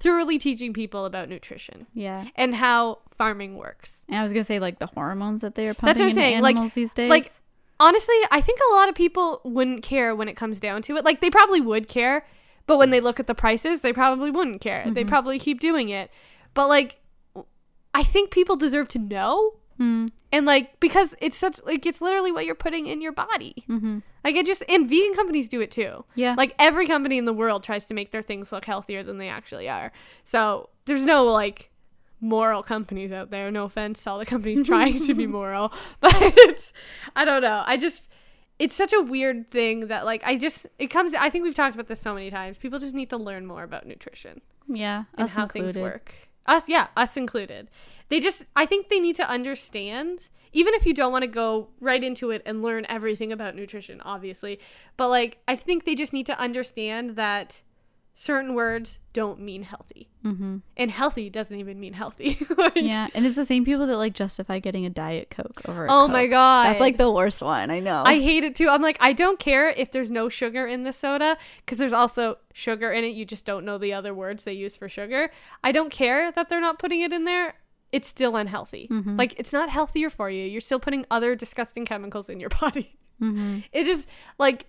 thoroughly 0.00 0.38
teaching 0.38 0.72
people 0.72 1.04
about 1.04 1.28
nutrition 1.28 1.86
yeah. 1.94 2.26
and 2.36 2.54
how 2.54 2.98
farming 3.16 3.56
works. 3.56 4.04
And 4.08 4.18
I 4.18 4.22
was 4.22 4.32
gonna 4.32 4.44
say 4.44 4.58
like 4.58 4.78
the 4.78 4.86
hormones 4.86 5.40
that 5.42 5.54
they 5.54 5.68
are 5.68 5.74
pumping 5.74 5.86
That's 5.86 5.98
what 5.98 6.04
I'm 6.04 6.10
into 6.10 6.20
saying, 6.20 6.42
like- 6.42 6.74
these 6.74 6.92
days. 6.94 7.10
like 7.10 7.32
honestly, 7.80 8.14
I 8.30 8.40
think 8.40 8.60
a 8.70 8.74
lot 8.74 8.88
of 8.88 8.94
people 8.94 9.40
wouldn't 9.44 9.82
care 9.82 10.14
when 10.14 10.28
it 10.28 10.34
comes 10.36 10.60
down 10.60 10.82
to 10.82 10.96
it. 10.96 11.04
Like 11.04 11.20
they 11.20 11.30
probably 11.30 11.60
would 11.60 11.88
care, 11.88 12.24
but 12.66 12.78
when 12.78 12.90
they 12.90 13.00
look 13.00 13.20
at 13.20 13.26
the 13.26 13.34
prices, 13.34 13.80
they 13.80 13.92
probably 13.92 14.30
wouldn't 14.30 14.60
care. 14.60 14.84
They 14.88 15.04
probably 15.04 15.38
keep 15.38 15.60
doing 15.60 15.88
it. 15.88 16.10
But 16.54 16.68
like 16.68 17.00
I 17.94 18.02
think 18.02 18.30
people 18.30 18.56
deserve 18.56 18.88
to 18.88 18.98
know. 18.98 19.54
Hmm. 19.78 20.08
And 20.30 20.46
like 20.46 20.78
because 20.80 21.14
it's 21.20 21.36
such 21.36 21.60
like 21.64 21.86
it's 21.86 22.00
literally 22.00 22.30
what 22.30 22.44
you're 22.44 22.54
putting 22.54 22.86
in 22.86 23.00
your 23.00 23.12
body. 23.12 23.64
Mm-hmm. 23.68 23.98
Like 24.24 24.36
it 24.36 24.46
just 24.46 24.62
and 24.68 24.88
vegan 24.88 25.14
companies 25.14 25.48
do 25.48 25.60
it 25.60 25.70
too. 25.70 26.04
yeah. 26.14 26.34
Like 26.36 26.54
every 26.58 26.86
company 26.86 27.18
in 27.18 27.24
the 27.24 27.32
world 27.32 27.62
tries 27.62 27.84
to 27.86 27.94
make 27.94 28.10
their 28.10 28.22
things 28.22 28.52
look 28.52 28.64
healthier 28.64 29.02
than 29.02 29.18
they 29.18 29.28
actually 29.28 29.68
are. 29.68 29.92
So 30.24 30.68
there's 30.84 31.04
no 31.04 31.24
like 31.24 31.70
moral 32.20 32.62
companies 32.62 33.12
out 33.12 33.30
there. 33.30 33.50
No 33.50 33.64
offense 33.64 34.02
to 34.04 34.10
all 34.10 34.18
the 34.18 34.26
companies 34.26 34.64
trying 34.66 35.04
to 35.06 35.14
be 35.14 35.26
moral, 35.38 35.72
but 36.00 36.14
it's 36.18 36.72
I 37.16 37.24
don't 37.24 37.42
know. 37.42 37.62
I 37.66 37.76
just 37.76 38.08
it's 38.62 38.76
such 38.76 38.92
a 38.92 39.00
weird 39.00 39.50
thing 39.50 39.88
that 39.88 40.04
like 40.04 40.22
I 40.24 40.36
just 40.36 40.66
it 40.78 40.86
comes. 40.86 41.14
I 41.14 41.30
think 41.30 41.42
we've 41.42 41.54
talked 41.54 41.74
about 41.74 41.88
this 41.88 42.00
so 42.00 42.14
many 42.14 42.30
times. 42.30 42.56
People 42.58 42.78
just 42.78 42.94
need 42.94 43.10
to 43.10 43.16
learn 43.16 43.44
more 43.44 43.64
about 43.64 43.86
nutrition 43.86 44.40
yeah. 44.68 45.04
and 45.16 45.24
us 45.24 45.34
how 45.34 45.42
included. 45.42 45.72
things 45.72 45.82
work. 45.82 46.14
Us, 46.46 46.68
yeah, 46.68 46.86
us 46.96 47.16
included. 47.16 47.68
They 48.08 48.20
just, 48.20 48.44
I 48.56 48.66
think 48.66 48.88
they 48.88 49.00
need 49.00 49.16
to 49.16 49.28
understand, 49.28 50.28
even 50.52 50.74
if 50.74 50.86
you 50.86 50.94
don't 50.94 51.12
want 51.12 51.22
to 51.22 51.28
go 51.28 51.68
right 51.80 52.02
into 52.02 52.30
it 52.30 52.42
and 52.44 52.62
learn 52.62 52.86
everything 52.88 53.32
about 53.32 53.54
nutrition, 53.56 54.00
obviously. 54.02 54.60
But 54.96 55.08
like, 55.08 55.38
I 55.48 55.56
think 55.56 55.84
they 55.84 55.94
just 55.94 56.12
need 56.12 56.26
to 56.26 56.38
understand 56.38 57.16
that 57.16 57.62
certain 58.14 58.54
words 58.54 58.98
don't 59.12 59.40
mean 59.40 59.62
healthy, 59.62 60.08
Mm-hmm. 60.24 60.58
and 60.76 60.90
healthy 60.90 61.28
doesn't 61.30 61.58
even 61.58 61.80
mean 61.80 61.94
healthy. 61.94 62.38
Like, 62.56 62.76
Yeah, 62.76 63.08
and 63.14 63.26
it's 63.26 63.34
the 63.36 63.44
same 63.44 63.64
people 63.64 63.86
that 63.88 63.96
like 63.96 64.12
justify 64.14 64.58
getting 64.60 64.86
a 64.86 64.90
diet 64.90 65.30
coke 65.30 65.60
over. 65.68 65.86
Oh 65.90 66.06
my 66.06 66.26
god, 66.28 66.66
That's 66.68 66.80
like 66.80 66.96
the 66.98 67.10
worst 67.10 67.42
one. 67.42 67.70
I 67.70 67.80
know. 67.80 68.02
I 68.06 68.20
hate 68.20 68.44
it 68.44 68.54
too. 68.54 68.68
I'm 68.68 68.82
like, 68.82 68.98
I 69.00 69.12
don't 69.14 69.38
care 69.40 69.70
if 69.70 69.90
there's 69.90 70.10
no 70.10 70.28
sugar 70.28 70.66
in 70.66 70.84
the 70.84 70.92
soda 70.92 71.36
because 71.58 71.78
there's 71.78 71.92
also 71.92 72.38
sugar 72.52 72.92
in 72.92 73.02
it. 73.04 73.14
You 73.14 73.24
just 73.24 73.44
don't 73.46 73.64
know 73.64 73.78
the 73.78 73.92
other 73.94 74.14
words 74.14 74.44
they 74.44 74.52
use 74.52 74.76
for 74.76 74.88
sugar. 74.88 75.30
I 75.64 75.72
don't 75.72 75.90
care 75.90 76.30
that 76.32 76.48
they're 76.48 76.60
not 76.60 76.78
putting 76.78 77.00
it 77.00 77.12
in 77.12 77.24
there. 77.24 77.54
It's 77.90 78.06
still 78.08 78.36
unhealthy. 78.36 78.88
Mhm. 78.90 79.18
Like, 79.18 79.34
it's 79.38 79.52
not 79.52 79.68
healthier 79.68 80.08
for 80.08 80.30
you. 80.30 80.44
You're 80.44 80.60
still 80.62 80.78
putting 80.80 81.04
other 81.10 81.34
disgusting 81.36 81.84
chemicals 81.84 82.28
in 82.30 82.38
your 82.40 82.48
body. 82.60 82.96
mm-hmm. 83.20 83.58
It 83.72 83.84
just, 83.84 84.06
like, 84.38 84.66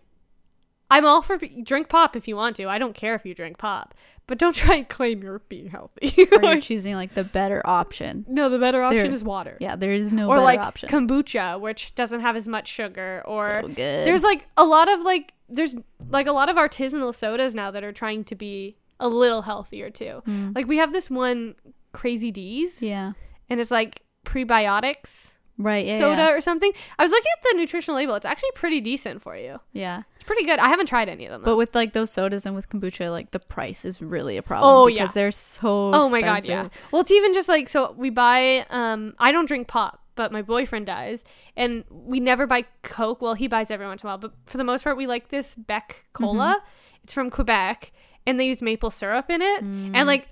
I'm 0.94 1.06
all 1.06 1.22
for 1.22 1.38
drink 1.64 1.90
pop 1.90 2.16
if 2.16 2.28
you 2.28 2.36
want 2.36 2.56
to. 2.58 2.68
I 2.68 2.78
don't 2.78 2.94
care 2.96 3.16
if 3.16 3.26
you 3.26 3.34
drink 3.36 3.58
pop, 3.58 3.94
but 4.28 4.38
don't 4.38 4.56
try 4.64 4.76
and 4.76 4.88
claim 4.90 5.22
you're 5.24 5.40
being 5.50 5.68
healthy. 5.70 6.14
Or 6.18 6.28
you're 6.32 6.42
Like, 6.42 6.64
choosing 6.64 6.96
like 6.96 7.14
the 7.16 7.24
better 7.24 7.62
option. 7.66 8.26
no, 8.28 8.50
the 8.50 8.60
better 8.60 8.82
option 8.82 9.04
There- 9.04 9.14
is 9.14 9.24
water. 9.24 9.58
Yeah, 9.60 9.76
there 9.76 9.92
is 9.92 10.12
no 10.12 10.28
or 10.30 10.36
better 10.36 10.46
like 10.46 10.60
option. 10.60 10.90
kombucha, 10.90 11.60
which 11.60 11.96
doesn't 11.96 12.20
have 12.22 12.36
as 12.36 12.48
much 12.48 12.68
sugar, 12.68 13.22
or 13.26 13.62
so 13.64 13.68
good. 13.68 14.08
there's 14.08 14.24
like 14.24 14.48
a 14.58 14.64
lot 14.66 14.88
of 14.92 15.02
like 15.02 15.34
there's 15.50 15.76
like 16.10 16.28
a 16.28 16.32
lot 16.32 16.50
of 16.50 16.56
artisanal 16.56 17.14
sodas 17.14 17.54
now 17.54 17.70
that 17.72 17.84
are 17.84 17.92
trying 17.92 18.24
to 18.26 18.36
be 18.36 18.76
a 19.00 19.08
little 19.08 19.42
healthier 19.44 19.90
too. 19.90 20.22
Mm. 20.28 20.56
Like 20.56 20.68
we 20.68 20.78
have 20.78 20.94
this 20.94 21.10
one 21.10 21.56
Crazy 21.92 22.32
D's, 22.32 22.82
yeah. 22.82 23.12
and 23.50 23.60
it's 23.60 23.70
like 23.72 24.02
prebiotics 24.26 25.33
Right. 25.58 25.86
Yeah. 25.86 26.00
soda 26.00 26.16
Yeah. 26.24 26.32
or 26.32 26.42
something. 26.42 26.72
I 26.98 27.04
was 27.04 27.12
looking 27.12 27.32
at 27.38 27.44
the 27.52 27.58
nutritional 27.58 27.96
label. 27.98 28.16
It's 28.16 28.26
actually 28.26 28.52
pretty 28.56 28.82
decent 28.82 29.22
for 29.22 29.36
you. 29.38 29.60
yeah. 29.72 30.04
It's 30.16 30.24
pretty 30.24 30.46
good. 30.46 30.58
I 30.60 30.68
haven't 30.70 30.88
tried 30.88 31.10
any 31.10 31.26
of 31.26 31.32
them. 31.32 31.42
But 31.44 31.58
with 31.58 31.76
like 31.76 31.94
those 31.94 32.10
sodas 32.12 32.46
and 32.46 32.56
with 32.56 32.70
kombucha, 32.70 33.12
like 33.12 33.32
the 33.32 33.40
price 33.40 33.84
is 33.86 34.02
really 34.02 34.38
a 34.38 34.42
problem. 34.42 34.72
Oh, 34.74 34.88
because 34.88 34.98
yeah. 35.10 35.12
they're 35.14 35.32
so. 35.32 35.94
oh 35.94 36.10
my 36.10 36.22
god, 36.22 36.46
yeah. 36.46 36.70
Well, 36.92 37.02
it's 37.02 37.12
even 37.12 37.34
just 37.34 37.48
like 37.50 37.68
so 37.70 37.94
we 37.98 38.10
buy. 38.10 38.66
Um, 38.70 39.14
I 39.20 39.32
don't 39.34 39.46
drink 39.48 39.68
pop, 39.68 40.02
but 40.16 40.32
my 40.32 40.42
boyfriend 40.42 40.86
does, 40.86 41.24
and 41.58 41.84
we 41.90 42.20
never 42.20 42.48
buy 42.48 42.66
Coke. 42.84 43.22
Well, 43.22 43.34
he 43.34 43.48
buys 43.48 43.70
every 43.70 43.86
once 43.86 44.02
in 44.02 44.08
a 44.08 44.12
while, 44.12 44.18
but 44.18 44.34
for 44.46 44.58
the 44.58 44.64
most 44.64 44.84
part, 44.86 44.96
we 44.98 45.08
like 45.08 45.28
this 45.30 45.56
Bec 45.56 46.06
Cola. 46.14 46.58
Mm-hmm. 46.60 46.68
It's 47.04 47.12
from 47.14 47.30
Quebec, 47.30 47.92
and 48.26 48.40
they 48.40 48.48
use 48.48 48.62
maple 48.62 48.92
syrup 48.92 49.30
in 49.30 49.42
it, 49.42 49.62
Mm. 49.64 49.92
and 49.94 50.08
like 50.08 50.30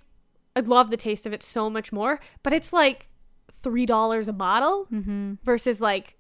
I 0.55 0.61
love 0.61 0.89
the 0.89 0.97
taste 0.97 1.25
of 1.25 1.33
it 1.33 1.43
so 1.43 1.69
much 1.69 1.91
more. 1.91 2.19
But 2.43 2.53
it's 2.53 2.71
like 2.71 3.07
three 3.61 3.85
dollars 3.85 4.27
a 4.27 4.33
bottle 4.33 4.87
Mm-hmm. 4.91 5.33
versus 5.43 5.79
like 5.81 6.17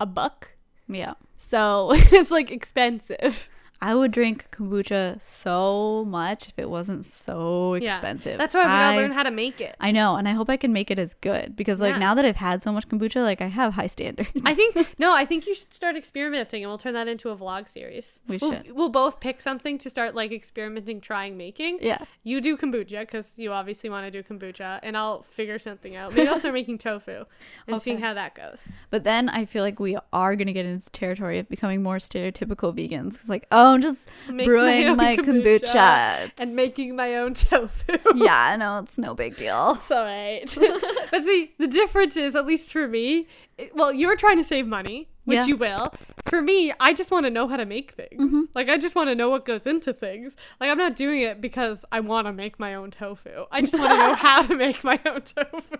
a 0.00 0.06
buck. 0.06 0.52
Yeah. 0.88 1.14
So 1.36 1.90
it's 1.94 2.30
like 2.30 2.50
expensive. 2.50 3.48
I 3.86 3.94
would 3.94 4.12
drink 4.12 4.46
kombucha 4.50 5.22
so 5.22 6.04
much 6.08 6.48
if 6.48 6.58
it 6.58 6.70
wasn't 6.70 7.04
so 7.04 7.74
expensive. 7.74 8.32
Yeah. 8.32 8.36
That's 8.38 8.54
why 8.54 8.62
we 8.62 8.68
gotta 8.68 8.96
learn 8.96 9.12
how 9.12 9.22
to 9.24 9.30
make 9.30 9.60
it. 9.60 9.76
I 9.78 9.90
know, 9.90 10.16
and 10.16 10.26
I 10.26 10.32
hope 10.32 10.48
I 10.48 10.56
can 10.56 10.72
make 10.72 10.90
it 10.90 10.98
as 10.98 11.12
good 11.14 11.54
because 11.54 11.80
like 11.82 11.92
Yeah. 11.94 11.98
now 11.98 12.14
that 12.14 12.24
I've 12.24 12.36
had 12.36 12.62
so 12.62 12.72
much 12.72 12.88
kombucha, 12.88 13.22
like 13.22 13.42
I 13.42 13.48
have 13.48 13.74
high 13.74 13.86
standards. 13.88 14.30
I 14.44 14.54
think 14.54 14.94
no, 14.98 15.14
I 15.14 15.26
think 15.26 15.46
you 15.46 15.54
should 15.54 15.72
start 15.74 15.96
experimenting, 15.96 16.62
and 16.62 16.70
we'll 16.70 16.78
turn 16.78 16.94
that 16.94 17.08
into 17.08 17.28
a 17.28 17.36
vlog 17.36 17.68
series. 17.68 18.20
We 18.26 18.38
We'll, 18.38 18.52
should. 18.52 18.72
we'll 18.72 18.88
both 18.88 19.20
pick 19.20 19.42
something 19.42 19.76
to 19.78 19.90
start 19.90 20.14
like 20.14 20.32
experimenting, 20.32 21.00
trying 21.02 21.36
making. 21.36 21.78
yeah. 21.82 21.98
You 22.22 22.40
do 22.40 22.56
kombucha 22.56 23.00
because 23.00 23.32
you 23.36 23.52
obviously 23.52 23.90
want 23.90 24.10
to 24.10 24.10
do 24.10 24.22
kombucha, 24.26 24.80
and 24.82 24.96
I'll 24.96 25.22
figure 25.22 25.58
something 25.58 25.94
out. 25.94 26.14
Maybe 26.14 26.26
I'll 26.28 26.38
start 26.38 26.54
making 26.54 26.78
tofu 26.78 27.24
and 27.68 27.80
seeing 27.82 27.98
Okay. 27.98 28.06
how 28.06 28.14
that 28.14 28.34
goes. 28.34 28.66
But 28.90 29.04
then 29.04 29.28
I 29.28 29.44
feel 29.44 29.62
like 29.62 29.78
we 29.78 29.98
are 30.12 30.36
gonna 30.36 30.54
get 30.54 30.64
into 30.64 30.88
territory 30.90 31.38
of 31.38 31.50
becoming 31.50 31.82
more 31.82 31.96
stereotypical 31.98 32.74
vegans. 32.74 33.20
It's 33.20 33.28
like, 33.28 33.46
oh, 33.50 33.73
I'm 33.74 33.82
just 33.82 34.08
Make 34.28 34.46
brewing 34.46 34.88
own 34.88 34.96
my 34.96 35.16
kombucha. 35.16 36.30
and 36.38 36.56
making 36.56 36.96
my 36.96 37.16
own 37.16 37.34
tofu. 37.34 37.98
yeah, 38.14 38.56
no, 38.56 38.78
it's 38.78 38.96
no 38.98 39.14
big 39.14 39.36
deal. 39.36 39.72
It's 39.76 39.90
all 39.90 40.04
right. 40.04 40.44
but 41.10 41.22
see, 41.24 41.52
the 41.58 41.66
difference 41.66 42.16
is, 42.16 42.34
at 42.34 42.46
least 42.46 42.70
for 42.70 42.88
me, 42.88 43.28
it- 43.58 43.74
well, 43.76 43.92
you're 43.92 44.16
trying 44.16 44.36
to 44.38 44.44
save 44.44 44.66
money, 44.66 45.08
which 45.24 45.36
Yeah. 45.36 45.46
you 45.46 45.56
will. 45.56 45.92
For 46.26 46.40
me, 46.40 46.72
I 46.80 46.94
just 46.94 47.10
want 47.10 47.26
to 47.26 47.30
know 47.30 47.46
how 47.46 47.56
to 47.58 47.66
make 47.66 47.90
things. 47.92 48.20
Mm-hmm. 48.22 48.42
Like, 48.54 48.68
I 48.70 48.78
just 48.78 48.94
want 48.94 49.08
to 49.10 49.14
know 49.14 49.28
what 49.28 49.44
goes 49.44 49.66
into 49.66 49.92
things. 49.92 50.34
Like, 50.58 50.70
I'm 50.70 50.78
not 50.78 50.96
doing 50.96 51.20
it 51.20 51.40
because 51.40 51.84
I 51.92 52.00
want 52.00 52.26
to 52.26 52.32
make 52.32 52.58
my 52.58 52.74
own 52.74 52.90
tofu. 52.90 53.44
I 53.52 53.60
just 53.60 53.74
want 53.78 53.90
to 53.90 53.96
know 53.98 54.14
how 54.14 54.42
to 54.42 54.56
make 54.56 54.82
my 54.82 54.98
own 55.04 55.20
tofu. 55.22 55.76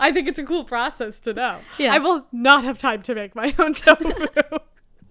I 0.00 0.10
think 0.12 0.26
it's 0.28 0.38
a 0.38 0.44
cool 0.44 0.64
process 0.64 1.18
to 1.20 1.32
know. 1.32 1.58
Yeah. 1.78 1.94
I 1.94 1.98
will 1.98 2.26
not 2.32 2.64
have 2.64 2.78
time 2.78 3.02
to 3.02 3.14
make 3.14 3.34
my 3.36 3.54
own 3.58 3.74
tofu. 3.74 4.26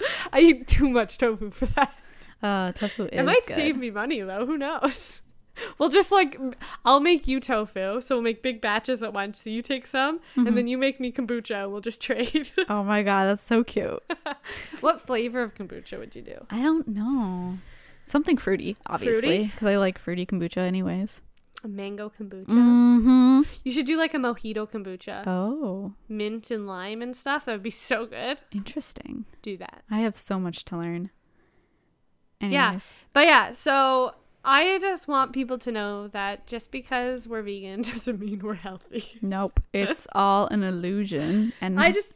I 0.34 0.40
eat 0.40 0.68
too 0.68 0.90
much 0.90 1.18
tofu 1.18 1.50
for 1.52 1.66
that. 1.68 1.94
Uh, 2.42 2.72
tofu 2.72 3.06
is 3.06 3.10
It 3.20 3.24
might 3.24 3.46
good. 3.48 3.56
save 3.56 3.78
me 3.78 3.92
money 3.92 4.22
though. 4.22 4.46
Who 4.46 4.58
knows? 4.58 5.22
We'll 5.78 5.90
just 5.90 6.10
like 6.10 6.40
I'll 6.86 7.02
make 7.02 7.28
you 7.28 7.42
tofu, 7.42 8.00
so 8.00 8.16
we'll 8.16 8.22
make 8.22 8.42
big 8.42 8.62
batches 8.62 9.04
at 9.04 9.12
once. 9.12 9.42
So 9.42 9.50
you 9.50 9.62
take 9.62 9.88
some, 9.88 10.20
Mm-hmm. 10.20 10.48
and 10.48 10.58
then 10.58 10.68
you 10.70 10.78
make 10.78 11.02
me 11.02 11.12
kombucha, 11.12 11.64
and 11.64 11.72
we'll 11.74 11.82
just 11.82 12.00
trade. 12.08 12.50
Oh 12.70 12.82
my 12.82 13.04
god, 13.04 13.26
that's 13.26 13.44
so 13.46 13.66
cute. 13.66 14.02
what 14.80 15.06
flavor 15.06 15.42
of 15.42 15.56
kombucha 15.56 16.00
would 16.00 16.16
you 16.16 16.22
do? 16.22 16.46
I 16.50 16.62
don't 16.62 16.88
know. 16.88 17.58
Something 18.06 18.38
fruity, 18.38 18.78
obviously, 18.88 19.48
because 19.54 19.68
I 19.68 19.76
like 19.76 20.00
fruity 20.00 20.26
kombucha 20.26 20.60
anyways. 20.60 21.22
A 21.64 21.68
mango 21.68 22.10
kombucha. 22.18 22.46
Mm-hmm. 22.48 23.42
You 23.66 23.72
should 23.72 23.86
do 23.86 23.98
like 23.98 24.14
a 24.14 24.18
mojito 24.18 24.70
kombucha, 24.70 25.26
Oh, 25.28 25.94
mint 26.08 26.52
and 26.52 26.66
lime 26.66 27.02
and 27.02 27.16
stuff. 27.16 27.46
That 27.46 27.52
would 27.54 27.64
be 27.64 27.70
so 27.70 28.06
good. 28.06 28.40
interesting. 28.52 29.26
Do 29.42 29.58
that. 29.58 29.84
I 29.92 30.00
have 30.00 30.16
so 30.16 30.40
much 30.40 30.64
to 30.66 30.78
learn. 30.78 31.10
Yeah. 32.42 32.80
But 33.12 33.28
yeah, 33.28 33.52
so 33.52 34.16
I 34.46 34.78
just 34.80 35.10
want 35.10 35.34
people 35.34 35.58
to 35.60 35.72
know 35.72 36.08
that 36.10 36.48
just 36.48 36.72
because 36.72 37.28
we're 37.28 37.42
vegan 37.42 37.82
doesn't 37.84 38.20
mean 38.20 38.40
we're 38.40 38.54
healthy. 38.54 39.06
Nope. 39.22 39.60
It's 39.74 40.08
all 40.16 40.48
an 40.48 40.64
illusion. 40.64 41.52
And 41.60 41.78
I 41.80 41.92
just 41.92 42.14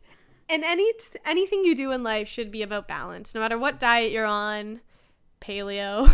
and 0.48 0.64
any 0.64 0.90
anything 1.26 1.66
you 1.66 1.76
do 1.76 1.92
in 1.92 2.04
life 2.04 2.30
should 2.30 2.50
be 2.52 2.62
about 2.62 2.88
balance. 2.88 3.36
No 3.36 3.42
matter 3.42 3.58
what 3.60 3.80
diet 3.80 4.12
you're 4.14 4.26
on, 4.26 4.80
paleo, 5.42 6.10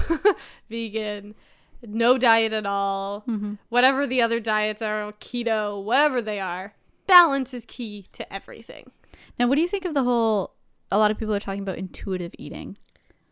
vegan, 0.70 1.36
no 1.82 2.18
diet 2.18 2.54
at 2.54 2.66
all, 2.66 3.24
Mm-hmm. 3.28 3.54
whatever 3.70 4.06
the 4.08 4.22
other 4.22 4.40
diets 4.40 4.82
are, 4.82 5.12
keto, 5.14 5.82
whatever 5.84 6.22
they 6.22 6.40
are, 6.40 6.74
balance 7.08 7.54
is 7.54 7.66
key 7.66 8.06
to 8.14 8.32
everything. 8.34 8.92
now, 9.40 9.48
what 9.48 9.56
do 9.56 9.62
you 9.62 9.68
think 9.68 9.86
of 9.86 9.94
the 9.94 10.04
whole? 10.04 10.54
A 10.92 10.98
lot 10.98 11.12
of 11.12 11.18
people 11.20 11.36
are 11.36 11.40
talking 11.40 11.62
about 11.62 11.78
intuitive 11.78 12.32
eating. 12.38 12.78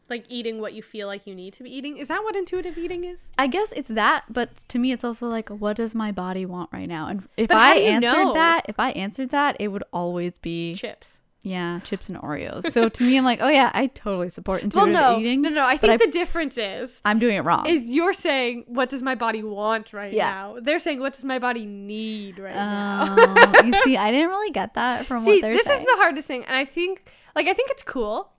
Like 0.09 0.25
eating 0.29 0.61
what 0.61 0.71
you 0.73 0.81
feel 0.81 1.05
like 1.07 1.27
you 1.27 1.35
need 1.35 1.53
to 1.55 1.63
be 1.63 1.69
eating. 1.75 1.97
Is 1.97 2.07
that 2.07 2.23
what 2.23 2.35
intuitive 2.35 2.77
eating 2.77 3.03
is? 3.03 3.23
I 3.37 3.47
guess 3.47 3.73
it's 3.73 3.89
that, 3.89 4.23
but 4.29 4.55
to 4.69 4.79
me, 4.79 4.93
it's 4.93 5.03
also 5.03 5.27
like, 5.27 5.49
what 5.49 5.75
does 5.75 5.93
my 5.93 6.13
body 6.13 6.45
want 6.45 6.69
right 6.71 6.87
now? 6.87 7.07
And 7.07 7.27
if 7.35 7.49
But 7.49 7.57
I 7.57 7.75
answered 7.79 8.23
know? 8.25 8.33
that, 8.33 8.65
if 8.69 8.79
I 8.79 8.91
answered 8.91 9.31
that, 9.31 9.57
it 9.59 9.67
would 9.67 9.83
always 9.91 10.37
be 10.37 10.75
Chips. 10.75 11.19
Yeah, 11.43 11.79
chips 11.81 12.09
and 12.09 12.17
Oreos. 12.17 12.71
So 12.71 12.89
to 12.89 13.03
me, 13.03 13.15
I'm 13.17 13.23
like, 13.23 13.39
oh 13.41 13.47
yeah, 13.47 13.71
I 13.73 13.87
totally 13.87 14.29
support 14.29 14.61
Well, 14.61 14.85
intuitive 14.85 14.93
no, 14.93 15.19
eating. 15.19 15.41
no, 15.43 15.49
no. 15.49 15.65
I 15.65 15.77
think 15.77 15.93
I- 15.93 15.97
the 15.97 16.11
difference 16.11 16.57
is 16.57 17.01
I'm 17.05 17.19
doing 17.19 17.37
it 17.37 17.41
wrong. 17.41 17.65
is 17.67 17.89
you're 17.89 18.13
saying 18.13 18.63
what 18.67 18.89
does 18.89 19.01
my 19.03 19.15
body 19.15 19.43
want 19.43 19.93
right 19.93 20.11
Yeah. 20.13 20.29
now? 20.29 20.57
They're 20.61 20.79
saying 20.79 20.99
what 20.99 21.13
does 21.13 21.23
my 21.23 21.39
body 21.39 21.65
need 21.65 22.39
right 22.39 22.55
now? 22.55 23.15
Oh, 23.17 23.63
you 23.63 23.73
see, 23.83 23.97
I 23.97 24.11
didn't 24.11 24.29
really 24.29 24.51
get 24.51 24.73
that 24.73 25.05
from 25.05 25.23
See, 25.23 25.31
what 25.33 25.41
they're 25.41 25.53
this 25.53 25.63
saying. 25.63 25.79
is 25.81 25.85
the 25.85 25.95
hardest 25.97 26.27
thing, 26.27 26.43
and 26.45 26.55
I 26.55 26.65
think, 26.65 27.09
like, 27.35 27.47
I 27.47 27.53
think 27.53 27.69
it's 27.71 27.83
cool. 27.83 28.31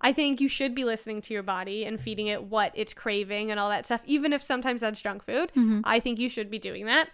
I 0.00 0.12
think 0.12 0.40
you 0.42 0.48
should 0.48 0.74
be 0.74 0.84
listening 0.84 1.22
to 1.22 1.34
your 1.34 1.42
body 1.42 1.84
and 1.86 1.98
feeding 1.98 2.26
it 2.26 2.42
what 2.44 2.70
it's 2.74 2.92
craving 2.92 3.50
and 3.50 3.58
all 3.58 3.70
that 3.70 3.86
stuff, 3.86 4.02
even 4.04 4.32
if 4.34 4.42
sometimes 4.42 4.82
that's 4.82 5.00
junk 5.00 5.24
food. 5.24 5.50
Mm-hmm. 5.56 5.80
I 5.84 6.00
think 6.00 6.18
you 6.18 6.28
should 6.28 6.50
be 6.50 6.58
doing 6.58 6.84
that. 6.86 7.08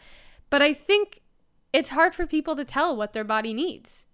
But 0.50 0.62
I 0.62 0.74
think 0.74 1.20
it's 1.72 1.90
hard 1.90 2.12
for 2.14 2.26
people 2.26 2.56
to 2.56 2.64
tell 2.64 2.96
what 2.96 3.12
their 3.12 3.22
body 3.24 3.54
needs. 3.54 4.04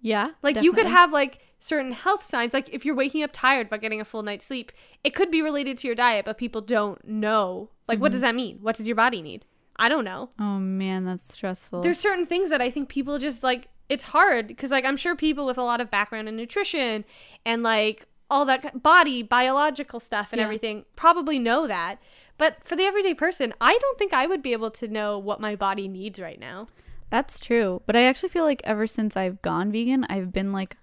Yeah, 0.00 0.30
Like, 0.42 0.62
you 0.62 0.72
could 0.72 0.86
have, 0.86 1.12
like, 1.12 1.40
certain 1.58 1.92
health 1.92 2.22
signs. 2.22 2.52
Like, 2.54 2.68
if 2.72 2.84
you're 2.84 2.94
waking 2.94 3.22
up 3.22 3.30
tired 3.32 3.68
but 3.68 3.80
getting 3.80 4.00
a 4.00 4.04
full 4.04 4.22
night's 4.22 4.44
sleep, 4.46 4.70
it 5.02 5.14
could 5.14 5.30
be 5.30 5.42
related 5.42 5.78
to 5.78 5.88
your 5.88 5.94
diet, 5.96 6.24
but 6.24 6.38
people 6.38 6.60
don't 6.60 7.04
know. 7.06 7.70
Like, 7.88 7.98
what 8.00 8.12
does 8.12 8.20
Mm-hmm. 8.20 8.26
that 8.28 8.34
mean? 8.34 8.58
What 8.60 8.76
does 8.76 8.86
your 8.86 8.96
body 8.96 9.22
need? 9.22 9.44
I 9.78 9.88
don't 9.88 10.04
know. 10.04 10.30
Oh 10.38 10.58
man, 10.58 11.04
that's 11.04 11.32
stressful. 11.34 11.82
There's 11.82 11.98
certain 11.98 12.24
things 12.24 12.48
that 12.50 12.62
I 12.62 12.70
think 12.70 12.88
people 12.88 13.18
just 13.18 13.42
like 13.42 13.68
it's 13.90 14.04
hard 14.04 14.46
because 14.48 14.70
like 14.70 14.84
I'm 14.86 14.96
sure 14.96 15.14
people 15.14 15.44
with 15.44 15.58
a 15.58 15.62
lot 15.62 15.80
of 15.82 15.90
background 15.90 16.28
in 16.30 16.34
nutrition 16.36 17.04
and 17.44 17.62
like 17.62 18.06
all 18.30 18.46
that 18.46 18.82
body 18.82 19.22
biological 19.22 20.00
stuff 20.00 20.32
and 20.32 20.38
Yeah. 20.38 20.44
everything 20.44 20.84
probably 20.96 21.38
know 21.38 21.66
that. 21.66 21.98
But 22.38 22.56
for 22.64 22.74
the 22.74 22.84
everyday 22.84 23.12
person, 23.14 23.52
I 23.60 23.76
don't 23.78 23.98
think 23.98 24.12
I 24.14 24.26
would 24.26 24.42
be 24.42 24.52
able 24.52 24.70
to 24.72 24.88
know 24.88 25.18
what 25.18 25.40
my 25.40 25.54
body 25.54 25.88
needs 25.88 26.18
right 26.18 26.40
now. 26.40 26.68
That's 27.10 27.38
true. 27.38 27.82
But 27.86 27.96
I 27.96 28.04
actually 28.04 28.30
feel 28.30 28.44
like 28.44 28.60
ever 28.64 28.86
since 28.86 29.16
I've 29.16 29.40
gone 29.42 29.70
vegan, 29.72 30.04
I've 30.08 30.32
been 30.32 30.50
like 30.50 30.76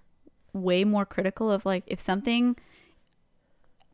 way 0.52 0.84
more 0.84 1.04
critical 1.04 1.50
of 1.50 1.66
like 1.66 1.84
if 1.86 1.98
something 2.00 2.56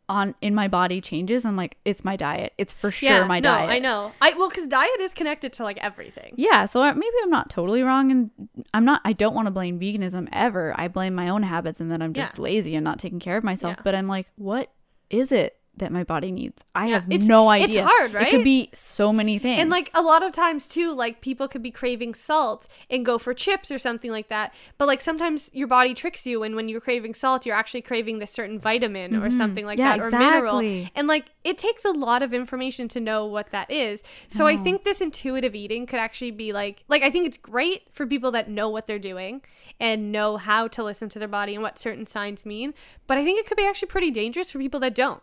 on 0.09 0.35
in 0.41 0.55
my 0.57 0.67
body 0.67 1.01
changes, 1.01 1.45
I'm 1.47 1.55
like, 1.57 1.77
it's 1.85 2.05
my 2.05 2.17
diet. 2.17 2.53
It's 2.59 2.73
for 2.73 2.91
sure 2.91 3.25
my 3.27 3.39
no, 3.39 3.51
diet. 3.51 3.71
I 3.71 3.79
know. 3.79 4.11
I 4.21 4.35
well 4.35 4.51
cuz 4.51 4.67
diet 4.67 5.01
is 5.01 5.15
connected 5.15 5.53
to 5.55 5.63
like 5.63 5.79
everything. 5.79 6.35
Yeah, 6.37 6.67
so 6.67 6.83
I- 6.83 6.93
maybe 6.93 7.15
I'm 7.23 7.31
not 7.31 7.49
totally 7.49 7.83
wrong, 7.83 8.11
and 8.11 8.31
I'm 8.75 8.85
not. 8.85 9.01
I 9.05 9.13
don't 9.13 9.35
want 9.35 9.47
to 9.47 9.53
blame 9.53 9.79
veganism 9.79 10.29
ever. 10.33 10.75
I 10.77 10.89
blame 10.89 11.15
my 11.15 11.29
own 11.29 11.45
habits, 11.45 11.81
and 11.81 11.93
that 11.93 12.03
I'm 12.03 12.13
just 12.13 12.39
Yeah. 12.39 12.43
lazy 12.43 12.75
and 12.75 12.83
not 12.85 12.99
taking 12.99 13.21
care 13.21 13.37
of 13.37 13.45
myself. 13.45 13.77
Yeah. 13.79 13.83
But 13.85 13.95
I'm 13.95 14.09
like, 14.09 14.27
what 14.37 14.73
is 15.11 15.31
it 15.31 15.60
that 15.81 15.93
my 15.93 16.05
body 16.05 16.31
needs? 16.33 16.65
I 16.75 16.87
Yeah, 16.87 16.95
have 16.95 17.05
it's- 17.11 17.29
no 17.29 17.51
it's 17.51 17.65
idea. 17.65 17.85
hard, 17.85 18.15
It 18.15 18.31
could 18.31 18.45
be 18.45 18.71
so 18.73 19.13
many 19.13 19.39
things. 19.39 19.61
And 19.61 19.69
like 19.69 19.91
a 19.95 20.01
lot 20.03 20.23
of 20.23 20.33
times 20.33 20.67
too, 20.67 20.95
like 20.95 21.21
people 21.21 21.49
could 21.49 21.63
be 21.63 21.71
craving 21.71 22.15
salt 22.15 22.69
and 22.89 23.05
go 23.05 23.19
for 23.19 23.35
chips 23.35 23.71
or 23.71 23.79
something 23.79 24.11
like 24.11 24.29
that. 24.29 24.55
But 24.79 24.89
like 24.89 25.01
sometimes 25.01 25.51
your 25.53 25.67
body 25.67 25.93
tricks 25.93 26.25
you, 26.27 26.43
and 26.43 26.55
when 26.57 26.69
you're 26.69 26.81
craving 26.81 27.15
salt, 27.15 27.45
you're 27.45 27.57
actually 27.57 27.83
craving 27.83 28.19
this 28.21 28.31
certain 28.31 28.59
vitamin 28.59 29.17
or 29.17 29.31
something 29.31 29.67
like 29.67 29.79
Mm-hmm. 29.79 30.01
Yeah, 30.01 30.11
that 30.11 30.15
or 30.15 30.19
mineral. 30.19 30.89
And 30.95 31.09
like 31.09 31.27
it 31.45 31.59
takes 31.59 31.85
a 31.85 31.91
lot 31.91 32.23
of 32.23 32.33
information 32.35 32.87
to 32.89 33.01
know 33.01 33.27
what 33.27 33.51
that 33.51 33.71
is. 33.71 34.03
So 34.29 34.47
I 34.47 34.57
think 34.57 34.85
this 34.85 35.01
intuitive 35.01 35.55
eating 35.55 35.87
could 35.87 35.99
actually 36.01 36.31
be 36.31 36.53
like 36.53 36.85
like 36.89 37.03
I 37.03 37.11
think 37.11 37.27
it's 37.27 37.37
great 37.39 37.83
for 37.93 38.07
people 38.07 38.31
that 38.33 38.49
know 38.49 38.69
what 38.69 38.87
they're 38.87 38.99
doing 38.99 39.43
and 39.79 40.13
know 40.13 40.37
how 40.37 40.69
to 40.69 40.83
listen 40.85 41.09
to 41.09 41.19
their 41.19 41.29
body 41.29 41.55
and 41.55 41.63
what 41.63 41.79
certain 41.79 42.07
signs 42.07 42.45
mean. 42.45 42.75
But 43.07 43.17
I 43.19 43.25
think 43.25 43.39
it 43.41 43.47
could 43.47 43.57
be 43.57 43.65
actually 43.65 43.89
pretty 43.89 44.11
dangerous 44.11 44.51
for 44.51 44.59
people 44.59 44.81
that 44.81 44.95
don't 44.95 45.23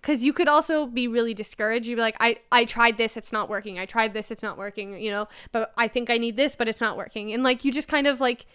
because 0.00 0.24
you 0.24 0.32
could 0.32 0.48
also 0.48 0.86
be 0.86 1.08
really 1.08 1.34
discouraged. 1.34 1.86
You'd 1.86 1.96
be 1.96 2.02
like 2.02 2.16
i 2.20 2.38
i 2.52 2.64
tried 2.64 2.96
this 2.96 3.16
it's 3.16 3.32
not 3.32 3.48
working. 3.48 3.78
I 3.78 3.86
tried 3.86 4.14
this 4.14 4.30
it's 4.30 4.42
not 4.42 4.58
working 4.58 5.00
you 5.00 5.10
know? 5.10 5.28
But 5.52 5.72
i 5.76 5.88
think 5.88 6.10
i 6.10 6.18
need 6.18 6.36
this 6.36 6.56
but 6.56 6.68
it's 6.68 6.80
not 6.80 6.96
working. 6.96 7.32
And 7.32 7.42
like 7.42 7.64
you 7.64 7.72
just 7.72 7.88
kind 7.88 8.06
of 8.06 8.20
like 8.20 8.46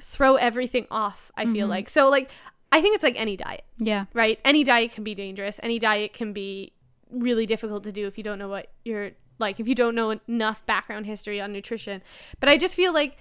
throw 0.00 0.36
everything 0.36 0.86
off 0.90 1.30
i 1.36 1.46
feel 1.46 1.66
like. 1.66 1.88
So 1.88 2.08
like 2.08 2.30
i 2.72 2.80
think 2.80 2.94
it's 2.94 3.04
like 3.04 3.18
any 3.20 3.36
diet. 3.36 3.64
Yeah, 3.78 4.06
right? 4.14 4.38
Any 4.44 4.64
diet 4.64 4.92
can 4.92 5.04
be 5.04 5.14
dangerous. 5.14 5.60
Any 5.62 5.78
diet 5.78 6.12
can 6.12 6.32
be 6.32 6.72
really 7.10 7.46
difficult 7.46 7.82
to 7.84 7.92
do 7.92 8.06
if 8.06 8.16
you 8.16 8.24
don't 8.24 8.38
know 8.38 8.48
what 8.48 8.70
you're 8.84 9.10
like 9.38 9.58
if 9.58 9.66
you 9.66 9.74
don't 9.74 9.94
know 9.94 10.18
enough 10.28 10.64
background 10.66 11.06
history 11.06 11.40
on 11.40 11.52
nutrition. 11.52 12.02
But 12.38 12.48
i 12.48 12.56
just 12.56 12.74
feel 12.74 12.92
like 12.92 13.16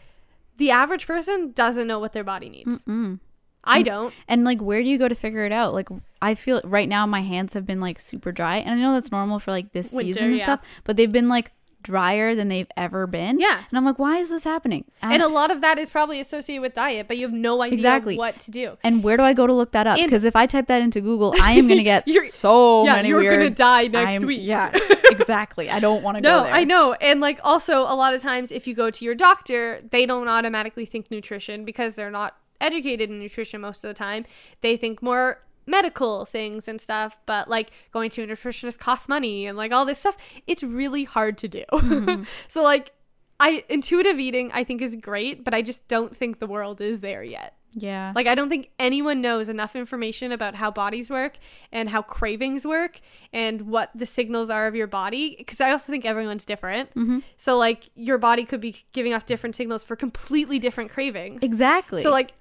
the 0.57 0.71
average 0.71 1.07
person 1.07 1.53
doesn't 1.53 1.87
know 1.87 1.99
what 1.99 2.13
their 2.13 2.23
body 2.23 2.49
needs. 2.49 2.83
Mm. 2.83 3.19
I 3.63 3.81
don't. 3.81 4.13
And 4.27 4.43
like, 4.43 4.61
where 4.61 4.81
do 4.81 4.87
you 4.89 4.97
go 4.97 5.07
to 5.07 5.15
figure 5.15 5.45
it 5.45 5.51
out? 5.51 5.73
Like, 5.73 5.89
I 6.21 6.35
feel 6.35 6.61
right 6.63 6.87
now 6.89 7.05
my 7.05 7.21
hands 7.21 7.53
have 7.53 7.65
been 7.65 7.79
like 7.81 7.99
super 7.99 8.31
dry, 8.31 8.57
and 8.57 8.71
I 8.71 8.75
know 8.81 8.93
that's 8.93 9.11
normal 9.11 9.39
for 9.39 9.51
like 9.51 9.73
this 9.73 9.91
Winter, 9.91 10.13
season 10.13 10.27
and 10.29 10.37
yeah. 10.37 10.43
stuff, 10.43 10.61
but 10.83 10.97
they've 10.97 11.11
been 11.11 11.27
like 11.29 11.51
drier 11.81 12.35
than 12.35 12.49
they've 12.49 12.67
ever 12.75 13.07
been. 13.07 13.39
Yeah. 13.39 13.63
And 13.69 13.77
I'm 13.77 13.85
like, 13.85 13.97
why 13.97 14.17
is 14.17 14.29
this 14.31 14.43
happening? 14.43 14.83
I- 15.01 15.13
And 15.13 15.23
a 15.23 15.29
lot 15.29 15.49
of 15.49 15.61
that 15.61 15.79
is 15.79 15.89
probably 15.89 16.19
associated 16.19 16.61
with 16.61 16.73
diet, 16.75 17.07
but 17.07 17.15
you 17.17 17.25
have 17.25 17.33
no 17.33 17.61
idea 17.61 17.75
Exactly. 17.77 18.17
what 18.17 18.37
to 18.41 18.51
do. 18.51 18.77
and 18.83 19.01
where 19.01 19.15
do 19.15 19.23
I 19.23 19.33
go 19.33 19.47
to 19.47 19.53
look 19.53 19.71
that 19.71 19.87
up? 19.87 19.97
Because 19.97 20.25
if 20.25 20.35
I 20.35 20.45
type 20.45 20.67
that 20.67 20.81
into 20.81 20.99
Google, 20.99 21.33
I 21.41 21.53
am 21.53 21.69
gonna 21.69 21.83
get 21.83 22.05
so 22.31 22.83
yeah, 22.83 22.95
many 22.97 23.07
you're 23.09 23.19
weird. 23.19 23.39
gonna 23.39 23.49
die 23.51 23.87
next 23.87 24.11
I'm- 24.13 24.25
week. 24.25 24.41
Yeah, 24.43 24.71
exactly. 25.05 25.69
I 25.69 25.79
don't 25.79 26.03
want 26.03 26.17
to 26.17 26.21
No, 26.21 26.39
go 26.39 26.43
there. 26.45 26.53
I 26.53 26.63
know. 26.65 26.93
And 26.93 27.21
like 27.21 27.39
also 27.45 27.83
a 27.83 27.95
lot 27.95 28.13
of 28.13 28.21
times 28.21 28.51
if 28.51 28.67
you 28.67 28.73
go 28.73 28.89
to 28.89 29.05
your 29.05 29.15
doctor, 29.15 29.81
they 29.89 30.05
don't 30.05 30.27
automatically 30.27 30.85
think 30.85 31.09
nutrition 31.09 31.63
because 31.63 31.95
they're 31.95 32.11
not 32.11 32.35
educated 32.61 33.09
in 33.09 33.19
nutrition 33.19 33.61
most 33.61 33.83
of 33.83 33.89
the 33.89 33.93
time. 33.93 34.25
They 34.61 34.77
think 34.77 35.01
more 35.01 35.41
medical 35.69 36.25
things 36.25 36.67
and 36.67 36.81
stuff, 36.81 37.19
but 37.25 37.47
like 37.47 37.71
going 37.91 38.09
to 38.11 38.23
a 38.23 38.27
nutritionist 38.27 38.79
costs 38.79 39.07
money 39.07 39.45
and 39.45 39.57
like 39.57 39.71
all 39.71 39.85
this 39.85 39.99
stuff, 39.99 40.17
it's 40.47 40.63
really 40.63 41.03
hard 41.03 41.37
to 41.37 41.47
do. 41.47 41.63
Mm-hmm. 41.71 42.23
so 42.47 42.63
like 42.63 42.91
I 43.39 43.63
intuitive 43.69 44.19
eating 44.19 44.51
I 44.53 44.63
think 44.63 44.81
is 44.81 44.95
great, 44.95 45.43
but 45.43 45.53
I 45.53 45.61
just 45.61 45.87
don't 45.87 46.15
think 46.15 46.39
the 46.39 46.47
world 46.47 46.81
is 46.81 46.99
there 46.99 47.23
yet. 47.23 47.55
Yeah. 47.73 48.13
Like 48.15 48.27
I 48.27 48.35
don't 48.35 48.49
think 48.49 48.71
anyone 48.79 49.21
knows 49.21 49.47
enough 49.47 49.75
information 49.75 50.31
about 50.31 50.55
how 50.55 50.71
bodies 50.71 51.09
work 51.09 51.37
and 51.71 51.89
how 51.89 52.01
cravings 52.01 52.65
work 52.65 52.99
and 53.31 53.61
what 53.61 53.91
the 53.93 54.05
signals 54.05 54.49
are 54.49 54.65
of 54.67 54.75
your 54.75 54.87
body 54.87 55.35
because 55.37 55.61
I 55.61 55.71
also 55.71 55.91
think 55.91 56.05
everyone's 56.05 56.45
different. 56.45 56.89
Mm-hmm. 56.95 57.19
So 57.37 57.57
like 57.57 57.89
your 57.95 58.17
body 58.17 58.43
could 58.43 58.61
be 58.61 58.83
giving 58.91 59.13
off 59.13 59.25
different 59.25 59.55
signals 59.55 59.83
for 59.83 59.95
completely 59.95 60.57
different 60.57 60.89
cravings. 60.89 61.39
exactly. 61.43 62.01
So 62.01 62.09
like 62.09 62.33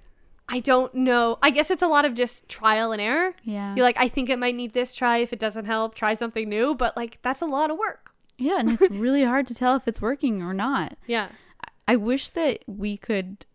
I 0.51 0.59
don't 0.59 0.93
know. 0.95 1.37
I 1.43 1.49
guess 1.51 1.69
it's 1.69 1.81
a 1.83 1.87
lot 1.87 2.05
of 2.05 2.13
just 2.15 2.49
trial 2.49 2.91
and 2.91 3.01
error. 3.01 3.33
yeah. 3.43 3.75
You're 3.75 3.85
like 3.85 3.99
I 3.99 4.07
think 4.07 4.29
it 4.29 4.39
might 4.39 4.55
need 4.55 4.73
this 4.73 4.93
try 4.95 5.17
if 5.17 5.31
it 5.31 5.39
doesn't 5.39 5.65
help, 5.65 5.95
try 5.95 6.13
something 6.15 6.49
new, 6.49 6.73
but 6.75 6.97
like 6.97 7.19
that's 7.21 7.41
a 7.41 7.45
lot 7.45 7.69
of 7.71 7.77
work. 7.77 8.11
yeah, 8.37 8.59
and 8.59 8.71
it's 8.71 8.89
really 8.91 9.23
hard 9.23 9.45
to 9.47 9.53
tell 9.55 9.75
if 9.75 9.87
it's 9.87 10.01
working 10.01 10.41
or 10.41 10.53
not. 10.53 10.97
Yeah. 11.07 11.29
I 11.87 11.95
wish 11.95 12.29
that 12.29 12.59
we 12.67 12.97
could 12.97 13.45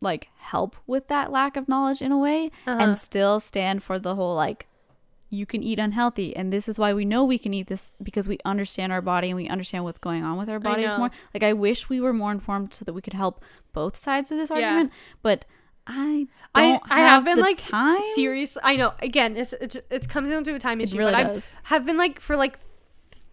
like 0.00 0.28
help 0.36 0.76
with 0.86 1.08
that 1.08 1.30
lack 1.30 1.56
of 1.56 1.68
knowledge 1.68 2.02
in 2.02 2.10
a 2.12 2.18
way 2.18 2.50
Uh-huh. 2.66 2.76
and 2.80 2.96
still 2.96 3.38
stand 3.40 3.82
for 3.82 3.98
the 3.98 4.14
whole 4.16 4.34
like 4.34 4.66
you 5.30 5.46
can 5.46 5.62
eat 5.62 5.78
unhealthy 5.78 6.34
and 6.36 6.52
this 6.52 6.68
is 6.68 6.78
why 6.78 6.92
we 6.92 7.04
know 7.06 7.24
we 7.24 7.38
can 7.38 7.54
eat 7.54 7.68
this 7.68 7.90
because 8.02 8.28
we 8.28 8.36
understand 8.44 8.92
our 8.92 9.00
body 9.00 9.28
and 9.28 9.36
we 9.36 9.48
understand 9.48 9.84
what's 9.84 9.98
going 9.98 10.22
on 10.24 10.36
with 10.36 10.50
our 10.50 10.58
bodies 10.60 10.90
more. 10.98 11.10
Like 11.32 11.42
I 11.42 11.52
wish 11.54 11.88
we 11.88 12.00
were 12.00 12.12
more 12.12 12.32
informed 12.32 12.74
so 12.74 12.84
that 12.84 12.92
we 12.92 13.00
could 13.00 13.14
help 13.14 13.42
both 13.72 13.96
sides 13.96 14.30
of 14.30 14.36
this 14.38 14.50
Yeah. 14.50 14.56
argument, 14.56 14.92
but 15.22 15.44
I 15.86 16.26
I 16.54 16.78
I 16.90 17.00
have 17.00 17.24
been 17.24 17.36
the 17.36 17.42
like 17.42 17.58
time. 17.58 18.00
seriously. 18.14 18.60
I 18.64 18.76
know. 18.76 18.92
Again, 19.00 19.36
it's, 19.36 19.52
it's 19.54 19.76
it 19.90 20.08
comes 20.08 20.28
down 20.28 20.44
to 20.44 20.54
a 20.54 20.58
time 20.58 20.80
issue. 20.80 20.98
really 20.98 21.12
but 21.12 21.26
I 21.26 21.40
have 21.64 21.84
been 21.84 21.96
like 21.96 22.20
for 22.20 22.36
like 22.36 22.58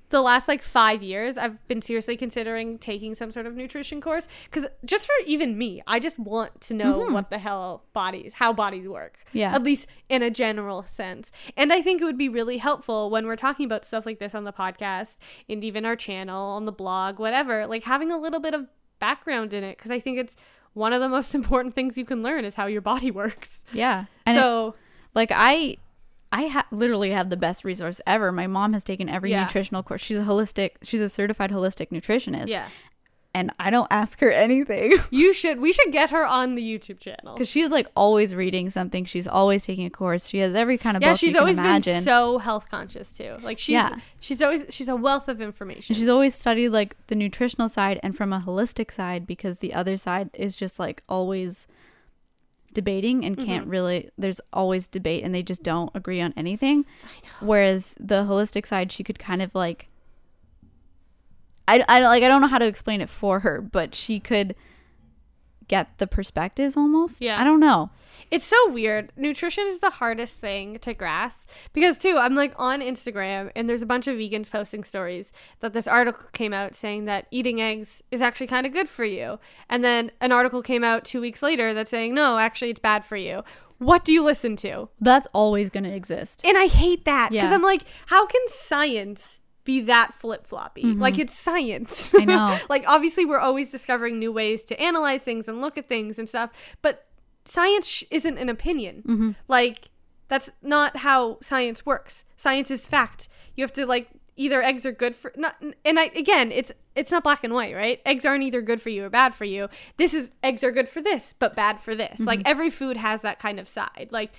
the 0.09 0.21
last 0.21 0.47
like 0.47 0.63
five 0.63 1.03
years, 1.03 1.37
I've 1.37 1.67
been 1.67 1.83
seriously 1.83 2.17
considering 2.17 2.79
taking 2.79 3.13
some 3.13 3.31
sort 3.31 3.45
of 3.45 3.53
nutrition 3.55 4.01
course 4.01 4.27
because 4.45 4.65
just 4.83 5.05
for 5.05 5.13
even 5.27 5.55
me, 5.55 5.83
I 5.85 5.99
just 5.99 6.17
want 6.17 6.61
to 6.61 6.73
know 6.73 7.01
Mhm. 7.01 7.13
what 7.13 7.29
the 7.29 7.37
hell 7.37 7.83
bodies, 7.93 8.33
how 8.33 8.51
bodies 8.51 8.87
work. 8.87 9.19
Yeah. 9.33 9.53
At 9.53 9.61
least 9.61 9.85
in 10.09 10.23
a 10.23 10.31
general 10.31 10.81
sense. 10.81 11.31
And 11.55 11.71
I 11.71 11.83
think 11.83 12.01
it 12.01 12.05
would 12.05 12.17
be 12.17 12.27
really 12.29 12.57
helpful 12.57 13.11
when 13.11 13.27
we're 13.27 13.35
talking 13.35 13.67
about 13.67 13.85
stuff 13.85 14.07
like 14.07 14.17
this 14.17 14.33
on 14.33 14.45
the 14.45 14.53
podcast 14.53 15.17
and 15.47 15.63
even 15.63 15.85
our 15.85 15.95
channel, 15.95 16.43
on 16.53 16.65
the 16.65 16.71
blog, 16.71 17.19
whatever, 17.19 17.67
like 17.67 17.83
having 17.83 18.11
a 18.11 18.17
little 18.17 18.39
bit 18.39 18.55
of 18.55 18.65
background 18.97 19.53
in 19.53 19.63
it 19.63 19.77
because 19.77 19.91
I 19.91 19.99
think 19.99 20.17
it's 20.17 20.35
one 20.73 20.93
of 20.93 21.01
the 21.01 21.09
most 21.09 21.33
important 21.39 21.75
things 21.75 21.97
you 21.97 22.05
can 22.05 22.21
learn 22.23 22.45
is 22.45 22.55
how 22.55 22.65
your 22.67 22.81
body 22.81 23.11
works. 23.21 23.63
Yeah. 23.73 24.05
And 24.25 24.37
it- 24.37 24.41
so 24.41 24.75
like 25.15 25.31
I 25.33 25.77
I 26.31 26.45
ha- 26.47 26.67
literally 26.71 27.09
have 27.09 27.29
the 27.31 27.37
best 27.37 27.63
resource 27.65 27.99
ever. 28.05 28.31
My 28.31 28.45
mom 28.45 28.73
has 28.73 28.83
taken 28.83 29.09
every 29.09 29.31
Yeah. 29.31 29.41
nutritional 29.43 29.81
course. 29.81 30.01
She's 30.01 30.17
a 30.17 30.23
holistic 30.23 30.71
she's 30.83 31.01
a 31.01 31.09
certified 31.09 31.51
holistic 31.51 31.89
nutritionist. 31.89 32.47
yeah, 32.49 32.67
And 33.31 33.51
I 33.59 33.69
don't 33.69 33.87
ask 33.91 34.19
her 34.21 34.31
anything. 34.31 34.93
you 35.11 35.33
should. 35.33 35.59
We 35.59 35.71
should 35.71 35.91
get 35.91 36.09
her 36.09 36.25
on 36.25 36.55
the 36.55 36.63
YouTube 36.63 36.99
channel. 36.99 37.35
Because 37.35 37.47
she 37.47 37.61
is 37.61 37.71
like 37.71 37.85
always 37.95 38.33
reading 38.33 38.71
something. 38.71 39.05
She's 39.05 39.27
always 39.27 39.65
taking 39.65 39.85
a 39.85 39.91
course. 39.91 40.27
She 40.27 40.39
has 40.39 40.55
every 40.55 40.79
kind 40.79 40.97
of 40.97 41.03
Yeah, 41.03 41.13
she's 41.13 41.35
always 41.35 41.59
imagine. 41.59 41.93
been 41.93 42.03
so 42.03 42.39
health 42.39 42.69
conscious 42.71 43.11
too. 43.11 43.37
Like 43.43 43.59
she's 43.59 43.73
Yeah. 43.73 43.97
she's 44.19 44.41
always 44.41 44.65
she's 44.69 44.87
a 44.89 44.95
wealth 44.95 45.27
of 45.27 45.41
information. 45.41 45.93
and 45.93 45.97
she's 45.97 46.09
always 46.09 46.33
studied 46.33 46.69
like 46.69 46.95
the 47.05 47.13
nutritional 47.15 47.69
side 47.69 47.99
and 48.01 48.17
from 48.17 48.33
a 48.33 48.39
holistic 48.45 48.91
side 48.91 49.27
because 49.27 49.59
the 49.59 49.75
other 49.75 49.95
side 49.95 50.31
is 50.33 50.55
just 50.55 50.79
like 50.79 51.03
always 51.07 51.67
debating 52.73 53.25
and 53.25 53.35
can't 53.37 53.63
Mm-hmm. 53.63 53.69
really 53.71 54.09
there's 54.17 54.41
always 54.53 54.87
debate 54.87 55.23
and 55.23 55.33
they 55.35 55.43
just 55.43 55.61
don't 55.63 55.91
agree 55.93 56.19
on 56.21 56.33
anything. 56.35 56.85
Whereas 57.41 57.95
the 57.99 58.23
holistic 58.23 58.65
side 58.65 58.91
she 58.91 59.03
could 59.03 59.19
kind 59.19 59.41
of 59.43 59.53
like 59.53 59.87
I, 61.69 61.85
I 61.87 61.99
like 62.01 62.23
I 62.23 62.27
don't 62.27 62.41
know 62.41 62.47
how 62.47 62.57
to 62.57 62.67
explain 62.67 63.01
it 63.01 63.09
for 63.09 63.39
her, 63.41 63.61
but 63.61 63.93
she 63.93 64.19
could 64.19 64.55
get 65.67 65.97
the 65.99 66.07
perspectives 66.07 66.75
almost. 66.75 67.23
Yeah. 67.23 67.39
I 67.39 67.43
don't 67.43 67.59
know. 67.59 67.91
It's 68.31 68.43
so 68.45 68.69
weird. 68.71 69.11
Nutrition 69.15 69.67
is 69.67 69.79
the 69.79 69.91
hardest 69.91 70.37
thing 70.39 70.79
to 70.79 70.93
grasp 70.93 71.47
because 71.73 71.97
too, 71.97 72.17
I'm 72.17 72.35
like 72.35 72.53
on 72.57 72.81
Instagram 72.81 73.51
and 73.55 73.69
there's 73.69 73.83
a 73.83 73.85
bunch 73.85 74.07
of 74.07 74.17
vegans 74.17 74.49
posting 74.49 74.83
stories 74.83 75.31
that 75.59 75.73
this 75.73 75.87
article 75.87 76.27
came 76.33 76.53
out 76.53 76.73
saying 76.75 77.05
that 77.05 77.27
eating 77.29 77.61
eggs 77.61 78.01
is 78.11 78.21
actually 78.21 78.47
kind 78.47 78.65
of 78.65 78.73
good 78.73 78.89
for 78.89 79.05
you. 79.05 79.39
And 79.69 79.83
then 79.83 80.11
an 80.21 80.31
article 80.31 80.63
came 80.63 80.83
out 80.83 81.05
2 81.05 81.21
weeks 81.21 81.43
later 81.43 81.73
that's 81.73 81.91
saying 81.91 82.15
no, 82.15 82.39
actually 82.39 82.71
it's 82.71 82.79
bad 82.79 83.05
for 83.05 83.15
you. 83.15 83.43
What 83.77 84.03
do 84.03 84.11
you 84.11 84.23
listen 84.23 84.55
to? 84.57 84.89
That's 84.99 85.27
always 85.33 85.69
going 85.69 85.85
to 85.85 85.93
exist. 85.93 86.41
And 86.43 86.57
I 86.57 86.67
hate 86.67 87.05
that 87.05 87.29
because 87.29 87.49
Yeah. 87.49 87.55
I'm 87.55 87.61
like, 87.61 87.83
how 88.07 88.25
can 88.25 88.41
science 88.47 89.39
be 89.69 89.81
that 89.81 90.15
flip 90.15 90.47
floppy? 90.47 90.81
Like 90.81 91.19
it's 91.19 91.37
science. 91.37 92.09
Mm-hmm. 92.09 92.21
I 92.21 92.33
know. 92.33 92.59
like 92.69 92.85
obviously 92.87 93.23
we're 93.23 93.37
always 93.37 93.69
discovering 93.69 94.17
new 94.17 94.31
ways 94.31 94.63
to 94.63 94.81
analyze 94.81 95.21
things 95.21 95.47
and 95.47 95.61
look 95.61 95.77
at 95.77 95.87
things 95.87 96.17
and 96.17 96.27
stuff, 96.27 96.49
but 96.81 97.05
science 97.45 97.85
sh- 97.85 98.03
isn't 98.09 98.39
an 98.39 98.49
opinion. 98.49 99.03
Mm-hmm. 99.05 99.31
Like 99.47 99.91
that's 100.27 100.49
not 100.63 100.97
how 100.97 101.37
science 101.41 101.85
works. 101.85 102.25
Science 102.35 102.71
is 102.71 102.87
fact. 102.87 103.29
You 103.55 103.63
have 103.63 103.73
to 103.73 103.85
like 103.85 104.09
either 104.35 104.63
eggs 104.63 104.87
are 104.87 104.91
good 104.91 105.15
for 105.15 105.31
not 105.35 105.55
and 105.85 105.99
I 105.99 106.05
again, 106.15 106.51
it's 106.51 106.71
it's 106.95 107.11
not 107.11 107.23
black 107.23 107.43
and 107.43 107.53
white, 107.53 107.75
right? 107.75 108.01
Eggs 108.07 108.25
aren't 108.25 108.41
either 108.41 108.63
good 108.63 108.81
for 108.81 108.89
you 108.89 109.05
or 109.05 109.09
bad 109.11 109.35
for 109.35 109.45
you. 109.45 109.69
This 109.97 110.15
is 110.15 110.31
eggs 110.41 110.63
are 110.63 110.71
good 110.71 110.89
for 110.89 110.99
this, 110.99 111.35
but 111.37 111.55
bad 111.55 111.79
for 111.79 111.93
this. 111.93 112.19
Like 112.21 112.41
every 112.43 112.71
food 112.71 112.97
has 112.97 113.21
that 113.21 113.37
kind 113.37 113.59
of 113.59 113.67
side. 113.67 114.07
Like 114.09 114.31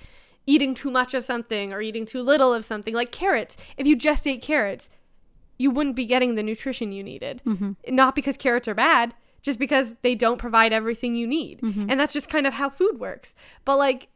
eating 0.45 0.73
too 0.73 0.91
much 0.91 1.13
of 1.13 1.23
something 1.23 1.71
or 1.71 1.81
eating 1.81 2.05
too 2.05 2.21
little 2.21 2.53
of 2.53 2.65
something. 2.65 2.93
Like 2.93 3.13
carrots. 3.13 3.55
If 3.77 3.87
you 3.87 3.95
just 3.95 4.27
ate 4.27 4.41
carrots, 4.41 4.89
you 5.61 5.71
wouldn't 5.71 5.95
be 5.95 6.05
getting 6.05 6.35
the 6.35 6.43
nutrition 6.43 6.91
you 6.91 7.03
needed. 7.03 7.41
Mm-hmm. 7.45 7.95
Not 7.95 8.15
because 8.15 8.35
carrots 8.35 8.67
are 8.67 8.73
bad, 8.73 9.13
just 9.41 9.59
because 9.59 9.95
they 10.01 10.15
don't 10.15 10.37
provide 10.37 10.73
everything 10.73 11.15
you 11.15 11.27
need. 11.27 11.61
Mm-hmm. 11.61 11.87
And 11.89 11.99
that's 11.99 12.13
just 12.13 12.29
kind 12.29 12.47
of 12.47 12.53
how 12.53 12.69
food 12.69 12.99
works. 12.99 13.33
But 13.65 13.77
like 13.77 14.07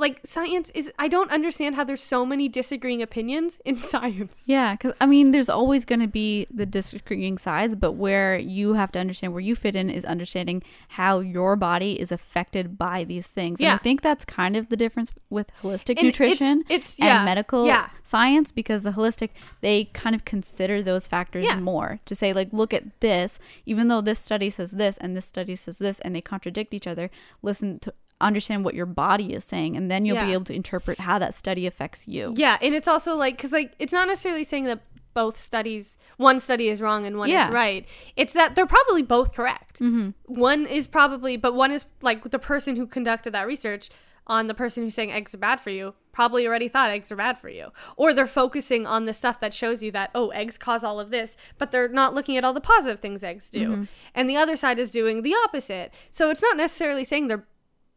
like 0.00 0.20
science 0.24 0.70
is 0.74 0.90
I 0.98 1.06
don't 1.08 1.30
understand 1.30 1.74
how 1.76 1.84
there's 1.84 2.02
so 2.02 2.26
many 2.26 2.48
disagreeing 2.48 3.02
opinions 3.02 3.60
in 3.64 3.74
science. 3.92 4.42
Yeah, 4.46 4.72
because 4.74 4.94
I 5.00 5.06
mean, 5.06 5.30
there's 5.30 5.48
always 5.48 5.84
going 5.84 6.00
to 6.00 6.08
be 6.08 6.46
the 6.50 6.66
disagreeing 6.66 7.38
sides, 7.38 7.74
but 7.76 7.92
where 7.92 8.36
you 8.38 8.72
have 8.74 8.90
to 8.92 8.98
understand 8.98 9.32
where 9.32 9.40
you 9.42 9.54
fit 9.54 9.76
in 9.76 9.90
is 9.90 10.04
understanding 10.04 10.62
how 10.88 11.20
your 11.20 11.54
body 11.54 12.00
is 12.00 12.10
affected 12.10 12.78
by 12.78 13.04
these 13.04 13.28
things. 13.28 13.60
And 13.60 13.68
I 13.70 13.76
think 13.76 14.00
that's 14.02 14.24
kind 14.24 14.56
of 14.56 14.68
the 14.70 14.76
difference 14.76 15.12
with 15.28 15.48
holistic 15.62 15.98
And 15.98 16.08
it's- 16.08 16.18
nutrition 16.18 16.64
it's- 16.68 16.98
yeah, 16.98 17.18
and 17.18 17.24
medical 17.26 17.66
yeah. 17.66 17.90
science 18.02 18.50
because 18.52 18.82
the 18.82 18.90
holistic, 18.92 19.30
they 19.60 19.84
kind 19.84 20.14
of 20.16 20.24
consider 20.24 20.82
those 20.82 21.06
factors 21.06 21.44
Yeah. 21.44 21.60
more 21.60 22.00
to 22.06 22.14
say, 22.14 22.32
like, 22.32 22.48
look 22.52 22.72
at 22.74 23.00
this, 23.00 23.38
even 23.66 23.88
though 23.88 24.00
this 24.00 24.18
study 24.18 24.50
says 24.50 24.72
this 24.72 24.96
and 24.98 25.16
this 25.16 25.26
study 25.26 25.54
says 25.56 25.78
this 25.78 26.00
and 26.00 26.14
they 26.16 26.20
contradict 26.20 26.72
each 26.74 26.86
other, 26.86 27.10
listen 27.42 27.78
to 27.80 27.92
understand 28.20 28.64
what 28.64 28.74
your 28.74 28.86
body 28.86 29.32
is 29.32 29.44
saying 29.44 29.76
and 29.76 29.90
then 29.90 30.04
you'll 30.04 30.24
be 30.24 30.32
able 30.32 30.44
to 30.44 30.54
interpret 30.54 30.98
how 30.98 31.18
that 31.18 31.34
study 31.34 31.66
affects 31.66 32.06
you. 32.06 32.34
Yeah, 32.36 32.58
and 32.60 32.74
it's 32.74 32.88
also 32.88 33.16
like 33.16 33.38
cuz 33.38 33.52
like 33.52 33.74
it's 33.78 33.92
not 33.92 34.08
necessarily 34.08 34.44
saying 34.44 34.64
that 34.64 34.80
both 35.12 35.38
studies 35.40 35.98
one 36.18 36.38
study 36.38 36.68
is 36.68 36.80
wrong 36.80 37.06
and 37.06 37.18
one 37.18 37.28
Yeah. 37.28 37.48
is 37.48 37.52
right. 37.52 37.86
It's 38.16 38.32
that 38.32 38.54
they're 38.54 38.66
probably 38.66 39.02
both 39.02 39.32
correct. 39.32 39.80
Mm-hmm. 39.80 40.10
One 40.26 40.66
is 40.66 40.86
probably 40.86 41.36
but 41.36 41.54
one 41.54 41.72
is 41.72 41.84
like 42.00 42.30
the 42.30 42.38
person 42.38 42.76
who 42.76 42.86
conducted 42.86 43.32
that 43.32 43.46
research 43.46 43.90
on 44.26 44.46
the 44.46 44.54
person 44.54 44.84
who's 44.84 44.94
saying 44.94 45.10
eggs 45.10 45.34
are 45.34 45.38
bad 45.38 45.60
for 45.60 45.70
you 45.70 45.94
probably 46.12 46.46
already 46.46 46.68
thought 46.68 46.90
eggs 46.90 47.10
are 47.10 47.16
bad 47.16 47.38
for 47.38 47.48
you 47.48 47.68
or 47.96 48.12
they're 48.12 48.26
focusing 48.26 48.86
on 48.86 49.04
the 49.04 49.12
stuff 49.12 49.40
that 49.40 49.54
shows 49.54 49.82
you 49.82 49.90
that 49.90 50.10
oh 50.14 50.28
eggs 50.28 50.56
cause 50.58 50.84
all 50.84 51.00
of 51.00 51.10
this 51.10 51.36
but 51.58 51.72
they're 51.72 51.88
not 51.88 52.14
looking 52.14 52.36
at 52.36 52.44
all 52.44 52.52
the 52.52 52.60
positive 52.60 53.00
things 53.00 53.24
eggs 53.24 53.50
do 53.50 53.68
mm-hmm. 53.68 53.84
and 54.14 54.28
the 54.30 54.36
other 54.36 54.56
side 54.56 54.78
is 54.78 54.90
doing 54.90 55.22
the 55.22 55.34
opposite 55.44 55.92
so 56.10 56.30
it's 56.30 56.42
not 56.42 56.56
necessarily 56.56 57.04
saying 57.04 57.28
they're 57.28 57.46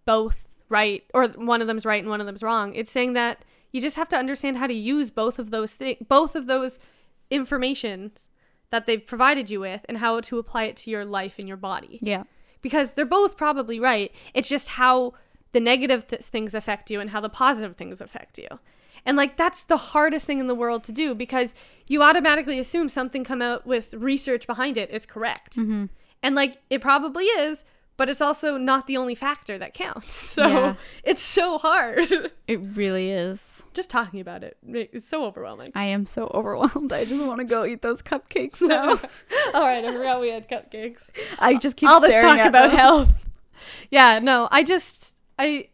both 0.06 0.50
right 0.70 1.04
or 1.14 1.28
one 1.30 1.62
of 1.62 1.68
them's 1.68 1.86
right 1.86 2.02
and 2.02 2.10
one 2.10 2.20
of 2.20 2.26
them's 2.26 2.44
wrong 2.44 2.74
it's 2.74 2.92
saying 2.92 3.14
that 3.14 3.44
you 3.72 3.82
just 3.82 3.96
have 3.96 4.08
to 4.10 4.16
understand 4.18 4.58
how 4.58 4.68
to 4.68 4.74
use 4.74 5.10
both 5.12 5.40
of 5.40 5.52
those 5.52 5.74
things 5.74 5.98
both 6.08 6.36
of 6.36 6.48
those 6.48 6.80
informations 7.38 8.30
that 8.70 8.86
they've 8.88 9.06
provided 9.06 9.50
you 9.50 9.60
with 9.60 9.86
and 9.90 9.98
how 9.98 10.20
to 10.22 10.38
apply 10.40 10.64
it 10.64 10.78
to 10.78 10.90
your 10.90 11.06
life 11.06 11.38
and 11.38 11.48
your 11.48 11.58
body 11.58 12.00
Yeah. 12.02 12.24
because 12.62 12.92
they're 12.92 13.06
both 13.06 13.38
probably 13.38 13.80
right. 13.80 14.12
It's 14.34 14.50
just 14.50 14.70
how 14.70 15.14
the 15.52 15.60
negative 15.60 16.08
th- 16.08 16.24
things 16.24 16.56
affect 16.56 16.90
you 16.90 17.00
and 17.00 17.10
how 17.12 17.20
the 17.22 17.30
positive 17.30 17.76
things 17.76 18.02
affect 18.02 18.38
you. 18.40 18.48
And 19.06 19.16
like 19.18 19.38
that's 19.38 19.64
the 19.64 19.78
hardest 19.78 20.26
thing 20.26 20.40
in 20.40 20.48
the 20.48 20.56
world 20.56 20.84
to 20.86 20.92
do 20.92 21.14
because 21.14 21.54
you 21.88 22.02
automatically 22.02 22.58
assume 22.58 22.90
something 22.90 23.24
come 23.24 23.42
out 23.42 23.68
with 23.68 23.94
research 23.94 24.48
behind 24.48 24.78
it 24.78 24.90
is 24.90 25.06
correct. 25.06 25.56
Mm-hmm. 25.58 25.86
And 26.24 26.36
like 26.36 26.58
it 26.70 26.82
probably 26.82 27.26
is, 27.26 27.64
but 27.98 28.10
it's 28.10 28.22
also 28.22 28.58
not 28.58 28.88
the 28.88 28.98
only 28.98 29.16
factor 29.16 29.58
that 29.58 29.74
counts. 29.74 30.14
So 30.34 30.48
Yeah. 30.48 30.76
it's 31.04 31.22
so 31.22 31.58
hard. 31.58 32.32
It 32.48 32.60
really 32.76 33.10
is. 33.12 33.64
just 33.74 33.90
talking 33.90 34.20
about 34.20 34.44
it, 34.44 34.58
it's 34.68 35.08
so 35.08 35.26
overwhelming. 35.26 35.72
I 35.76 35.86
am 35.86 36.06
so 36.06 36.30
overwhelmed. 36.34 36.92
I 36.92 37.06
just 37.06 37.24
want 37.24 37.40
to 37.40 37.46
go 37.46 37.66
eat 37.66 37.82
those 37.82 38.02
cupcakes 38.02 38.62
now. 38.76 39.00
All 39.54 39.64
right, 39.66 39.84
I 39.86 39.92
forgot 39.94 40.20
we 40.22 40.30
had 40.30 40.50
cupcakes. 40.50 41.10
I 41.40 41.56
just 41.56 41.78
keep 41.78 41.90
All 41.90 42.00
this 42.00 42.14
talk 42.22 42.40
about 42.46 42.70
them. 42.70 42.78
health. 42.78 43.26
Yeah, 43.92 44.20
no, 44.20 44.48
I 44.52 44.64
just 44.64 45.16
I 45.40 45.70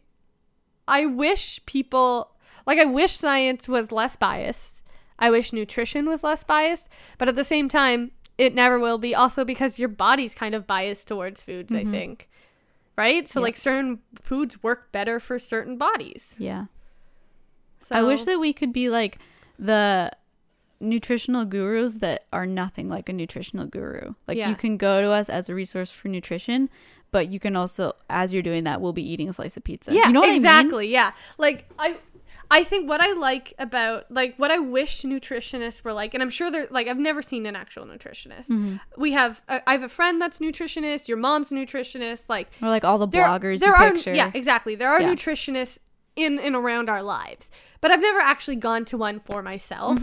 I 0.86 1.06
wish 1.06 1.60
people 1.66 2.30
like 2.66 2.78
I 2.78 2.84
wish 2.84 3.16
science 3.16 3.66
was 3.68 3.90
less 3.90 4.14
biased. 4.16 4.82
I 5.18 5.28
wish 5.30 5.52
nutrition 5.52 6.08
was 6.08 6.22
less 6.24 6.44
biased, 6.44 6.88
but 7.18 7.28
at 7.28 7.36
the 7.36 7.44
same 7.44 7.68
time, 7.68 8.12
it 8.40 8.54
never 8.54 8.78
will 8.78 8.96
be 8.96 9.14
also 9.14 9.44
because 9.44 9.78
your 9.78 9.90
body's 9.90 10.32
kind 10.32 10.54
of 10.54 10.66
biased 10.66 11.06
towards 11.06 11.42
foods, 11.42 11.74
I 11.74 11.82
mm-hmm. 11.82 11.90
think. 11.90 12.28
Right? 12.96 13.28
So 13.28 13.40
like 13.40 13.58
certain 13.58 13.98
foods 14.22 14.62
work 14.62 14.90
better 14.92 15.20
for 15.20 15.38
certain 15.38 15.76
bodies. 15.76 16.36
Yeah. 16.38 16.66
So 17.82 17.94
I 17.94 18.02
wish 18.02 18.24
that 18.24 18.40
we 18.40 18.54
could 18.54 18.72
be 18.72 18.88
like 18.88 19.18
the 19.58 20.10
nutritional 20.80 21.44
gurus 21.44 21.96
that 21.96 22.24
are 22.32 22.46
nothing 22.46 22.88
like 22.88 23.10
a 23.10 23.12
nutritional 23.12 23.66
guru. 23.66 24.14
Like 24.26 24.38
Yeah. 24.38 24.48
you 24.48 24.54
can 24.54 24.78
go 24.78 25.02
to 25.02 25.10
us 25.10 25.28
as 25.28 25.50
a 25.50 25.54
resource 25.54 25.90
for 25.90 26.08
nutrition, 26.08 26.70
but 27.10 27.28
you 27.28 27.38
can 27.38 27.56
also, 27.56 27.92
as 28.08 28.32
you're 28.32 28.42
doing 28.42 28.64
that, 28.64 28.80
we'll 28.80 28.94
be 28.94 29.06
eating 29.06 29.28
a 29.28 29.34
slice 29.34 29.58
of 29.58 29.64
pizza. 29.64 29.92
Yeah, 29.92 30.06
you 30.06 30.12
know 30.12 30.20
what 30.20 30.34
exactly. 30.34 30.88
Yeah, 30.88 31.12
like 31.36 31.68
I, 31.78 31.96
I 32.50 32.64
think 32.64 32.88
what 32.88 33.00
I 33.00 33.12
like 33.12 33.54
about 33.58 34.10
like 34.10 34.34
what 34.36 34.50
I 34.50 34.58
wish 34.58 35.02
nutritionists 35.02 35.84
were 35.84 35.92
like, 35.92 36.14
and 36.14 36.22
I'm 36.22 36.30
sure 36.30 36.50
they're 36.50 36.66
like 36.70 36.88
I've 36.88 36.98
never 36.98 37.22
seen 37.22 37.46
an 37.46 37.54
actual 37.56 37.84
nutritionist. 37.86 38.48
Mm-hmm. 38.48 38.76
We 38.96 39.12
have 39.12 39.40
I 39.48 39.62
I 39.66 39.72
have 39.72 39.82
a 39.82 39.88
friend 39.88 40.20
that's 40.20 40.38
nutritionist. 40.40 41.06
Your 41.08 41.16
mom's 41.18 41.50
nutritionist. 41.50 42.24
Like 42.28 42.48
Or 42.62 42.68
like 42.68 42.84
all 42.84 42.98
the 42.98 43.08
bloggers 43.08 43.60
there 43.60 43.74
are 43.74 43.92
picture. 43.92 44.14
yeah 44.14 44.30
exactly. 44.34 44.74
There 44.74 44.90
are 44.90 45.00
Yeah. 45.00 45.12
nutritionists 45.14 45.78
in 46.16 46.40
and 46.40 46.56
around 46.56 46.90
our 46.90 47.02
lives, 47.04 47.50
but 47.80 47.92
I've 47.92 48.00
never 48.00 48.18
actually 48.18 48.56
gone 48.56 48.84
to 48.86 48.98
one 48.98 49.20
for 49.20 49.42
myself. 49.42 49.98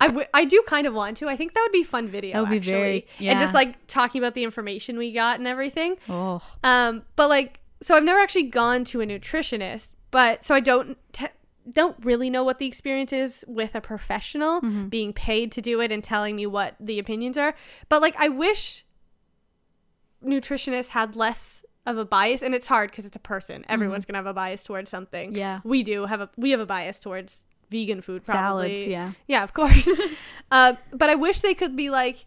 I 0.00 0.08
w- 0.08 0.26
I 0.34 0.44
do 0.44 0.62
kind 0.66 0.86
of 0.88 0.92
want 0.92 1.16
to. 1.18 1.28
I 1.28 1.36
think 1.36 1.54
that 1.54 1.62
would 1.62 1.72
be 1.72 1.84
fun 1.84 2.08
video. 2.08 2.30
Mm-hmm. 2.30 2.36
That 2.36 2.40
would 2.42 2.50
be 2.50 2.56
actually. 2.56 2.72
very- 2.72 3.30
and 3.30 3.38
just 3.38 3.54
like 3.54 3.86
talking 3.86 4.20
about 4.20 4.34
the 4.34 4.42
information 4.42 4.98
we 4.98 5.12
got 5.12 5.38
and 5.38 5.46
everything. 5.46 5.96
Oh, 6.08 6.42
Um, 6.64 7.04
but 7.14 7.28
like, 7.30 7.60
so 7.80 7.94
I've 7.96 8.02
never 8.04 8.18
actually 8.18 8.42
gone 8.44 8.82
to 8.86 9.00
a 9.00 9.06
nutritionist, 9.06 9.90
but 10.10 10.42
so 10.44 10.54
I 10.54 10.60
don't 10.60 10.98
te- 11.12 11.26
don't 11.68 11.96
really 12.04 12.30
know 12.30 12.44
what 12.44 12.58
the 12.58 12.66
experience 12.66 13.12
is 13.12 13.44
with 13.48 13.74
a 13.74 13.80
professional 13.80 14.60
being 14.88 15.12
paid 15.12 15.52
to 15.52 15.60
do 15.60 15.80
it 15.80 15.90
and 15.90 16.02
telling 16.02 16.36
me 16.36 16.46
what 16.46 16.74
the 16.78 16.98
opinions 16.98 17.36
are. 17.36 17.54
But 17.88 18.02
like, 18.02 18.14
I 18.18 18.28
wish 18.28 18.84
nutritionists 20.24 20.90
had 20.90 21.16
less 21.16 21.64
of 21.86 21.98
a 21.98 22.04
bias, 22.04 22.42
and 22.42 22.54
it's 22.54 22.66
hard 22.66 22.90
because 22.90 23.04
it's 23.04 23.16
a 23.16 23.20
person. 23.20 23.64
Everyone's 23.68 24.04
gonna 24.04 24.18
have 24.18 24.26
a 24.26 24.34
bias 24.34 24.64
towards 24.64 24.90
something. 24.90 25.34
Yeah. 25.34 25.60
we 25.64 25.82
do 25.82 26.06
have 26.06 26.20
a 26.20 26.30
we 26.36 26.50
have 26.50 26.60
a 26.60 26.66
bias 26.66 26.98
towards 26.98 27.42
vegan 27.70 28.00
food, 28.00 28.24
probably. 28.24 28.68
salads. 28.68 28.86
Yeah. 28.88 29.12
Yeah, 29.26 29.44
of 29.44 29.52
course. 29.52 29.88
uh, 30.50 30.74
but 30.92 31.10
I 31.10 31.14
wish 31.14 31.40
they 31.40 31.54
could 31.54 31.76
be 31.76 31.90
like 31.90 32.26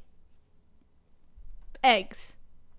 eggs. 1.84 2.34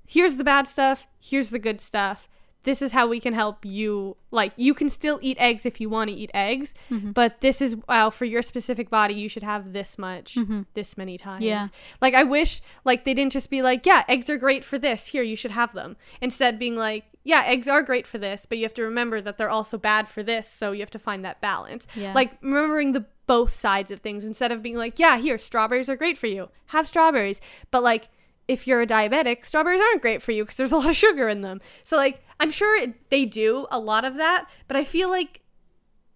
Here's 0.06 0.36
the 0.36 0.44
bad 0.44 0.66
stuff. 0.66 1.06
Here's 1.18 1.50
the 1.50 1.58
good 1.58 1.80
stuff. 1.80 2.28
This 2.62 2.82
is 2.82 2.92
how 2.92 3.06
we 3.06 3.20
can 3.20 3.32
help 3.32 3.64
you. 3.64 4.16
Like, 4.30 4.52
you 4.56 4.74
can 4.74 4.88
still 4.88 5.18
eat 5.22 5.36
eggs 5.40 5.64
if 5.64 5.80
you 5.80 5.88
want 5.88 6.10
to 6.10 6.16
eat 6.16 6.30
eggs, 6.34 6.74
Mm-hmm. 6.90 7.12
but 7.12 7.40
this 7.40 7.62
is, 7.62 7.76
wow, 7.88 8.10
for 8.10 8.24
your 8.26 8.42
specific 8.42 8.90
body, 8.90 9.14
you 9.14 9.28
should 9.28 9.42
have 9.42 9.72
this 9.72 9.96
much, 9.98 10.36
this 10.74 10.96
many 10.98 11.16
times. 11.16 11.36
Mm-hmm. 11.36 11.44
Yeah. 11.44 11.68
Like, 12.00 12.14
I 12.14 12.22
wish, 12.22 12.60
like, 12.84 13.04
they 13.04 13.14
didn't 13.14 13.32
just 13.32 13.48
be 13.50 13.62
like, 13.62 13.86
yeah, 13.86 14.04
eggs 14.08 14.28
are 14.28 14.36
great 14.36 14.62
for 14.64 14.78
this. 14.78 15.06
Here, 15.06 15.22
you 15.22 15.36
should 15.36 15.50
have 15.52 15.72
them. 15.74 15.96
Instead, 16.20 16.58
being 16.58 16.76
like, 16.76 17.04
yeah, 17.24 17.42
eggs 17.46 17.68
are 17.68 17.82
great 17.82 18.06
for 18.06 18.18
this, 18.18 18.46
but 18.46 18.58
you 18.58 18.64
have 18.64 18.74
to 18.74 18.82
remember 18.82 19.20
that 19.20 19.36
they're 19.38 19.50
also 19.50 19.76
bad 19.78 20.08
for 20.08 20.22
this. 20.22 20.48
So 20.48 20.72
you 20.72 20.80
have 20.80 20.90
to 20.90 20.98
find 20.98 21.24
that 21.24 21.40
balance. 21.40 21.86
Yeah. 21.94 22.12
Like, 22.14 22.32
remembering 22.42 22.92
the 22.92 23.04
both 23.26 23.54
sides 23.54 23.90
of 23.90 24.00
things 24.00 24.24
instead 24.24 24.50
of 24.52 24.62
being 24.62 24.76
like, 24.76 24.98
yeah, 24.98 25.16
here, 25.18 25.38
strawberries 25.38 25.88
are 25.88 25.96
great 25.96 26.18
for 26.18 26.26
you. 26.26 26.48
Have 26.66 26.86
strawberries. 26.88 27.40
But 27.70 27.82
like, 27.82 28.08
if 28.50 28.66
you're 28.66 28.80
a 28.82 28.86
diabetic, 28.86 29.44
strawberries 29.44 29.80
aren't 29.80 30.02
great 30.02 30.20
for 30.22 30.32
you 30.32 30.42
because 30.44 30.56
there's 30.56 30.72
a 30.72 30.76
lot 30.76 30.88
of 30.90 30.96
sugar 30.96 31.28
in 31.28 31.40
them. 31.42 31.60
So 31.84 31.96
like, 31.96 32.22
I'm 32.40 32.50
sure 32.50 32.76
it, 32.82 33.08
they 33.10 33.24
do 33.24 33.66
a 33.70 33.78
lot 33.78 34.04
of 34.04 34.16
that, 34.16 34.50
but 34.68 34.76
I 34.76 34.84
feel 34.84 35.08
like 35.08 35.40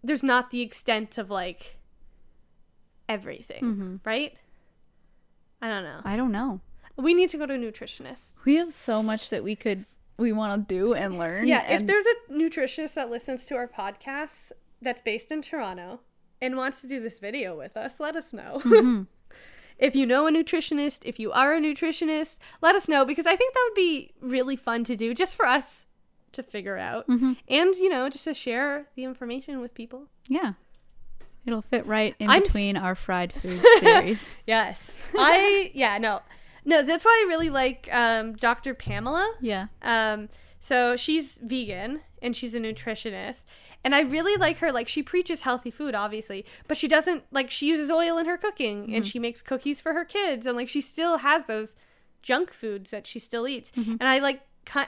there's 0.02 0.22
not 0.22 0.50
the 0.50 0.60
extent 0.60 1.16
of 1.18 1.30
like 1.30 1.76
everything, 3.08 3.62
Mm-hmm. 3.62 3.96
right? 4.04 4.34
I 5.62 5.68
don't 5.68 5.84
know. 5.84 6.00
I 6.04 6.16
don't 6.16 6.32
know. 6.32 6.60
We 6.96 7.14
need 7.14 7.30
to 7.30 7.38
go 7.38 7.46
to 7.46 7.54
a 7.54 7.58
nutritionist. 7.58 8.32
We 8.44 8.56
have 8.56 8.72
so 8.74 9.02
much 9.02 9.30
that 9.30 9.42
we 9.42 9.56
could, 9.56 9.84
we 10.18 10.32
want 10.32 10.68
to 10.68 10.74
do 10.74 10.94
and 10.94 11.18
learn. 11.18 11.46
Yeah, 11.46 11.70
if 11.72 11.86
there's 11.86 12.04
a 12.06 12.32
nutritionist 12.32 12.94
that 12.94 13.10
listens 13.10 13.46
to 13.46 13.54
our 13.56 13.66
podcast 13.68 14.52
that's 14.82 15.00
based 15.00 15.32
in 15.32 15.40
Toronto 15.42 16.00
and 16.42 16.56
wants 16.56 16.80
to 16.82 16.86
do 16.86 17.00
this 17.00 17.18
video 17.18 17.56
with 17.56 17.76
us, 17.76 17.98
let 17.98 18.14
us 18.16 18.32
know. 18.32 18.60
Mm-hmm. 18.62 19.02
if 19.78 19.94
you 19.96 20.06
know 20.06 20.26
a 20.26 20.30
nutritionist, 20.30 21.00
if 21.04 21.18
you 21.18 21.32
are 21.32 21.54
a 21.54 21.60
nutritionist, 21.60 22.36
let 22.62 22.74
us 22.74 22.88
know 22.88 23.04
because 23.04 23.26
I 23.26 23.36
think 23.36 23.54
that 23.54 23.64
would 23.68 23.74
be 23.76 24.12
really 24.20 24.56
fun 24.56 24.84
to 24.84 24.96
do 24.96 25.14
just 25.14 25.34
for 25.34 25.46
us 25.46 25.86
to 26.32 26.42
figure 26.42 26.76
out 26.78 27.06
Mm-hmm. 27.08 27.32
and, 27.48 27.74
you 27.76 27.88
know, 27.88 28.08
just 28.08 28.24
to 28.24 28.34
share 28.34 28.86
the 28.96 29.04
information 29.04 29.60
with 29.60 29.74
people. 29.74 30.08
yeah. 30.28 30.52
It'll 31.46 31.60
fit 31.60 31.86
right 31.86 32.14
in 32.18 32.30
I'm 32.30 32.40
s- 32.40 32.48
between 32.48 32.76
our 32.78 32.94
fried 32.94 33.32
food 33.34 33.62
series. 33.80 34.34
Yes. 34.46 34.98
I, 35.14 35.70
yeah, 35.74 35.98
no. 35.98 36.22
No, 36.64 36.82
that's 36.82 37.04
why 37.04 37.22
I 37.22 37.28
really 37.28 37.50
like 37.50 37.86
um, 37.92 38.32
Dr. 38.32 38.72
Pamela. 38.72 39.30
Yeah. 39.42 39.66
Um, 39.82 40.30
so 40.60 40.96
she's 40.96 41.34
vegan 41.42 42.00
and 42.22 42.34
she's 42.34 42.54
a 42.54 42.60
nutritionist. 42.60 43.44
And 43.84 43.94
I 43.94 44.00
really 44.00 44.36
like 44.36 44.58
her. 44.58 44.72
Like, 44.72 44.88
she 44.88 45.02
preaches 45.02 45.42
healthy 45.42 45.70
food, 45.70 45.94
obviously, 45.94 46.44
but 46.66 46.76
she 46.76 46.88
doesn't, 46.88 47.24
like, 47.30 47.50
she 47.50 47.68
uses 47.68 47.90
oil 47.90 48.18
in 48.18 48.26
her 48.26 48.38
cooking 48.38 48.84
and 48.84 48.92
mm-hmm. 48.94 49.02
she 49.02 49.18
makes 49.18 49.42
cookies 49.42 49.80
for 49.80 49.92
her 49.92 50.04
kids. 50.04 50.46
And, 50.46 50.56
like, 50.56 50.68
she 50.68 50.80
still 50.80 51.18
has 51.18 51.44
those 51.44 51.76
junk 52.22 52.52
foods 52.52 52.90
that 52.90 53.06
she 53.06 53.18
still 53.18 53.46
eats. 53.46 53.70
Mm-hmm. 53.72 53.96
And 54.00 54.08
I, 54.08 54.18
like, 54.18 54.40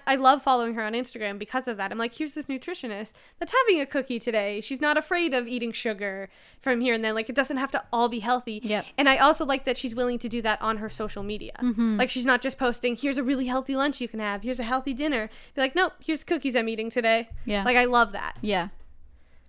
I 0.06 0.16
love 0.16 0.40
following 0.42 0.72
her 0.72 0.82
on 0.82 0.94
Instagram 0.94 1.38
because 1.38 1.68
of 1.68 1.76
that. 1.76 1.92
I'm 1.92 1.98
like, 1.98 2.14
here's 2.14 2.32
this 2.32 2.46
nutritionist 2.46 3.12
that's 3.38 3.52
having 3.52 3.78
a 3.78 3.84
cookie 3.84 4.18
today. 4.18 4.62
She's 4.62 4.80
not 4.80 4.96
afraid 4.96 5.34
of 5.34 5.46
eating 5.46 5.70
sugar 5.70 6.30
from 6.62 6.80
here 6.80 6.94
and 6.94 7.04
then. 7.04 7.14
Like, 7.14 7.28
it 7.28 7.36
doesn't 7.36 7.58
have 7.58 7.70
to 7.72 7.84
all 7.92 8.08
be 8.08 8.20
healthy. 8.20 8.60
Yep. 8.64 8.86
And 8.96 9.06
I 9.06 9.18
also 9.18 9.44
like 9.44 9.66
that 9.66 9.76
she's 9.76 9.94
willing 9.94 10.18
to 10.20 10.30
do 10.30 10.40
that 10.40 10.62
on 10.62 10.78
her 10.78 10.88
social 10.88 11.22
media. 11.22 11.52
Mm-hmm. 11.62 11.98
Like 11.98 12.08
she's 12.08 12.24
not 12.24 12.40
just 12.40 12.56
posting, 12.56 12.96
here's 12.96 13.18
a 13.18 13.22
really 13.22 13.46
healthy 13.46 13.76
lunch 13.76 14.00
you 14.00 14.08
can 14.08 14.20
have, 14.20 14.42
here's 14.42 14.60
a 14.60 14.64
healthy 14.64 14.94
dinner. 14.94 15.28
Be 15.54 15.60
like, 15.60 15.74
nope, 15.74 15.92
here's 15.98 16.24
cookies 16.24 16.56
I'm 16.56 16.70
eating 16.70 16.88
today. 16.88 17.28
Yeah. 17.44 17.62
Like 17.62 17.76
I 17.76 17.84
love 17.84 18.12
that. 18.12 18.38
Yeah. 18.40 18.68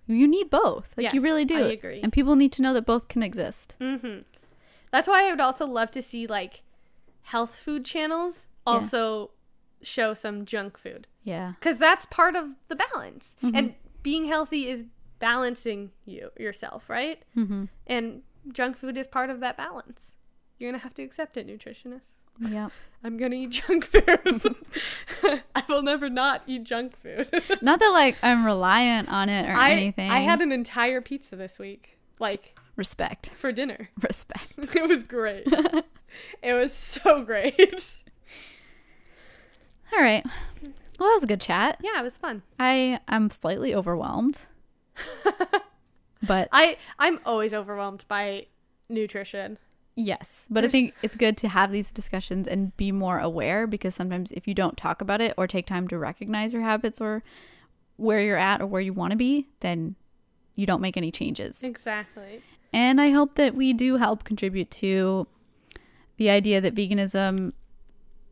You 0.08 0.26
need 0.26 0.50
both. 0.50 0.94
Like 0.96 1.12
you 1.12 1.20
really 1.20 1.44
do. 1.44 1.64
I 1.66 1.68
agree. 1.68 2.00
And 2.02 2.12
people 2.12 2.34
need 2.34 2.50
to 2.52 2.62
know 2.62 2.72
that 2.74 2.86
both 2.86 3.08
can 3.08 3.22
exist. 3.22 3.76
Mm-hmm. 3.80 4.20
That's 4.90 5.06
why 5.06 5.26
I 5.26 5.30
would 5.30 5.40
also 5.40 5.66
love 5.66 5.90
to 5.92 6.02
see 6.02 6.26
like 6.26 6.62
health 7.22 7.54
food 7.54 7.84
channels 7.84 8.46
Yeah. 8.66 8.72
also 8.72 9.30
show 9.82 10.14
some 10.14 10.44
junk 10.44 10.78
food 10.78 11.06
Yeah. 11.24 11.52
because 11.60 11.76
that's 11.76 12.06
part 12.06 12.34
of 12.36 12.54
the 12.68 12.76
balance. 12.76 13.36
Mm-hmm. 13.42 13.54
And 13.56 13.74
being 14.02 14.24
healthy 14.24 14.66
is 14.68 14.84
balancing 15.18 15.90
you 16.06 16.30
yourself, 16.38 16.88
right? 16.88 17.22
Mm-hmm. 17.36 17.64
And 17.86 18.22
junk 18.52 18.76
food 18.76 18.96
is 18.96 19.06
part 19.06 19.30
of 19.30 19.40
that 19.40 19.56
balance. 19.56 20.14
You're 20.58 20.70
gonna 20.72 20.82
have 20.82 20.94
to 20.94 21.02
accept 21.02 21.36
it, 21.36 21.46
nutritionist. 21.46 22.00
Yeah. 22.40 22.68
I'm 23.04 23.16
gonna 23.16 23.36
eat 23.36 23.50
junk 23.50 23.84
food. 23.84 24.02
I 25.54 25.62
will 25.68 25.82
never 25.82 26.10
not 26.10 26.42
eat 26.46 26.64
junk 26.64 26.96
food. 26.96 27.28
Not 27.62 27.78
that 27.78 27.90
like 27.90 28.16
I'm 28.22 28.44
reliant 28.44 29.08
on 29.08 29.28
it 29.28 29.48
or 29.48 29.52
I, 29.52 29.70
anything. 29.70 30.10
I 30.10 30.20
had 30.20 30.40
an 30.40 30.50
entire 30.50 31.00
pizza 31.00 31.36
this 31.36 31.58
week, 31.60 31.98
like 32.18 32.58
respect. 32.74 33.30
for 33.30 33.52
dinner. 33.52 33.90
Respect. 34.02 34.52
It 34.74 34.88
was 34.88 35.04
great. 35.04 35.46
it 36.42 36.54
was 36.54 36.72
so 36.72 37.22
great. 37.22 37.98
All 39.92 40.02
right. 40.02 40.24
Well, 40.98 41.08
that 41.08 41.14
was 41.14 41.22
a 41.22 41.28
good 41.28 41.40
chat. 41.40 41.78
Yeah, 41.80 42.00
it 42.00 42.02
was 42.04 42.18
fun. 42.18 42.42
I 42.58 42.98
am 43.06 43.30
slightly 43.30 43.74
overwhelmed. 43.74 44.40
but 46.26 46.48
I 46.50 46.76
I'm 46.98 47.20
always 47.24 47.54
overwhelmed 47.54 48.04
by 48.08 48.46
nutrition. 48.88 49.58
Yes, 49.98 50.46
but 50.48 50.64
I 50.64 50.68
think 50.68 50.94
it's 51.02 51.16
good 51.16 51.36
to 51.38 51.48
have 51.48 51.72
these 51.72 51.90
discussions 51.90 52.46
and 52.46 52.74
be 52.76 52.92
more 52.92 53.18
aware 53.18 53.66
because 53.66 53.94
sometimes 53.94 54.30
if 54.32 54.46
you 54.46 54.54
don't 54.54 54.76
talk 54.76 55.00
about 55.02 55.20
it 55.20 55.34
or 55.36 55.46
take 55.46 55.66
time 55.66 55.88
to 55.88 55.98
recognize 55.98 56.52
your 56.52 56.62
habits 56.62 57.00
or 57.00 57.22
where 57.96 58.20
you're 58.20 58.36
at 58.38 58.60
or 58.62 58.66
where 58.66 58.80
you 58.80 58.92
want 58.92 59.10
to 59.10 59.16
be, 59.16 59.48
then 59.60 59.96
you 60.54 60.66
don't 60.66 60.80
make 60.80 60.96
any 60.96 61.10
changes. 61.10 61.62
Exactly. 61.64 62.42
And 62.72 63.00
I 63.00 63.10
hope 63.10 63.34
that 63.34 63.54
we 63.56 63.72
do 63.72 63.96
help 63.96 64.22
contribute 64.24 64.70
to 64.72 65.26
the 66.16 66.30
idea 66.30 66.60
that 66.60 66.74
veganism 66.74 67.52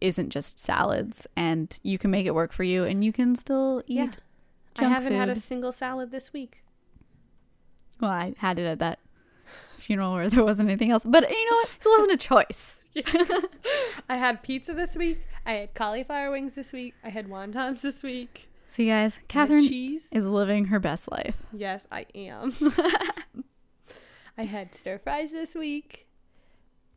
isn't 0.00 0.30
just 0.30 0.58
salads 0.60 1.26
and 1.36 1.78
you 1.82 1.98
can 1.98 2.10
make 2.10 2.26
it 2.26 2.34
work 2.34 2.52
for 2.52 2.62
you 2.64 2.84
and 2.84 3.04
you 3.04 3.12
can 3.12 3.34
still 3.34 3.82
eat 3.86 3.96
Yeah. 3.96 4.10
I 4.78 4.84
haven't 4.84 5.14
had 5.14 5.30
a 5.30 5.36
single 5.36 5.72
salad 5.72 6.10
this 6.10 6.32
week. 6.34 6.62
well 8.00 8.10
i 8.10 8.34
had 8.38 8.58
it 8.58 8.66
at 8.66 8.78
that 8.78 8.98
funeral 9.76 10.12
where 10.14 10.28
there 10.30 10.44
wasn't 10.44 10.68
anything 10.68 10.90
else 10.90 11.04
but 11.04 11.28
you 11.30 11.50
know 11.50 11.56
what 11.56 11.68
it 11.80 11.88
wasn't 11.98 12.12
a 12.12 12.16
choice 12.16 12.80
I 14.08 14.16
had 14.16 14.42
pizza 14.42 14.72
this 14.72 14.96
week. 14.96 15.20
I 15.44 15.52
had 15.52 15.74
cauliflower 15.74 16.30
wings 16.30 16.54
this 16.54 16.72
week. 16.72 16.94
I 17.04 17.10
had 17.10 17.28
wontons 17.28 17.82
this 17.82 18.02
week. 18.02 18.48
see 18.66 18.86
guys 18.86 19.18
catherine 19.28 19.68
cheese. 19.68 20.08
is 20.10 20.24
living 20.26 20.66
her 20.66 20.78
best 20.80 21.10
life 21.10 21.36
Yes, 21.52 21.86
I 21.92 22.06
am. 22.14 22.54
I 24.38 24.44
had 24.44 24.74
stir 24.74 24.98
fries 24.98 25.32
this 25.32 25.54
week. 25.54 26.06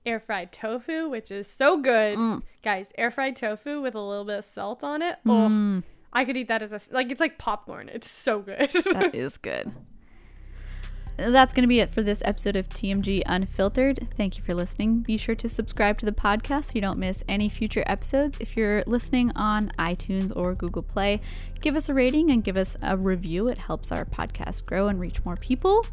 Air 0.06 0.20
fried 0.20 0.52
tofu, 0.52 1.10
which 1.10 1.30
is 1.32 1.48
so 1.48 1.78
good. 1.78 2.18
Mm. 2.18 2.44
Guys, 2.64 2.92
air 2.98 3.12
fried 3.12 3.36
tofu 3.36 3.82
with 3.82 3.96
a 3.96 4.00
little 4.02 4.26
bit 4.26 4.40
of 4.40 4.46
salt 4.46 4.84
on 4.84 5.02
it. 5.02 5.18
Oh, 5.26 5.30
Mm, 5.50 5.84
I 6.14 6.26
could 6.26 6.38
eat 6.38 6.48
that 6.48 6.62
as 6.64 6.72
a 6.72 6.80
like 6.92 7.12
it's 7.12 7.20
like 7.22 7.38
popcorn. 7.38 7.90
It's 7.90 8.10
so 8.10 8.40
good. 8.40 8.70
that 8.94 9.12
is 9.14 9.38
good 9.38 9.72
that's 11.20 11.54
going 11.54 11.64
to 11.64 11.68
be 11.68 11.80
it 11.80 11.90
for 11.90 12.02
this 12.02 12.22
episode 12.26 12.56
of 12.56 12.70
TMG 12.70 13.22
Unfiltered. 13.26 14.08
Thank 14.16 14.38
you 14.38 14.44
for 14.44 14.54
listening. 14.54 15.00
Be 15.00 15.18
sure 15.18 15.36
to 15.36 15.50
subscribe 15.50 15.98
to 16.00 16.06
the 16.06 16.12
podcast 16.12 16.66
so 16.66 16.72
you 16.76 16.82
don't 16.82 16.98
miss 16.98 17.24
any 17.28 17.50
future 17.50 17.84
episodes. 17.86 18.38
If 18.40 18.56
you're 18.56 18.84
listening 18.88 19.32
on 19.36 19.72
iTunes 19.78 20.36
or 20.36 20.56
Google 20.56 20.82
Play, 20.82 21.20
give 21.62 21.76
us 21.76 21.90
a 21.90 21.94
rating 21.94 22.32
and 22.32 22.44
give 22.44 22.58
us 22.58 22.78
a 22.82 22.98
review. 22.98 23.48
It 23.48 23.58
helps 23.58 23.92
our 23.92 24.06
podcast 24.06 24.66
grow 24.66 24.88
and 24.88 25.00
reach 25.00 25.24
more 25.26 25.36
people. 25.36 25.86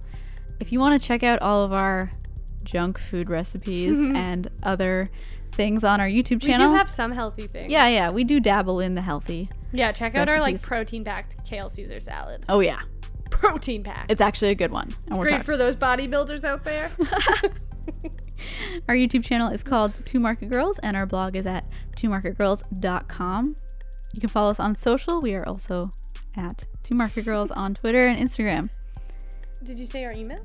If 0.60 0.72
you 0.72 0.78
want 0.80 1.00
to 1.00 1.06
check 1.06 1.22
out 1.22 1.42
all 1.42 1.64
of 1.64 1.72
our 1.72 2.10
junk 2.62 2.98
food 2.98 3.28
recipes 3.28 3.98
and 4.14 4.48
other 4.62 5.08
things 5.52 5.84
on 5.84 6.00
our 6.00 6.08
YouTube 6.08 6.42
channel. 6.42 6.68
we 6.68 6.72
do 6.74 6.78
have 6.78 6.90
some 6.90 7.12
healthy 7.12 7.46
things. 7.46 7.72
yeah, 7.72 7.88
yeah, 7.88 8.10
we 8.10 8.24
do 8.24 8.40
dabble 8.40 8.80
in 8.80 8.94
the 8.94 9.00
healthy. 9.00 9.48
Yeah, 9.72 9.92
check 9.92 10.14
out 10.14 10.28
our 10.28 10.40
like 10.40 10.60
protein 10.62 11.04
packed 11.04 11.44
kale 11.48 11.68
Caesar 11.68 12.00
salad. 12.00 12.44
Oh 12.48 12.60
yeah, 12.60 12.80
Protein 13.30 13.82
pack. 13.82 14.06
it's 14.08 14.20
actually 14.20 14.50
a 14.50 14.54
good 14.54 14.70
one. 14.70 14.94
And 15.08 15.20
great 15.20 15.44
for 15.44 15.56
those 15.56 15.76
bodybuilders 15.76 16.44
out 16.44 16.64
there. 16.64 16.90
Our 18.88 18.94
YouTube 18.94 19.24
channel 19.24 19.50
is 19.52 19.62
called 19.62 19.92
Two 20.04 20.20
Market 20.20 20.50
Girls, 20.50 20.78
and 20.80 20.96
our 20.96 21.06
blog 21.06 21.36
is 21.36 21.46
at 21.46 21.64
twomarketgirls.com. 21.96 23.56
You 24.12 24.20
can 24.20 24.28
follow 24.28 24.50
us 24.50 24.60
on 24.60 24.74
social. 24.74 25.20
We 25.20 25.34
are 25.34 25.46
also 25.48 25.90
at 26.36 26.66
Two 26.82 26.94
Market 26.94 27.24
Girls 27.24 27.50
on 27.50 27.74
Twitter 27.74 28.06
and 28.06 28.18
Instagram. 28.18 28.70
Did 29.64 29.78
you 29.78 29.86
say 29.86 30.04
our 30.04 30.12
email? 30.12 30.44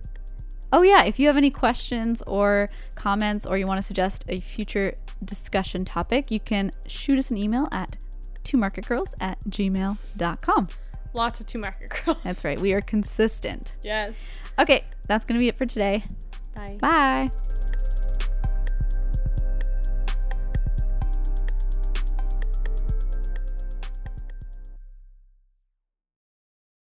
Oh, 0.74 0.82
yeah, 0.84 1.04
if 1.04 1.20
you 1.20 1.28
have 1.28 1.38
any 1.38 1.52
questions 1.52 2.24
or 2.28 2.70
comments, 2.96 3.46
or 3.46 3.58
you 3.58 3.68
want 3.68 3.78
to 3.78 3.84
suggest 3.84 4.24
a 4.30 4.40
future 4.40 4.96
discussion 5.24 5.84
topic, 5.86 6.32
you 6.32 6.40
can 6.40 6.72
shoot 6.88 7.20
us 7.20 7.30
an 7.30 7.38
email 7.38 7.68
at 7.72 7.98
twomarketgirls 8.44 9.14
at 9.20 9.38
gmail.com. 9.50 10.68
Lots 11.14 11.40
of 11.40 11.48
two 11.48 11.60
market 11.60 11.92
girls. 12.06 12.18
That's 12.24 12.44
right, 12.46 12.60
we 12.60 12.74
are 12.74 12.82
consistent. 12.82 13.76
Yes. 13.84 14.14
Okay, 14.60 14.86
that's 15.08 15.26
going 15.26 15.36
to 15.36 15.40
be 15.40 15.48
it 15.48 15.58
for 15.58 15.66
today. 15.66 16.04
Bye. 16.56 16.78
Bye. 16.80 17.30